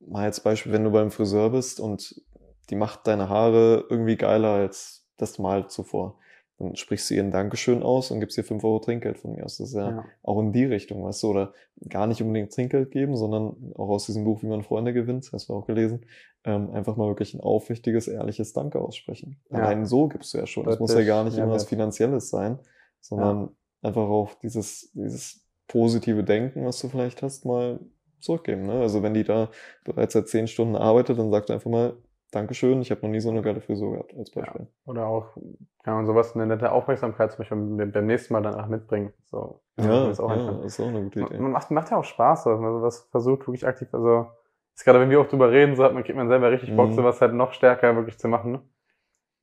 mal 0.00 0.24
als 0.24 0.40
Beispiel, 0.40 0.72
wenn 0.72 0.84
du 0.84 0.90
beim 0.90 1.10
Friseur 1.10 1.50
bist 1.50 1.80
und 1.80 2.22
die 2.70 2.76
macht 2.76 3.06
deine 3.06 3.28
Haare 3.28 3.84
irgendwie 3.90 4.16
geiler 4.16 4.50
als 4.50 5.06
das 5.16 5.38
Mal 5.38 5.68
zuvor. 5.68 6.18
Dann 6.58 6.74
sprichst 6.74 7.08
du 7.08 7.14
ihr 7.14 7.22
ein 7.22 7.30
Dankeschön 7.30 7.84
aus 7.84 8.10
und 8.10 8.18
gibst 8.18 8.36
ihr 8.36 8.42
fünf 8.42 8.64
Euro 8.64 8.80
Trinkgeld 8.80 9.18
von 9.18 9.32
mir 9.32 9.44
aus. 9.44 9.58
Das 9.58 9.68
ist 9.68 9.74
ja, 9.74 9.90
ja, 9.90 10.04
auch 10.22 10.40
in 10.40 10.52
die 10.52 10.64
Richtung, 10.64 11.04
weißt 11.04 11.22
du, 11.22 11.28
oder 11.28 11.52
gar 11.88 12.08
nicht 12.08 12.20
unbedingt 12.20 12.52
Trinkgeld 12.52 12.90
geben, 12.90 13.16
sondern 13.16 13.72
auch 13.76 13.88
aus 13.88 14.06
diesem 14.06 14.24
Buch, 14.24 14.42
wie 14.42 14.48
man 14.48 14.64
Freunde 14.64 14.92
gewinnt, 14.92 15.30
hast 15.32 15.48
du 15.48 15.54
auch 15.54 15.66
gelesen, 15.66 16.04
ähm, 16.44 16.70
einfach 16.70 16.96
mal 16.96 17.06
wirklich 17.06 17.34
ein 17.34 17.40
aufrichtiges, 17.40 18.08
ehrliches 18.08 18.52
Danke 18.52 18.80
aussprechen. 18.80 19.40
Ja. 19.50 19.58
Allein 19.58 19.86
so 19.86 20.08
gibst 20.08 20.34
du 20.34 20.38
ja 20.38 20.46
schon. 20.46 20.64
Das 20.64 20.80
muss 20.80 20.94
ja 20.94 21.04
gar 21.04 21.24
nicht 21.24 21.38
immer 21.38 21.50
was 21.50 21.64
Finanzielles 21.64 22.28
sein, 22.28 22.58
sondern 23.00 23.40
ja. 23.82 23.88
einfach 23.88 24.08
auch 24.08 24.34
dieses, 24.34 24.90
dieses 24.94 25.46
positive 25.68 26.24
Denken, 26.24 26.64
was 26.64 26.80
du 26.80 26.88
vielleicht 26.88 27.22
hast, 27.22 27.44
mal 27.44 27.78
zurückgeben. 28.20 28.66
Ne? 28.66 28.80
Also 28.80 29.02
wenn 29.04 29.14
die 29.14 29.22
da 29.24 29.50
bereits 29.84 30.14
seit 30.14 30.28
zehn 30.28 30.48
Stunden 30.48 30.74
arbeitet, 30.74 31.18
dann 31.18 31.30
sagt 31.30 31.52
einfach 31.52 31.70
mal, 31.70 31.96
Dankeschön, 32.30 32.82
ich 32.82 32.90
habe 32.90 33.00
noch 33.02 33.08
nie 33.08 33.20
so 33.20 33.30
eine 33.30 33.40
geile 33.40 33.60
Frisur 33.60 33.92
gehabt, 33.92 34.14
als 34.16 34.30
Beispiel. 34.30 34.62
Ja. 34.62 34.90
Oder 34.90 35.06
auch, 35.06 35.34
kann 35.82 35.94
man 35.94 36.06
sowas, 36.06 36.34
eine 36.34 36.46
nette 36.46 36.72
Aufmerksamkeit 36.72 37.32
zum 37.32 37.38
Beispiel 37.38 37.86
beim 37.86 38.06
nächsten 38.06 38.34
Mal 38.34 38.42
danach 38.42 38.68
mitbringen. 38.68 39.14
So, 39.30 39.62
ja, 39.78 40.10
ist 40.10 40.20
auch, 40.20 40.30
ja, 40.30 40.62
ist 40.62 40.78
auch 40.78 40.88
eine 40.88 41.04
gute 41.04 41.20
Idee. 41.20 41.38
Man 41.38 41.52
macht, 41.52 41.70
macht 41.70 41.90
ja 41.90 41.96
auch 41.96 42.04
Spaß, 42.04 42.46
wenn 42.46 42.60
man 42.60 42.74
sowas 42.74 43.08
versucht, 43.10 43.40
wirklich 43.46 43.66
aktiv, 43.66 43.88
also, 43.92 44.26
ist 44.74 44.84
gerade 44.84 45.00
wenn 45.00 45.10
wir 45.10 45.20
auch 45.20 45.28
drüber 45.28 45.50
reden, 45.50 45.74
so 45.74 45.84
hat 45.84 45.94
man, 45.94 46.04
kriegt 46.04 46.18
man 46.18 46.28
selber 46.28 46.50
richtig 46.50 46.76
Bock, 46.76 46.90
mhm. 46.90 46.94
sowas 46.94 47.20
halt 47.20 47.32
noch 47.32 47.52
stärker 47.52 47.96
wirklich 47.96 48.18
zu 48.18 48.28
machen. 48.28 48.60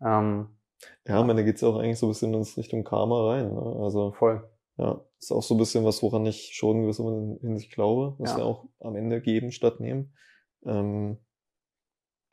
Ähm, 0.01 0.49
ja, 1.07 1.19
am 1.19 1.29
Ende 1.29 1.43
geht's 1.43 1.61
ja 1.61 1.69
auch 1.69 1.79
eigentlich 1.79 1.99
so 1.99 2.05
ein 2.05 2.09
bisschen 2.09 2.33
in 2.33 2.43
Richtung 2.43 2.83
Karma 2.83 3.31
rein, 3.31 3.53
ne? 3.53 3.79
Also. 3.81 4.11
Voll. 4.11 4.47
Ja, 4.77 5.01
ist 5.19 5.31
auch 5.31 5.41
so 5.41 5.55
ein 5.55 5.57
bisschen 5.57 5.85
was, 5.85 6.03
woran 6.03 6.25
ich 6.25 6.51
schon 6.53 6.81
gewisser 6.81 7.05
Hinsicht 7.41 7.71
glaube, 7.71 8.15
dass 8.19 8.31
ja. 8.31 8.37
wir 8.39 8.45
auch 8.45 8.65
am 8.81 8.95
Ende 8.95 9.21
geben 9.21 9.51
statt 9.51 9.79
nehmen. 9.79 10.13
Ähm, 10.65 11.17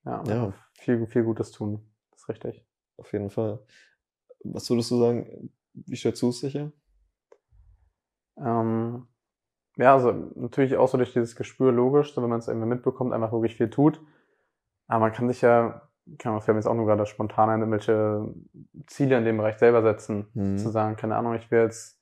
ja, 0.05 0.23
ja. 0.27 0.53
Viel, 0.75 1.07
viel 1.07 1.25
Gutes 1.25 1.51
tun. 1.53 1.81
Das 2.11 2.23
ist 2.23 2.29
richtig. 2.29 2.65
Auf 2.97 3.13
jeden 3.13 3.31
Fall. 3.31 3.61
Was 4.45 4.69
würdest 4.71 4.91
du 4.91 4.99
sagen, 4.99 5.51
wie 5.73 5.97
stellst 5.97 6.23
du 6.23 6.31
es 6.31 6.41
sicher? 6.41 6.73
Ähm, 8.37 9.07
ja, 9.77 9.95
also 9.95 10.13
natürlich 10.35 10.77
auch 10.77 10.89
so 10.89 10.99
durch 10.99 11.13
dieses 11.13 11.37
Gespür 11.37 11.73
logisch, 11.73 12.15
so 12.15 12.23
wenn 12.23 12.31
man 12.31 12.41
es 12.41 12.49
irgendwie 12.49 12.69
mitbekommt, 12.69 13.13
einfach 13.13 13.33
wirklich 13.33 13.57
viel 13.57 13.71
tut. 13.71 14.01
Aber 14.89 15.01
man 15.01 15.13
kann 15.13 15.29
sich 15.29 15.41
ja, 15.41 15.89
kann 16.19 16.33
man 16.33 16.43
fällt 16.43 16.57
mir 16.57 16.61
jetzt 16.61 16.67
auch 16.67 16.75
nur 16.75 16.87
gerade 16.87 17.07
spontan 17.07 17.49
ein, 17.49 17.61
irgendwelche 17.61 18.35
Ziele 18.87 19.17
in 19.17 19.25
dem 19.25 19.39
Bereich 19.39 19.59
selber 19.59 19.83
setzen. 19.83 20.29
Mhm. 20.35 20.59
Zu 20.59 20.71
sagen, 20.71 20.97
keine 20.97 21.17
Ahnung, 21.17 21.35
ich 21.35 21.51
will 21.51 21.61
jetzt 21.61 22.01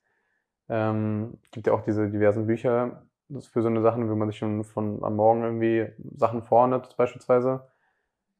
ähm, 0.68 1.38
gibt 1.50 1.66
ja 1.66 1.72
auch 1.72 1.82
diese 1.82 2.08
diversen 2.08 2.46
Bücher 2.46 3.02
das 3.30 3.46
für 3.46 3.62
so 3.62 3.68
eine 3.68 3.80
Sachen, 3.80 4.10
wenn 4.10 4.18
man 4.18 4.28
sich 4.28 4.38
schon 4.38 4.64
von 4.64 5.02
am 5.04 5.16
Morgen 5.16 5.42
irgendwie 5.42 5.88
Sachen 6.16 6.42
vornimmt, 6.42 6.96
beispielsweise. 6.96 7.68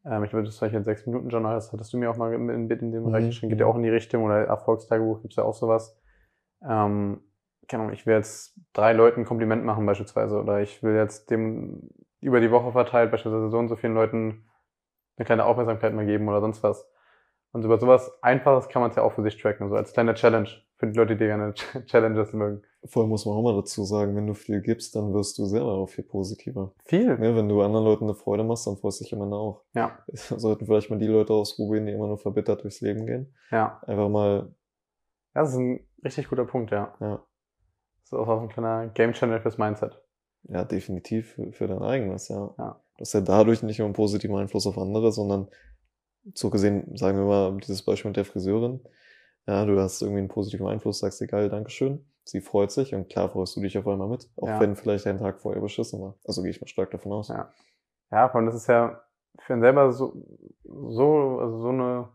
Ähm, 0.05 0.25
ich 0.25 0.33
würde 0.33 0.47
das 0.47 0.59
vielleicht 0.59 0.75
ein 0.75 0.85
6-Minuten-Journal, 0.85 1.55
das 1.55 1.73
hattest 1.73 1.93
du 1.93 1.99
mir 1.99 2.11
auch 2.11 2.17
mal 2.17 2.33
in, 2.33 2.49
in, 2.49 2.71
in 2.71 2.93
dem 2.93 3.05
Bereich 3.05 3.25
mhm. 3.25 3.29
geschrieben, 3.29 3.51
geht 3.51 3.61
ja 3.61 3.67
auch 3.67 3.77
in 3.77 3.83
die 3.83 3.91
Richtung, 3.91 4.25
oder 4.25 4.45
Erfolgstagebuch 4.47 5.23
gibt's 5.23 5.37
ja 5.37 5.45
auch 5.45 5.55
sowas. 5.55 5.99
Ähm, 6.63 7.23
keine 7.69 7.85
Ahnung, 7.85 7.95
ich 7.95 8.07
will 8.07 8.15
jetzt 8.15 8.59
drei 8.73 8.93
Leuten 8.93 9.21
ein 9.21 9.27
Kompliment 9.27 9.65
machen 9.65 9.87
beispielsweise, 9.87 10.41
oder 10.41 10.61
ich 10.61 10.83
will 10.83 10.95
jetzt 10.95 11.31
dem 11.31 11.91
über 12.21 12.41
die 12.41 12.51
Woche 12.51 12.73
verteilt 12.73 13.11
beispielsweise 13.11 13.49
so 13.49 13.59
und 13.59 13.69
so 13.69 13.77
vielen 13.77 13.95
Leuten 13.95 14.45
eine 15.17 15.25
kleine 15.25 15.45
Aufmerksamkeit 15.45 15.95
mal 15.95 16.07
geben 16.07 16.29
oder 16.29 16.41
sonst 16.41 16.63
was. 16.63 16.91
Und 17.53 17.65
über 17.65 17.79
sowas 17.79 18.23
Einfaches 18.23 18.69
kann 18.69 18.81
man 18.81 18.91
es 18.91 18.97
ja 18.97 19.03
auch 19.03 19.13
für 19.13 19.23
sich 19.23 19.41
tracken, 19.41 19.69
so 19.69 19.77
als 19.77 19.93
kleine 19.93 20.15
Challenge 20.15 20.49
für 20.77 20.87
die 20.87 20.97
Leute, 20.97 21.17
die 21.17 21.25
gerne 21.25 21.55
Challenges 21.87 22.33
mögen. 22.33 22.63
Vor 22.87 23.03
allem 23.03 23.11
muss 23.11 23.27
man 23.27 23.37
auch 23.37 23.43
mal 23.43 23.55
dazu 23.55 23.85
sagen, 23.85 24.17
wenn 24.17 24.27
du 24.27 24.35
viel 24.35 24.63
gibst, 24.63 24.97
dann 24.97 25.13
wirst 25.13 25.37
du 25.39 25.45
selber 25.45 25.73
auch 25.73 25.89
viel 25.89 26.05
positiver. 26.05 26.73
Viel? 26.87 27.09
Ja, 27.09 27.37
wenn 27.37 27.49
du 27.49 27.61
anderen 27.61 27.85
Leuten 27.85 28.05
eine 28.05 28.15
Freude 28.15 28.43
machst, 28.43 28.67
dann 28.67 28.79
freust 28.79 29.01
dich 29.01 29.13
immer 29.13 29.31
auch. 29.33 29.65
Ja. 29.75 29.99
Sollten 30.13 30.65
vielleicht 30.65 30.89
mal 30.89 30.99
die 30.99 31.07
Leute 31.07 31.35
ausprobieren, 31.35 31.87
die 31.87 31.93
immer 31.93 32.07
nur 32.07 32.19
verbittert 32.19 32.63
durchs 32.63 32.81
Leben 32.81 33.07
gehen. 33.07 33.35
Ja. 33.51 33.83
Einfach 33.87 34.09
mal. 34.09 34.55
Ja, 35.35 35.43
das 35.43 35.51
ist 35.51 35.59
ein 35.59 35.87
richtig 36.03 36.29
guter 36.29 36.47
Punkt, 36.47 36.71
ja. 36.71 36.95
Ja. 37.01 37.23
Das 38.03 38.13
ist 38.13 38.15
auch 38.15 38.41
ein 38.41 38.49
kleiner 38.49 38.89
Game 38.89 39.13
Channel 39.13 39.41
fürs 39.41 39.59
Mindset. 39.59 40.03
Ja, 40.45 40.65
definitiv 40.65 41.35
für, 41.35 41.53
für 41.53 41.69
dein 41.69 41.83
eigenes, 41.83 42.29
ja. 42.29 42.55
ja. 42.59 42.81
Du 42.97 43.03
hast 43.03 43.13
ja 43.13 43.21
dadurch 43.21 43.63
nicht 43.63 43.79
nur 43.79 43.87
einen 43.87 43.95
positiven 43.95 44.37
Einfluss 44.37 44.67
auf 44.67 44.79
andere, 44.79 45.13
sondern 45.13 45.49
so 46.35 46.51
gesehen, 46.51 46.97
sagen 46.97 47.19
wir 47.19 47.27
mal, 47.27 47.57
dieses 47.59 47.83
Beispiel 47.83 48.09
mit 48.09 48.17
der 48.17 48.25
Friseurin. 48.25 48.81
Ja, 49.47 49.65
du 49.65 49.79
hast 49.81 50.03
irgendwie 50.03 50.21
einen 50.21 50.29
positiven 50.29 50.67
Einfluss, 50.67 51.01
sagst 51.01 51.21
dir 51.21 51.27
geil, 51.27 51.49
Dankeschön. 51.49 52.05
Sie 52.31 52.41
freut 52.41 52.71
sich 52.71 52.95
und 52.95 53.09
klar 53.09 53.29
freust 53.29 53.57
du 53.57 53.61
dich 53.61 53.77
auf 53.77 53.89
einmal 53.89 54.09
mit, 54.09 54.31
auch 54.37 54.47
ja. 54.47 54.61
wenn 54.61 54.77
vielleicht 54.77 55.07
dein 55.07 55.19
Tag 55.19 55.41
vorher 55.41 55.61
beschissen 55.61 56.01
war. 56.01 56.15
Also 56.25 56.43
gehe 56.43 56.51
ich 56.51 56.61
mal 56.61 56.69
stark 56.69 56.91
davon 56.91 57.13
aus. 57.13 57.29
Ja, 57.29 57.51
ja 58.11 58.29
vor 58.29 58.37
allem 58.37 58.47
das 58.47 58.55
ist 58.55 58.69
ja 58.69 59.01
für 59.39 59.53
einen 59.55 59.63
selber 59.63 59.93
so, 59.93 60.15
so, 60.65 61.39
also 61.41 61.61
so 61.61 61.69
eine 61.71 62.09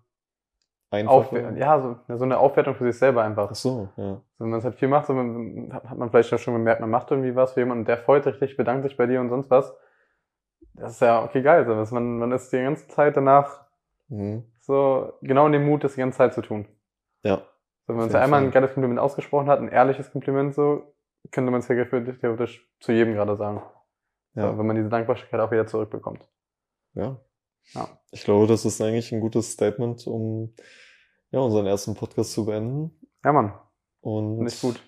Aufwertung. 1.08 1.58
Ja, 1.58 1.82
so, 1.82 2.18
so 2.18 2.24
eine 2.24 2.38
Aufwertung 2.38 2.76
für 2.76 2.86
sich 2.92 2.98
selber 2.98 3.24
einfach. 3.24 3.50
Ach 3.52 3.56
so, 3.56 3.90
ja. 3.98 4.22
wenn 4.38 4.50
man 4.50 4.60
es 4.60 4.66
halt 4.66 4.76
viel 4.76 4.88
macht, 4.88 5.08
so, 5.08 5.14
hat 5.14 5.98
man 5.98 6.10
vielleicht 6.10 6.40
schon 6.40 6.54
gemerkt, 6.54 6.80
man 6.80 6.90
macht 6.90 7.12
irgendwie 7.12 7.36
was 7.36 7.54
für 7.54 7.60
jemanden, 7.60 7.86
der 7.86 7.98
freut 7.98 8.24
sich 8.24 8.56
bedankt 8.56 8.84
sich 8.84 8.96
bei 8.96 9.08
dir 9.08 9.20
und 9.20 9.30
sonst 9.30 9.50
was. 9.50 9.76
Das 10.74 10.94
ist 10.94 11.02
ja 11.02 11.24
okay 11.24 11.42
geil. 11.42 11.66
So, 11.66 11.94
man, 11.94 12.20
man 12.20 12.32
ist 12.32 12.52
die 12.52 12.62
ganze 12.62 12.88
Zeit 12.88 13.18
danach 13.18 13.66
Mhm. 14.10 14.44
So 14.62 15.14
genau 15.22 15.46
in 15.46 15.54
dem 15.54 15.66
Mut, 15.66 15.84
das 15.84 15.96
die 15.96 16.00
ganze 16.00 16.18
Zeit 16.18 16.34
zu 16.34 16.42
tun. 16.42 16.68
Ja. 17.24 17.42
So, 17.86 17.90
wenn 17.90 17.98
man 17.98 18.06
uns 18.06 18.14
ja 18.14 18.22
einmal 18.22 18.44
ein 18.44 18.52
geiles 18.52 18.74
Kompliment 18.74 19.00
ausgesprochen 19.00 19.48
hat, 19.48 19.60
ein 19.60 19.70
ehrliches 19.70 20.12
Kompliment, 20.12 20.56
so, 20.56 20.96
könnte 21.32 21.52
man 21.52 21.60
es 21.60 21.68
ja 21.68 21.86
theoretisch 21.86 22.68
zu 22.80 22.92
jedem 22.92 23.14
gerade 23.14 23.36
sagen. 23.36 23.62
Ja. 24.34 24.52
So, 24.52 24.58
wenn 24.58 24.66
man 24.66 24.76
diese 24.76 24.90
Dankbarkeit 24.90 25.40
auch 25.40 25.52
wieder 25.52 25.68
zurückbekommt. 25.68 26.28
Ja. 26.94 27.20
ja. 27.74 27.88
Ich 28.12 28.24
glaube, 28.24 28.48
das 28.48 28.66
ist 28.66 28.82
eigentlich 28.82 29.12
ein 29.12 29.22
gutes 29.22 29.52
Statement, 29.52 30.06
um 30.08 30.54
ja, 31.32 31.40
unseren 31.40 31.68
ersten 31.68 31.96
Podcast 31.96 32.34
zu 32.34 32.46
beenden. 32.46 32.92
Ja, 33.24 33.34
Mann. 33.34 33.54
Und 34.02 34.46
ich 34.46 34.62
gut. 34.62 34.82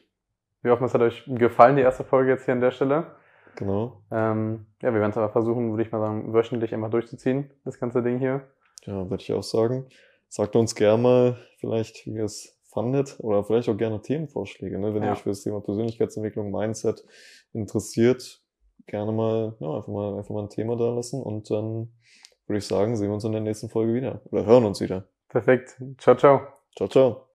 Wir 0.61 0.71
hoffen, 0.71 0.85
es 0.85 0.93
hat 0.93 1.01
euch 1.01 1.23
gefallen, 1.27 1.75
die 1.75 1.81
erste 1.81 2.03
Folge 2.03 2.31
jetzt 2.31 2.45
hier 2.45 2.53
an 2.53 2.61
der 2.61 2.71
Stelle. 2.71 3.15
Genau. 3.55 4.03
Ähm, 4.11 4.67
ja, 4.81 4.93
wir 4.93 4.99
werden 4.99 5.11
es 5.11 5.17
aber 5.17 5.31
versuchen, 5.31 5.71
würde 5.71 5.83
ich 5.83 5.91
mal 5.91 5.99
sagen, 5.99 6.33
wöchentlich 6.33 6.73
einfach 6.73 6.89
durchzuziehen, 6.89 7.51
das 7.63 7.79
ganze 7.79 8.03
Ding 8.03 8.19
hier. 8.19 8.47
Ja, 8.83 9.09
würde 9.09 9.23
ich 9.23 9.33
auch 9.33 9.43
sagen. 9.43 9.87
Sagt 10.29 10.55
uns 10.55 10.75
gerne 10.75 11.01
mal 11.01 11.37
vielleicht, 11.59 12.05
wie 12.05 12.19
es 12.19 12.56
fandet 12.77 13.15
oder 13.19 13.43
vielleicht 13.43 13.69
auch 13.69 13.77
gerne 13.77 13.99
Themenvorschläge, 13.99 14.77
ne? 14.77 14.93
wenn 14.93 15.01
ja. 15.01 15.09
ihr 15.09 15.11
euch 15.13 15.23
für 15.23 15.29
das 15.29 15.41
Thema 15.41 15.61
Persönlichkeitsentwicklung, 15.61 16.51
Mindset 16.51 17.03
interessiert. 17.51 18.43
Gerne 18.85 19.11
mal, 19.11 19.55
ja, 19.59 19.77
einfach 19.77 19.87
mal, 19.87 20.17
einfach 20.17 20.29
mal 20.29 20.43
ein 20.43 20.49
Thema 20.49 20.77
da 20.77 20.93
lassen 20.93 21.21
und 21.21 21.49
dann 21.49 21.91
würde 22.45 22.59
ich 22.59 22.67
sagen, 22.67 22.95
sehen 22.95 23.07
wir 23.07 23.15
uns 23.15 23.23
in 23.23 23.31
der 23.31 23.41
nächsten 23.41 23.69
Folge 23.69 23.95
wieder 23.95 24.21
oder 24.31 24.45
hören 24.45 24.65
uns 24.65 24.79
wieder. 24.79 25.07
Perfekt. 25.27 25.81
Ciao, 25.97 26.15
ciao. 26.15 26.41
Ciao, 26.75 26.87
ciao. 26.87 27.23